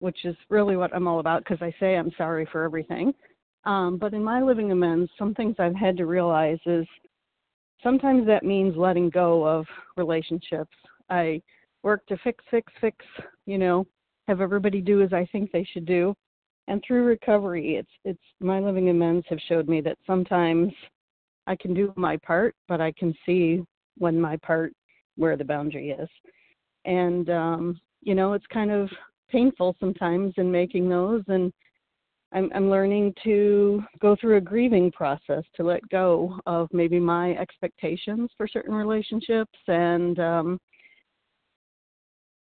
which 0.00 0.24
is 0.24 0.36
really 0.48 0.76
what 0.76 0.94
I'm 0.94 1.08
all 1.08 1.20
about 1.20 1.44
because 1.44 1.62
I 1.62 1.74
say 1.80 1.96
I'm 1.96 2.12
sorry 2.16 2.46
for 2.50 2.62
everything. 2.62 3.14
Um, 3.64 3.96
but 3.96 4.12
in 4.12 4.22
my 4.22 4.42
living 4.42 4.72
amends, 4.72 5.10
some 5.18 5.34
things 5.34 5.56
I've 5.58 5.74
had 5.74 5.96
to 5.96 6.06
realize 6.06 6.58
is 6.66 6.86
sometimes 7.82 8.26
that 8.26 8.44
means 8.44 8.76
letting 8.76 9.10
go 9.10 9.46
of 9.46 9.66
relationships. 9.96 10.74
I 11.08 11.40
work 11.82 12.06
to 12.06 12.16
fix, 12.18 12.44
fix, 12.50 12.72
fix, 12.80 13.04
you 13.46 13.58
know, 13.58 13.86
have 14.28 14.40
everybody 14.40 14.80
do 14.80 15.02
as 15.02 15.12
I 15.12 15.26
think 15.30 15.50
they 15.52 15.66
should 15.72 15.86
do. 15.86 16.14
And 16.66 16.82
through 16.86 17.04
recovery, 17.04 17.76
it's 17.76 17.90
it's 18.04 18.22
my 18.40 18.58
living 18.58 18.88
amends 18.88 19.26
have 19.28 19.38
showed 19.48 19.68
me 19.68 19.82
that 19.82 19.98
sometimes 20.06 20.72
I 21.46 21.56
can 21.56 21.74
do 21.74 21.92
my 21.94 22.16
part, 22.16 22.54
but 22.68 22.80
I 22.80 22.92
can 22.92 23.14
see 23.26 23.62
when 23.98 24.18
my 24.18 24.38
part 24.38 24.72
where 25.16 25.36
the 25.36 25.44
boundary 25.44 25.90
is. 25.90 26.08
And 26.86 27.28
um, 27.28 27.80
you 28.02 28.14
know, 28.14 28.32
it's 28.32 28.46
kind 28.46 28.70
of 28.70 28.88
painful 29.34 29.74
sometimes 29.80 30.32
in 30.36 30.50
making 30.50 30.88
those 30.88 31.22
and 31.28 31.52
I'm, 32.32 32.50
I'm 32.54 32.70
learning 32.70 33.14
to 33.24 33.82
go 34.00 34.16
through 34.20 34.36
a 34.36 34.40
grieving 34.40 34.90
process 34.92 35.44
to 35.56 35.62
let 35.62 35.88
go 35.88 36.38
of 36.46 36.68
maybe 36.72 36.98
my 36.98 37.32
expectations 37.36 38.30
for 38.36 38.46
certain 38.48 38.74
relationships 38.74 39.58
and 39.68 40.18
um, 40.18 40.60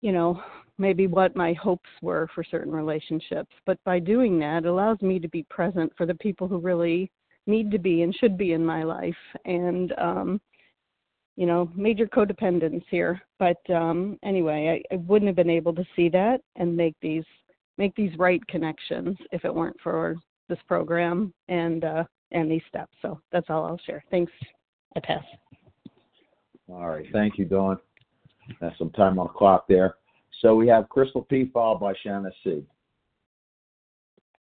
you 0.01 0.13
know 0.13 0.41
maybe 0.79 1.07
what 1.07 1.37
my 1.37 1.53
hopes 1.53 1.91
were 2.03 2.27
for 2.35 2.43
certain 2.43 2.73
relationships. 2.73 3.55
But 3.67 3.79
by 3.85 3.99
doing 3.99 4.39
that, 4.41 4.65
it 4.65 4.69
allows 4.69 5.01
me 5.03 5.19
to 5.21 5.29
be 5.29 5.45
present 5.51 5.93
for 5.97 6.07
the 6.07 6.15
people 6.15 6.49
who 6.49 6.59
really 6.59 7.11
need 7.47 7.71
to 7.71 7.79
be 7.79 8.03
and 8.03 8.15
should 8.15 8.39
be 8.39 8.53
in 8.53 8.65
my 8.65 8.83
life. 8.83 9.15
And, 9.45 9.93
um, 9.99 10.41
you 11.41 11.47
know, 11.47 11.71
major 11.75 12.07
codependence 12.07 12.85
here. 12.91 13.19
But 13.39 13.57
um, 13.71 14.19
anyway, 14.23 14.85
I, 14.91 14.95
I 14.95 14.99
wouldn't 14.99 15.27
have 15.27 15.37
been 15.37 15.49
able 15.49 15.75
to 15.75 15.85
see 15.97 16.11
that 16.11 16.43
and 16.57 16.77
make 16.77 16.95
these 17.01 17.25
make 17.79 17.95
these 17.97 18.13
right 18.19 18.47
connections 18.49 19.17
if 19.33 19.47
it 19.47 19.55
weren't 19.55 19.81
for 19.83 20.17
this 20.51 20.59
program 20.69 21.33
and 21.49 21.83
uh, 21.83 22.05
and 22.33 22.51
these 22.51 22.61
steps. 22.69 22.93
So 23.01 23.19
that's 23.33 23.47
all 23.49 23.65
I'll 23.65 23.81
share. 23.87 24.05
Thanks. 24.11 24.31
I 24.95 25.01
pass. 25.01 25.25
All 26.69 26.91
right. 26.91 27.07
Thank 27.11 27.39
you, 27.39 27.47
Dawn. 27.47 27.79
That's 28.61 28.77
some 28.77 28.91
time 28.91 29.19
on 29.19 29.29
the 29.29 29.33
clock 29.33 29.65
there. 29.67 29.95
So 30.43 30.55
we 30.55 30.69
have 30.69 30.91
Crystal 30.91 31.23
P 31.23 31.51
followed 31.55 31.79
by 31.79 31.95
Shanna 32.03 32.31
C. 32.45 32.63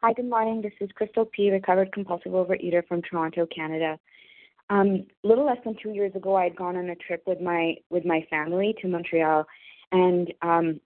Hi, 0.03 0.13
good 0.13 0.31
morning. 0.31 0.63
This 0.63 0.73
is 0.81 0.89
Crystal 0.95 1.25
P, 1.25 1.51
recovered 1.51 1.91
compulsive 1.91 2.31
overeater 2.31 2.87
from 2.87 3.03
Toronto, 3.03 3.45
Canada. 3.47 3.99
Um, 4.69 5.07
a 5.25 5.29
little 5.29 5.47
less 5.47 5.59
than 5.65 5.77
two 5.81 5.91
years 5.91 6.15
ago, 6.15 6.37
I 6.37 6.45
had 6.45 6.57
gone 6.57 6.77
on 6.77 6.91
a 6.91 6.97
trip 6.97 7.23
with 7.27 7.41
my 7.41 7.77
with 7.91 8.05
my 8.05 8.27
family 8.29 8.75
to 8.83 8.89
Montreal, 8.89 9.47
and 9.93 10.33
um, 10.43 10.81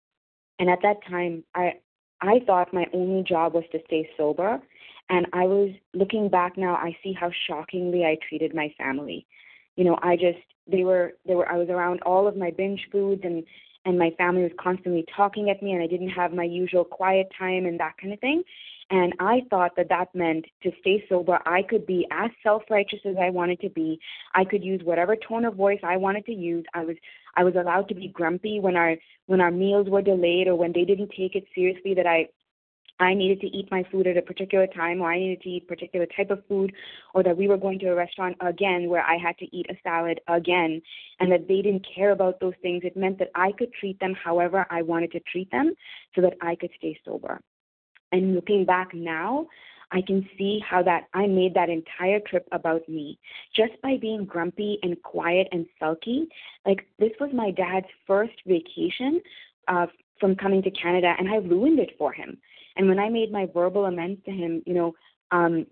and 0.58 0.68
at 0.68 0.82
that 0.82 0.98
time, 1.08 1.44
I 1.54 1.74
I 2.20 2.40
thought 2.46 2.74
my 2.74 2.86
only 2.92 3.22
job 3.22 3.54
was 3.54 3.64
to 3.72 3.78
stay 3.86 4.08
sober, 4.16 4.60
and 5.08 5.26
I 5.32 5.44
was 5.44 5.70
looking 5.94 6.28
back 6.28 6.58
now. 6.58 6.74
I 6.74 6.96
see 7.02 7.14
how 7.18 7.30
shockingly 7.46 8.04
I 8.04 8.18
treated 8.28 8.54
my 8.54 8.72
family. 8.76 9.26
You 9.76 9.84
know, 9.84 9.98
I 10.02 10.16
just 10.16 10.38
they 10.70 10.84
were 10.84 11.12
they 11.26 11.34
were 11.34 11.48
I 11.48 11.56
was 11.56 11.68
around 11.70 12.00
all 12.02 12.28
of 12.28 12.36
my 12.36 12.50
binge 12.50 12.86
foods 12.92 13.22
and 13.24 13.44
and 13.84 13.98
my 13.98 14.10
family 14.18 14.42
was 14.42 14.52
constantly 14.60 15.04
talking 15.16 15.50
at 15.50 15.62
me 15.62 15.72
and 15.72 15.82
I 15.82 15.86
didn't 15.86 16.10
have 16.10 16.32
my 16.32 16.44
usual 16.44 16.84
quiet 16.84 17.28
time 17.38 17.66
and 17.66 17.78
that 17.80 17.94
kind 18.00 18.12
of 18.12 18.20
thing. 18.20 18.42
And 18.90 19.12
I 19.20 19.42
thought 19.48 19.76
that 19.76 19.88
that 19.88 20.12
meant 20.14 20.46
to 20.64 20.72
stay 20.80 21.04
sober, 21.08 21.38
I 21.46 21.62
could 21.62 21.86
be 21.86 22.08
as 22.10 22.30
self 22.42 22.62
righteous 22.68 22.98
as 23.04 23.14
I 23.20 23.30
wanted 23.30 23.60
to 23.60 23.70
be. 23.70 24.00
I 24.34 24.44
could 24.44 24.64
use 24.64 24.80
whatever 24.82 25.14
tone 25.16 25.44
of 25.44 25.54
voice 25.54 25.78
I 25.84 25.96
wanted 25.96 26.26
to 26.26 26.32
use. 26.32 26.64
I 26.74 26.84
was 26.84 26.96
I 27.36 27.44
was 27.44 27.54
allowed 27.54 27.88
to 27.88 27.94
be 27.94 28.08
grumpy 28.08 28.58
when 28.58 28.76
our 28.76 28.96
when 29.26 29.40
our 29.40 29.52
meals 29.52 29.88
were 29.88 30.02
delayed 30.02 30.48
or 30.48 30.56
when 30.56 30.72
they 30.72 30.84
didn't 30.84 31.12
take 31.16 31.36
it 31.36 31.44
seriously 31.54 31.94
that 31.94 32.06
I 32.06 32.26
I 33.00 33.14
needed 33.14 33.40
to 33.40 33.46
eat 33.46 33.70
my 33.70 33.82
food 33.90 34.06
at 34.06 34.18
a 34.18 34.22
particular 34.22 34.66
time, 34.66 35.00
or 35.00 35.10
I 35.10 35.18
needed 35.18 35.40
to 35.42 35.48
eat 35.48 35.66
particular 35.66 36.06
type 36.06 36.30
of 36.30 36.44
food, 36.46 36.72
or 37.14 37.22
that 37.22 37.36
we 37.36 37.48
were 37.48 37.56
going 37.56 37.78
to 37.80 37.86
a 37.86 37.94
restaurant 37.94 38.36
again 38.40 38.88
where 38.88 39.02
I 39.02 39.16
had 39.16 39.38
to 39.38 39.56
eat 39.56 39.66
a 39.70 39.78
salad 39.82 40.20
again, 40.28 40.82
and 41.18 41.32
that 41.32 41.48
they 41.48 41.62
didn't 41.62 41.86
care 41.94 42.10
about 42.10 42.40
those 42.40 42.54
things. 42.60 42.82
It 42.84 42.96
meant 42.96 43.18
that 43.18 43.30
I 43.34 43.52
could 43.52 43.72
treat 43.72 43.98
them 44.00 44.14
however 44.14 44.66
I 44.70 44.82
wanted 44.82 45.12
to 45.12 45.20
treat 45.20 45.50
them 45.50 45.74
so 46.14 46.20
that 46.20 46.34
I 46.42 46.54
could 46.54 46.70
stay 46.76 46.98
sober. 47.04 47.40
And 48.12 48.34
looking 48.34 48.64
back 48.64 48.92
now, 48.92 49.46
I 49.92 50.02
can 50.02 50.28
see 50.38 50.60
how 50.68 50.82
that 50.84 51.08
I 51.14 51.26
made 51.26 51.54
that 51.54 51.68
entire 51.68 52.20
trip 52.20 52.46
about 52.52 52.88
me 52.88 53.18
just 53.54 53.72
by 53.82 53.96
being 54.00 54.24
grumpy 54.24 54.78
and 54.82 55.00
quiet 55.02 55.48
and 55.52 55.66
sulky. 55.78 56.28
Like 56.64 56.86
this 56.98 57.12
was 57.18 57.30
my 57.32 57.50
dad's 57.50 57.86
first 58.06 58.34
vacation 58.46 59.20
uh, 59.68 59.86
from 60.20 60.36
coming 60.36 60.62
to 60.62 60.70
Canada, 60.70 61.14
and 61.18 61.28
I 61.28 61.36
ruined 61.36 61.80
it 61.80 61.90
for 61.98 62.12
him. 62.12 62.38
And 62.76 62.88
when 62.88 62.98
I 62.98 63.08
made 63.08 63.32
my 63.32 63.46
verbal 63.52 63.86
amends 63.86 64.24
to 64.24 64.30
him, 64.30 64.62
you 64.66 64.74
know, 64.74 64.94
um, 65.30 65.66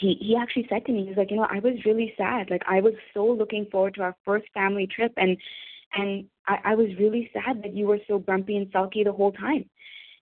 he 0.00 0.16
he 0.20 0.36
actually 0.36 0.66
said 0.68 0.84
to 0.86 0.92
me, 0.92 1.06
he's 1.06 1.16
like, 1.16 1.30
you 1.30 1.36
know, 1.36 1.46
I 1.48 1.60
was 1.60 1.84
really 1.84 2.14
sad. 2.16 2.50
Like 2.50 2.62
I 2.66 2.80
was 2.80 2.94
so 3.12 3.24
looking 3.26 3.66
forward 3.70 3.94
to 3.94 4.02
our 4.02 4.16
first 4.24 4.46
family 4.52 4.86
trip, 4.86 5.12
and 5.16 5.36
and 5.94 6.24
I, 6.46 6.58
I 6.64 6.74
was 6.74 6.88
really 6.98 7.30
sad 7.32 7.62
that 7.62 7.74
you 7.74 7.86
were 7.86 7.98
so 8.08 8.18
grumpy 8.18 8.56
and 8.56 8.68
sulky 8.72 9.04
the 9.04 9.12
whole 9.12 9.32
time. 9.32 9.64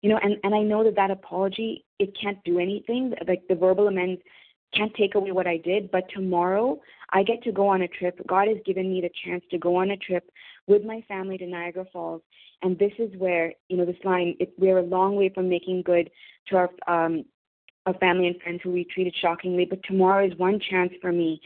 You 0.03 0.11
know 0.11 0.19
and 0.23 0.37
and 0.45 0.55
i 0.55 0.61
know 0.61 0.85
that 0.85 0.95
that 0.95 1.11
apology 1.11 1.85
it 1.99 2.17
can't 2.21 2.43
do 2.45 2.59
anything. 2.59 3.15
Like 3.27 3.43
the 3.49 3.55
verbal 3.55 3.89
amends 3.89 4.23
can't 4.75 4.95
take 4.95 5.15
away 5.15 5.33
what 5.33 5.47
i 5.47 5.57
did 5.57 5.91
but 5.91 6.05
tomorrow 6.15 6.79
i 7.11 7.23
get 7.23 7.43
to 7.43 7.53
go 7.53 7.69
on 7.69 7.83
a 7.83 7.89
trip. 7.89 8.21
God 8.27 8.49
has 8.49 8.59
given 8.67 8.93
me 8.93 9.01
the 9.01 9.11
chance 9.25 9.43
to 9.51 9.59
go 9.59 9.77
on 9.77 9.91
a 9.91 9.97
trip 9.97 10.31
with 10.67 10.85
my 10.85 11.03
family 11.09 11.39
to 11.39 11.47
niagara 11.47 11.87
falls 11.93 12.23
and 12.63 12.79
this 12.79 12.93
is 12.99 13.11
where 13.19 13.53
you 13.69 13.77
know 13.77 13.85
this 13.85 13.97
line 14.05 14.35
it, 14.41 14.53
we're 14.59 14.79
a 14.79 14.83
long 14.83 15.17
way 15.17 15.29
from 15.29 15.49
making 15.49 15.83
good 15.83 16.11
to 16.49 16.57
our 16.57 16.71
um 16.87 17.25
our 17.87 17.95
family 17.95 18.27
and 18.27 18.41
friends 18.43 18.61
who 18.63 18.71
we 18.71 18.85
treated 18.85 19.15
shockingly 19.21 19.65
but 19.65 19.83
tomorrow 19.85 20.27
is 20.27 20.37
one 20.39 20.61
chance 20.71 20.93
for 21.01 21.13
me 21.13 21.41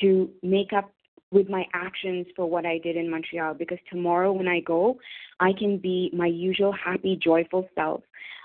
to 0.00 0.28
make 0.42 0.72
up 0.72 0.90
with 1.34 1.50
my 1.50 1.66
actions 1.74 2.26
for 2.36 2.46
what 2.46 2.64
I 2.64 2.78
did 2.78 2.96
in 2.96 3.10
Montreal 3.10 3.54
because 3.54 3.78
tomorrow 3.90 4.32
when 4.32 4.48
I 4.48 4.60
go, 4.60 4.98
I 5.40 5.52
can 5.58 5.78
be 5.78 6.10
my 6.14 6.26
usual 6.26 6.72
happy, 6.72 7.18
joyful 7.22 7.68
self. 7.74 8.02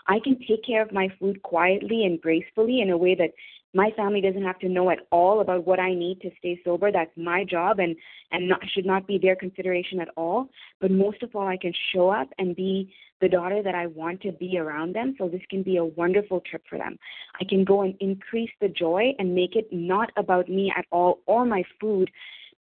I 0.07 0.19
can 0.23 0.39
take 0.39 0.65
care 0.65 0.81
of 0.81 0.91
my 0.91 1.07
food 1.19 1.41
quietly 1.43 2.05
and 2.05 2.19
gracefully 2.19 2.81
in 2.81 2.89
a 2.89 2.97
way 2.97 3.13
that 3.15 3.31
my 3.73 3.91
family 3.95 4.21
doesn't 4.21 4.43
have 4.43 4.59
to 4.59 4.69
know 4.69 4.89
at 4.89 4.99
all 5.11 5.41
about 5.41 5.65
what 5.65 5.79
I 5.79 5.93
need 5.93 6.21
to 6.21 6.31
stay 6.39 6.59
sober. 6.63 6.91
That's 6.91 7.11
my 7.15 7.43
job 7.43 7.79
and 7.79 7.95
and 8.31 8.47
not, 8.47 8.59
should 8.73 8.85
not 8.85 9.07
be 9.07 9.17
their 9.17 9.35
consideration 9.35 9.99
at 9.99 10.09
all. 10.15 10.49
But 10.79 10.91
most 10.91 11.23
of 11.23 11.35
all, 11.35 11.47
I 11.47 11.57
can 11.57 11.73
show 11.93 12.09
up 12.09 12.29
and 12.37 12.55
be 12.55 12.93
the 13.21 13.29
daughter 13.29 13.61
that 13.63 13.75
I 13.75 13.87
want 13.87 14.21
to 14.21 14.31
be 14.31 14.57
around 14.57 14.93
them. 14.93 15.15
So 15.17 15.27
this 15.27 15.41
can 15.49 15.63
be 15.63 15.77
a 15.77 15.85
wonderful 15.85 16.41
trip 16.41 16.63
for 16.69 16.77
them. 16.77 16.97
I 17.39 17.43
can 17.43 17.63
go 17.63 17.81
and 17.81 17.95
increase 17.99 18.51
the 18.61 18.69
joy 18.69 19.13
and 19.19 19.35
make 19.35 19.55
it 19.55 19.67
not 19.71 20.11
about 20.15 20.47
me 20.47 20.71
at 20.75 20.85
all 20.91 21.19
or 21.25 21.45
my 21.45 21.63
food, 21.81 22.09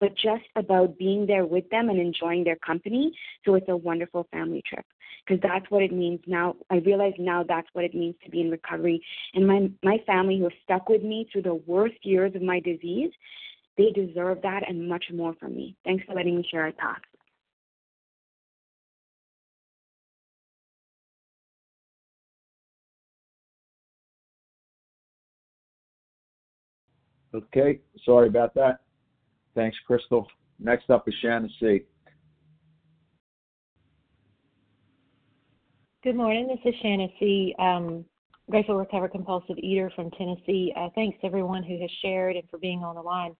but 0.00 0.14
just 0.16 0.44
about 0.56 0.98
being 0.98 1.26
there 1.26 1.46
with 1.46 1.68
them 1.70 1.88
and 1.88 1.98
enjoying 2.00 2.44
their 2.44 2.56
company. 2.56 3.12
So 3.44 3.54
it's 3.54 3.68
a 3.68 3.76
wonderful 3.76 4.26
family 4.30 4.62
trip 4.66 4.84
because 5.26 5.40
that's 5.42 5.70
what 5.70 5.82
it 5.82 5.92
means 5.92 6.20
now. 6.26 6.56
I 6.70 6.76
realize 6.76 7.14
now 7.18 7.44
that's 7.46 7.68
what 7.72 7.84
it 7.84 7.94
means 7.94 8.14
to 8.24 8.30
be 8.30 8.40
in 8.40 8.50
recovery. 8.50 9.02
And 9.34 9.46
my 9.46 9.70
my 9.82 9.98
family 10.06 10.38
who 10.38 10.44
have 10.44 10.52
stuck 10.62 10.88
with 10.88 11.02
me 11.02 11.28
through 11.32 11.42
the 11.42 11.54
worst 11.54 11.96
years 12.02 12.34
of 12.34 12.42
my 12.42 12.60
disease, 12.60 13.10
they 13.76 13.90
deserve 13.90 14.42
that 14.42 14.68
and 14.68 14.88
much 14.88 15.04
more 15.12 15.34
from 15.40 15.54
me. 15.54 15.76
Thanks 15.84 16.04
for 16.04 16.14
letting 16.14 16.36
me 16.36 16.46
share 16.50 16.62
our 16.62 16.72
thoughts. 16.72 17.04
Okay, 27.34 27.80
sorry 28.04 28.28
about 28.28 28.54
that. 28.54 28.80
Thanks, 29.54 29.76
Crystal. 29.86 30.26
Next 30.58 30.90
up 30.90 31.08
is 31.08 31.14
Shannon 31.20 31.50
C. 31.60 31.82
Good 36.04 36.16
morning. 36.16 36.48
This 36.48 36.72
is 36.72 36.80
Shannon 36.80 37.10
C. 37.18 37.54
Um, 37.58 38.04
grateful 38.50 38.76
recovered 38.76 39.12
compulsive 39.12 39.58
eater 39.58 39.90
from 39.94 40.10
Tennessee. 40.12 40.72
Uh, 40.76 40.88
thanks 40.94 41.18
everyone 41.22 41.62
who 41.62 41.80
has 41.80 41.90
shared 42.02 42.36
and 42.36 42.48
for 42.48 42.58
being 42.58 42.82
on 42.82 42.94
the 42.94 43.02
line. 43.02 43.36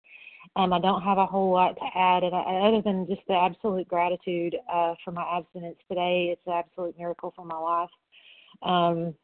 Um, 0.56 0.72
I 0.72 0.80
don't 0.80 1.02
have 1.02 1.18
a 1.18 1.26
whole 1.26 1.52
lot 1.52 1.76
to 1.76 1.98
add, 1.98 2.24
and 2.24 2.34
I, 2.34 2.40
other 2.66 2.82
than 2.82 3.06
just 3.06 3.20
the 3.28 3.34
absolute 3.34 3.86
gratitude 3.88 4.56
uh, 4.72 4.94
for 5.04 5.12
my 5.12 5.22
abstinence 5.22 5.78
today. 5.88 6.30
It's 6.32 6.46
an 6.46 6.52
absolute 6.54 6.98
miracle 6.98 7.32
for 7.34 7.44
my 7.44 7.56
life. 7.56 7.90
Um, 8.62 9.14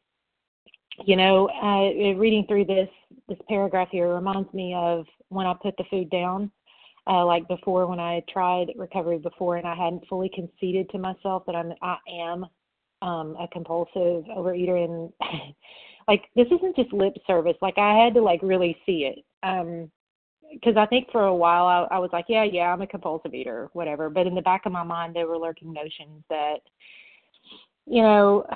you 1.05 1.16
know, 1.16 1.49
uh, 1.49 2.14
reading 2.16 2.47
through 2.47 2.66
this 2.66 2.89
this 3.28 3.39
paragraph 3.49 3.89
here 3.91 4.14
reminds 4.14 4.53
me 4.53 4.74
of 4.74 5.07
when 5.28 5.47
I 5.47 5.55
put 5.61 5.76
the 5.76 5.85
food 5.91 6.11
down 6.11 6.51
uh, 7.07 7.25
like 7.25 7.47
before 7.49 7.87
when 7.87 8.01
I 8.01 8.23
tried 8.33 8.73
recovery 8.77 9.19
before 9.19 9.57
and 9.57 9.67
I 9.67 9.75
hadn't 9.75 10.07
fully 10.09 10.31
conceded 10.35 10.89
to 10.91 10.99
myself 10.99 11.45
that 11.47 11.55
I'm 11.55 11.73
I 11.83 11.97
am 12.11 12.47
um 13.03 13.37
a 13.39 13.47
compulsive 13.53 14.25
overeater 14.37 14.85
and 14.85 15.13
like 16.09 16.25
this 16.35 16.47
isn't 16.47 16.77
just 16.77 16.93
lip 16.93 17.15
service. 17.27 17.57
Like 17.61 17.79
I 17.79 17.95
had 17.95 18.15
to 18.15 18.23
like 18.23 18.41
really 18.43 18.77
see 18.87 19.13
it 19.13 19.25
um 19.47 19.91
because 20.53 20.77
I 20.77 20.87
think 20.87 21.11
for 21.11 21.25
a 21.25 21.35
while 21.35 21.67
I, 21.67 21.97
I 21.97 21.99
was 21.99 22.11
like 22.13 22.27
yeah 22.29 22.45
yeah 22.45 22.73
I'm 22.73 22.83
a 22.83 22.87
compulsive 22.87 23.35
eater 23.35 23.69
whatever. 23.75 24.09
But 24.09 24.27
in 24.27 24.35
the 24.35 24.43
back 24.43 24.65
of 24.65 24.73
my 24.73 24.83
mind 24.85 25.15
there 25.15 25.27
were 25.27 25.39
lurking 25.39 25.73
notions 25.73 26.25
that 26.31 26.61
you 27.87 28.03
know 28.03 28.47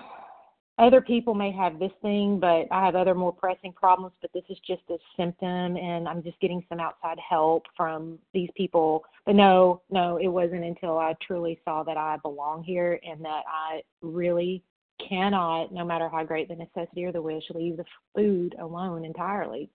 other 0.79 1.01
people 1.01 1.35
may 1.35 1.51
have 1.53 1.79
this 1.79 1.93
thing, 2.03 2.39
but 2.39 2.67
I 2.71 2.85
have 2.85 2.95
other 2.95 3.15
more 3.15 3.33
pressing 3.33 3.73
problems, 3.73 4.13
but 4.21 4.31
this 4.33 4.45
is 4.49 4.59
just 4.67 4.83
a 4.91 4.99
symptom 5.17 5.77
and 5.77 6.07
I'm 6.07 6.23
just 6.23 6.39
getting 6.41 6.65
some 6.69 6.79
outside 6.79 7.19
help 7.19 7.65
from 7.77 8.19
these 8.33 8.49
people. 8.57 9.05
But 9.27 9.35
no, 9.35 9.83
no, 9.91 10.19
it 10.19 10.29
wasn't 10.29 10.65
until 10.65 10.99
I 10.99 11.15
truly 11.21 11.61
saw 11.65 11.83
that 11.83 11.97
I 11.97 12.19
belong 12.23 12.63
here 12.63 13.01
and 13.05 13.25
that 13.25 13.43
I 13.49 13.83
really 14.03 14.63
cannot, 15.09 15.73
no 15.73 15.85
matter 15.85 16.09
how 16.09 16.23
great 16.25 16.49
the 16.49 16.55
necessity 16.55 17.05
or 17.05 17.13
the 17.13 17.23
wish, 17.23 17.45
leave 17.55 17.77
the 17.77 17.85
food 18.15 18.55
alone 18.61 19.05
entirely. 19.05 19.69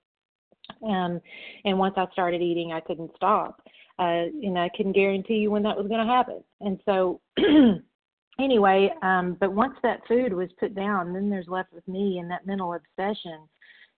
Um, 0.87 1.19
and 1.65 1.77
once 1.77 1.95
I 1.97 2.05
started 2.13 2.41
eating, 2.41 2.71
I 2.71 2.79
couldn't 2.79 3.11
stop. 3.15 3.61
Uh, 3.99 4.25
and 4.41 4.57
I 4.57 4.69
couldn't 4.75 4.93
guarantee 4.93 5.35
you 5.35 5.51
when 5.51 5.63
that 5.63 5.77
was 5.77 5.87
going 5.87 6.05
to 6.05 6.11
happen. 6.11 6.43
And 6.61 6.79
so 6.85 7.21
anyway, 8.39 8.91
um, 9.01 9.37
but 9.39 9.53
once 9.53 9.75
that 9.83 10.01
food 10.07 10.33
was 10.33 10.49
put 10.59 10.75
down, 10.75 11.13
then 11.13 11.29
there's 11.29 11.47
left 11.47 11.71
with 11.73 11.87
me 11.87 12.19
and 12.19 12.29
that 12.31 12.45
mental 12.47 12.73
obsession, 12.73 13.47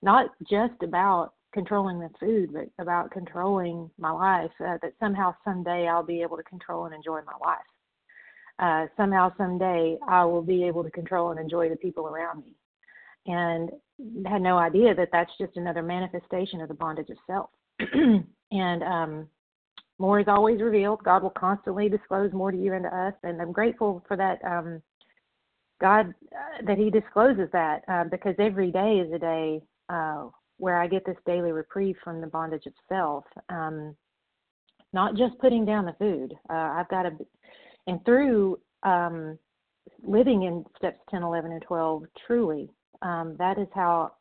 not 0.02 0.30
just 0.50 0.82
about 0.84 1.34
controlling 1.54 2.00
the 2.00 2.10
food, 2.20 2.52
but 2.54 2.68
about 2.80 3.12
controlling 3.12 3.90
my 3.98 4.12
life. 4.12 4.52
Uh, 4.60 4.78
that 4.82 4.94
somehow 5.00 5.34
someday 5.46 5.88
I'll 5.88 6.04
be 6.04 6.22
able 6.22 6.38
to 6.38 6.44
control 6.44 6.86
and 6.86 6.94
enjoy 6.94 7.22
my 7.26 7.38
life. 7.46 7.60
uh, 8.60 8.88
somehow, 8.96 9.32
someday, 9.38 9.98
I 10.08 10.24
will 10.24 10.42
be 10.42 10.64
able 10.64 10.84
to 10.84 10.92
control 10.92 11.32
and 11.32 11.40
enjoy 11.40 11.70
the 11.70 11.76
people 11.76 12.08
around 12.08 12.44
me. 12.46 12.56
And 13.28 13.72
had 14.28 14.42
no 14.42 14.58
idea 14.58 14.94
that 14.96 15.10
that's 15.12 15.32
just 15.40 15.58
another 15.58 15.82
manifestation 15.82 16.62
of 16.62 16.68
the 16.68 16.74
bondage 16.74 17.10
of 17.10 17.18
self. 17.28 17.50
and 18.52 18.84
um, 18.84 19.28
more 19.98 20.20
is 20.20 20.28
always 20.28 20.62
revealed. 20.62 21.04
God 21.04 21.24
will 21.24 21.30
constantly 21.32 21.89
disclose 21.89 22.34
more 22.34 22.52
to 22.52 22.58
you 22.58 22.74
and 22.74 22.84
to 22.84 22.96
us. 22.96 23.14
And 23.24 23.41
I'm 23.41 23.52
grateful 23.52 24.04
for 24.08 24.18
that. 24.18 24.43
Um, 24.43 24.82
God, 25.82 26.14
uh, 26.32 26.66
that 26.66 26.78
He 26.78 26.89
discloses 26.89 27.50
that 27.54 27.84
uh, 27.88 28.06
because 28.06 28.36
every 28.39 28.72
day 28.72 29.04
is 29.06 29.12
a 29.14 29.20
day 29.20 29.62
uh, 29.89 30.26
where 30.58 30.82
I 30.82 30.88
get 30.88 31.06
this 31.06 31.18
daily 31.26 31.52
reprieve 31.52 31.96
from 32.04 32.22
the 32.22 32.28
bondage 32.28 32.66
of 32.66 32.74
self. 32.89 33.26
Um, 33.50 33.96
not 34.93 35.16
just 35.16 35.38
putting 35.39 35.66
down 35.66 35.86
the 35.86 35.96
food. 36.00 36.34
Uh, 36.50 36.54
I've 36.54 36.88
got 36.88 37.04
to, 37.04 37.12
and 37.86 38.04
through 38.06 38.60
um, 38.84 39.38
living 40.02 40.43
in 40.43 40.64
steps 40.78 41.00
10, 41.12 41.22
11, 41.22 41.52
and 41.52 41.62
12, 41.62 42.04
truly, 42.26 42.70
um, 43.02 43.36
that 43.38 43.58
is 43.58 43.68
how 43.74 44.14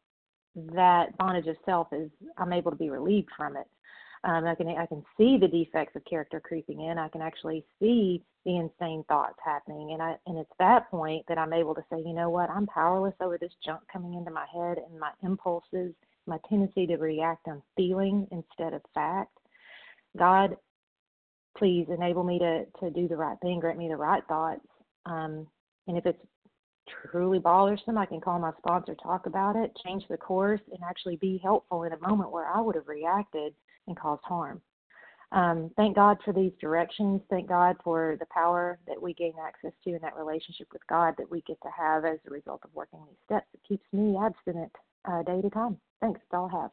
that 0.56 1.16
bondage 1.18 1.46
of 1.46 1.56
self 1.64 1.88
is. 1.92 2.10
I'm 2.36 2.52
able 2.52 2.70
to 2.72 2.76
be 2.76 2.90
relieved 2.90 3.28
from 3.36 3.56
it. 3.56 3.66
Um, 4.24 4.46
I 4.46 4.54
can 4.54 4.68
I 4.68 4.86
can 4.86 5.04
see 5.18 5.36
the 5.38 5.48
defects 5.48 5.94
of 5.96 6.04
character 6.06 6.40
creeping 6.40 6.80
in. 6.80 6.98
I 6.98 7.08
can 7.08 7.20
actually 7.20 7.64
see 7.78 8.22
the 8.46 8.56
insane 8.56 9.04
thoughts 9.06 9.38
happening, 9.44 9.92
and 9.92 10.00
I 10.02 10.16
and 10.26 10.38
it's 10.38 10.50
that 10.58 10.90
point 10.90 11.26
that 11.28 11.36
I'm 11.36 11.52
able 11.52 11.74
to 11.74 11.84
say, 11.90 11.98
you 11.98 12.14
know 12.14 12.30
what, 12.30 12.48
I'm 12.48 12.66
powerless 12.66 13.14
over 13.20 13.36
this 13.36 13.52
junk 13.64 13.82
coming 13.92 14.14
into 14.14 14.30
my 14.30 14.46
head 14.52 14.78
and 14.78 14.98
my 14.98 15.10
impulses, 15.22 15.94
my 16.26 16.38
tendency 16.48 16.86
to 16.86 16.96
react 16.96 17.48
on 17.48 17.62
feeling 17.76 18.26
instead 18.30 18.72
of 18.72 18.80
fact. 18.94 19.36
God, 20.16 20.56
please 21.58 21.86
enable 21.94 22.24
me 22.24 22.38
to 22.38 22.64
to 22.80 22.90
do 22.90 23.06
the 23.06 23.16
right 23.16 23.36
thing, 23.42 23.60
grant 23.60 23.78
me 23.78 23.88
the 23.88 23.96
right 23.96 24.22
thoughts, 24.26 24.66
um, 25.04 25.46
and 25.86 25.98
if 25.98 26.06
it's 26.06 26.24
truly 27.10 27.38
bothersome, 27.38 27.98
I 27.98 28.06
can 28.06 28.22
call 28.22 28.38
my 28.38 28.52
sponsor, 28.56 28.94
talk 28.94 29.26
about 29.26 29.56
it, 29.56 29.76
change 29.84 30.04
the 30.08 30.16
course, 30.16 30.60
and 30.72 30.78
actually 30.82 31.16
be 31.16 31.38
helpful 31.42 31.82
in 31.82 31.92
a 31.92 32.00
moment 32.00 32.32
where 32.32 32.46
I 32.46 32.62
would 32.62 32.74
have 32.74 32.88
reacted 32.88 33.54
and 33.86 33.98
cause 33.98 34.18
harm. 34.22 34.60
Um, 35.32 35.70
thank 35.76 35.96
God 35.96 36.18
for 36.24 36.32
these 36.32 36.52
directions. 36.60 37.20
Thank 37.28 37.48
God 37.48 37.76
for 37.82 38.16
the 38.20 38.26
power 38.26 38.78
that 38.86 39.00
we 39.00 39.14
gain 39.14 39.32
access 39.44 39.72
to 39.82 39.90
in 39.90 39.98
that 40.02 40.16
relationship 40.16 40.68
with 40.72 40.86
God 40.86 41.14
that 41.18 41.28
we 41.28 41.40
get 41.42 41.60
to 41.62 41.70
have 41.76 42.04
as 42.04 42.18
a 42.26 42.30
result 42.30 42.60
of 42.64 42.70
working 42.72 43.00
these 43.06 43.18
steps. 43.24 43.46
It 43.52 43.60
keeps 43.66 43.84
me 43.92 44.16
abstinent 44.16 44.70
uh, 45.04 45.22
day 45.24 45.42
to 45.42 45.50
time. 45.50 45.76
Thanks. 46.00 46.20
That's 46.30 46.38
all 46.38 46.50
I 46.52 46.62
have. 46.62 46.70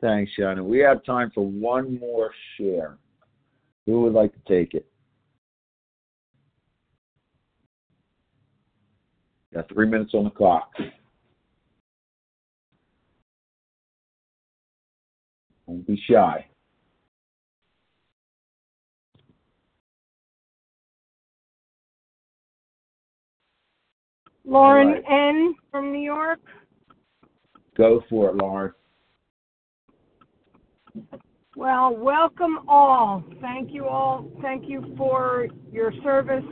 Thanks, 0.00 0.32
Shannon. 0.32 0.68
We 0.68 0.80
have 0.80 1.04
time 1.04 1.30
for 1.32 1.46
one 1.46 1.98
more 1.98 2.30
share. 2.56 2.98
Who 3.86 4.02
would 4.02 4.12
like 4.12 4.32
to 4.32 4.40
take 4.48 4.74
it? 4.74 4.86
Got 9.54 9.68
three 9.68 9.86
minutes 9.86 10.12
on 10.14 10.24
the 10.24 10.30
clock. 10.30 10.72
Don't 15.66 15.86
be 15.86 16.00
shy. 16.08 16.46
Lauren 24.44 24.88
right. 24.88 25.04
N. 25.10 25.54
from 25.70 25.92
New 25.92 25.98
York. 25.98 26.38
Go 27.76 28.02
for 28.08 28.30
it, 28.30 28.36
Lauren. 28.36 28.72
Well, 31.56 31.96
welcome 31.96 32.60
all. 32.68 33.24
Thank 33.40 33.72
you 33.72 33.86
all. 33.86 34.28
Thank 34.42 34.68
you 34.68 34.94
for 34.96 35.48
your 35.72 35.92
service. 36.04 36.44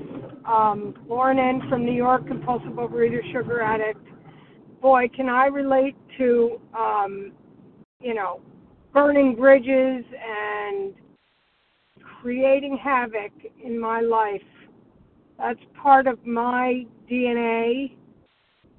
Um, 0.44 0.94
Lauren 1.08 1.38
N. 1.38 1.68
from 1.68 1.84
New 1.84 1.92
York, 1.92 2.26
compulsive 2.26 2.72
overeater, 2.72 3.20
sugar 3.32 3.62
addict. 3.62 4.04
Boy, 4.80 5.08
can 5.14 5.28
I 5.28 5.46
relate 5.46 5.94
to, 6.18 6.60
um, 6.76 7.32
you 8.00 8.14
know, 8.14 8.40
burning 8.94 9.34
bridges 9.34 10.04
and 10.24 10.94
creating 12.22 12.78
havoc 12.82 13.32
in 13.62 13.78
my 13.78 14.00
life. 14.00 14.40
That's 15.36 15.58
part 15.82 16.06
of 16.06 16.24
my 16.24 16.86
DNA. 17.10 17.96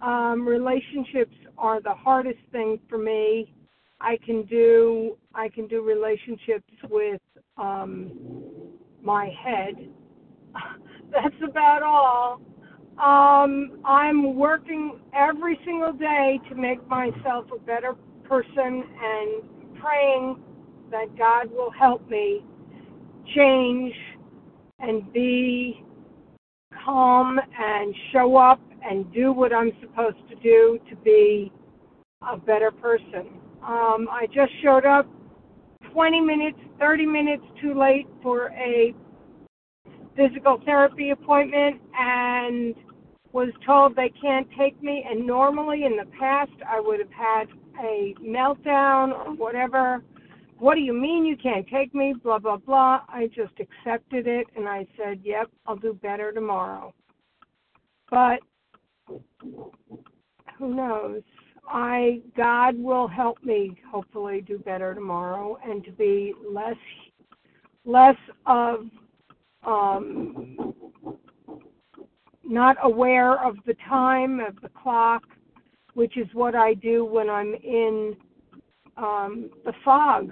Um, 0.02 0.48
relationships 0.48 1.36
are 1.58 1.82
the 1.82 1.94
hardest 1.94 2.40
thing 2.54 2.80
for 2.90 2.98
me. 2.98 3.54
I 4.00 4.18
can 4.26 4.44
do 4.44 5.18
I 5.34 5.50
can 5.50 5.68
do 5.68 5.82
relationships 5.82 6.72
with 6.90 7.22
um, 7.58 8.12
my 9.04 9.30
head. 9.44 9.90
That's 11.12 11.36
about 11.48 11.84
all. 11.84 12.42
Um, 12.98 13.82
I'm 13.84 14.36
working 14.36 15.00
every 15.14 15.60
single 15.66 15.92
day 15.92 16.40
to 16.50 16.56
make 16.56 16.86
myself 16.88 17.46
a 17.54 17.60
better 17.60 17.96
person 18.24 18.84
and 19.02 19.44
praying 19.86 20.38
that 20.90 21.16
God 21.18 21.52
will 21.52 21.72
help 21.72 22.08
me 22.10 22.44
change 23.36 23.94
and 24.80 25.12
be 25.14 25.84
calm 26.84 27.40
and 27.40 27.94
show 28.12 28.36
up 28.38 28.60
and 28.84 29.12
do 29.14 29.32
what 29.32 29.54
I'm 29.54 29.72
supposed 29.82 30.18
to 30.30 30.36
do 30.36 30.80
to 30.90 30.96
be 30.98 31.52
a 32.28 32.38
better 32.38 32.72
person. 32.72 33.28
Um, 33.64 34.08
I 34.12 34.28
just 34.34 34.52
showed 34.64 34.86
up 34.86 35.08
20 35.94 36.22
minutes, 36.22 36.60
30 36.80 37.06
minutes 37.06 37.44
too 37.62 37.80
late 37.80 38.08
for 38.22 38.50
a 38.52 38.94
physical 40.16 40.62
therapy 40.66 41.12
appointment 41.12 41.82
and 41.98 42.76
was 43.34 43.50
told 43.66 43.96
they 43.96 44.12
can't 44.22 44.48
take 44.58 44.82
me. 44.82 45.06
And 45.10 45.26
normally 45.26 45.84
in 45.86 45.98
the 45.98 46.10
past, 46.20 46.52
I 46.68 46.80
would 46.80 47.00
have 47.00 47.12
had 47.12 47.48
a 47.82 48.16
meltdown 48.22 49.12
or 49.12 49.34
whatever. 49.36 50.04
What 50.58 50.76
do 50.76 50.82
you 50.82 50.94
mean 50.94 51.26
you 51.26 51.36
can't 51.36 51.68
take 51.68 51.94
me? 51.94 52.14
Blah, 52.24 52.40
blah, 52.40 52.58
blah. 52.58 53.02
I 53.10 53.28
just 53.28 53.54
accepted 53.60 54.28
it 54.28 54.48
and 54.56 54.68
I 54.68 54.88
said, 54.98 55.20
yep, 55.24 55.50
I'll 55.66 55.76
do 55.76 55.94
better 55.94 56.32
tomorrow. 56.32 56.94
But 58.10 58.40
who 60.58 60.74
knows? 60.74 61.22
I 61.68 62.22
God 62.38 62.78
will 62.78 63.08
help 63.08 63.44
me 63.44 63.76
hopefully 63.92 64.42
do 64.42 64.60
better 64.60 64.94
tomorrow 64.94 65.58
and 65.66 65.84
to 65.84 65.92
be 65.92 66.34
less 66.48 66.76
less 67.86 68.16
of 68.46 68.86
um 69.66 70.76
not 72.44 72.78
aware 72.84 73.44
of 73.44 73.56
the 73.66 73.76
time 73.90 74.40
of 74.40 74.62
the 74.62 74.70
clock, 74.70 75.24
which 75.96 76.18
is 76.18 76.28
what 76.34 76.56
I 76.56 76.76
do 76.76 77.04
when 77.04 77.30
I'm 77.30 77.56
in 77.56 78.16
um, 78.98 79.50
the 79.64 79.74
fog, 79.84 80.30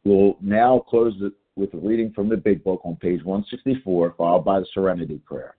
We'll 0.04 0.36
now 0.40 0.84
close 0.88 1.14
it 1.20 1.32
with 1.56 1.74
a 1.74 1.78
reading 1.78 2.12
from 2.14 2.28
the 2.28 2.36
Big 2.36 2.62
Book 2.62 2.80
on 2.84 2.94
page 2.96 3.24
164, 3.24 4.14
followed 4.18 4.44
by 4.44 4.60
the 4.60 4.66
Serenity 4.74 5.18
Prayer. 5.24 5.56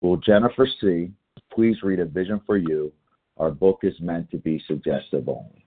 Will 0.00 0.16
Jennifer 0.16 0.68
C. 0.80 1.10
please 1.52 1.82
read 1.82 1.98
a 1.98 2.04
vision 2.06 2.40
for 2.46 2.56
you? 2.56 2.92
Our 3.40 3.50
book 3.50 3.80
is 3.84 3.98
meant 4.00 4.30
to 4.32 4.36
be 4.36 4.62
suggestive 4.68 5.26
only. 5.26 5.64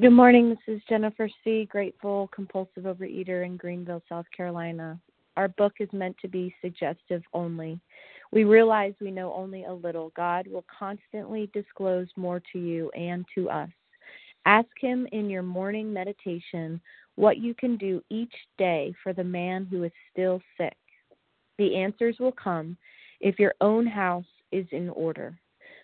Good 0.00 0.08
morning. 0.08 0.48
This 0.48 0.76
is 0.76 0.82
Jennifer 0.88 1.28
C., 1.44 1.68
grateful 1.70 2.30
compulsive 2.34 2.84
overeater 2.84 3.44
in 3.44 3.58
Greenville, 3.58 4.02
South 4.08 4.24
Carolina. 4.34 4.98
Our 5.36 5.48
book 5.48 5.74
is 5.80 5.88
meant 5.92 6.16
to 6.22 6.28
be 6.28 6.54
suggestive 6.62 7.22
only. 7.34 7.78
We 8.32 8.44
realize 8.44 8.94
we 9.02 9.10
know 9.10 9.34
only 9.34 9.64
a 9.64 9.72
little. 9.74 10.12
God 10.16 10.46
will 10.46 10.64
constantly 10.78 11.50
disclose 11.52 12.08
more 12.16 12.40
to 12.52 12.58
you 12.58 12.90
and 12.92 13.26
to 13.34 13.50
us. 13.50 13.68
Ask 14.46 14.70
Him 14.80 15.06
in 15.12 15.28
your 15.28 15.42
morning 15.42 15.92
meditation 15.92 16.80
what 17.16 17.36
you 17.36 17.52
can 17.52 17.76
do 17.76 18.02
each 18.08 18.34
day 18.56 18.94
for 19.02 19.12
the 19.12 19.22
man 19.22 19.68
who 19.70 19.82
is 19.82 19.92
still 20.10 20.40
sick. 20.56 20.76
The 21.58 21.76
answers 21.76 22.16
will 22.18 22.32
come 22.32 22.78
if 23.20 23.38
your 23.38 23.52
own 23.60 23.86
house 23.86 24.24
is 24.52 24.66
in 24.72 24.88
order. 24.88 25.38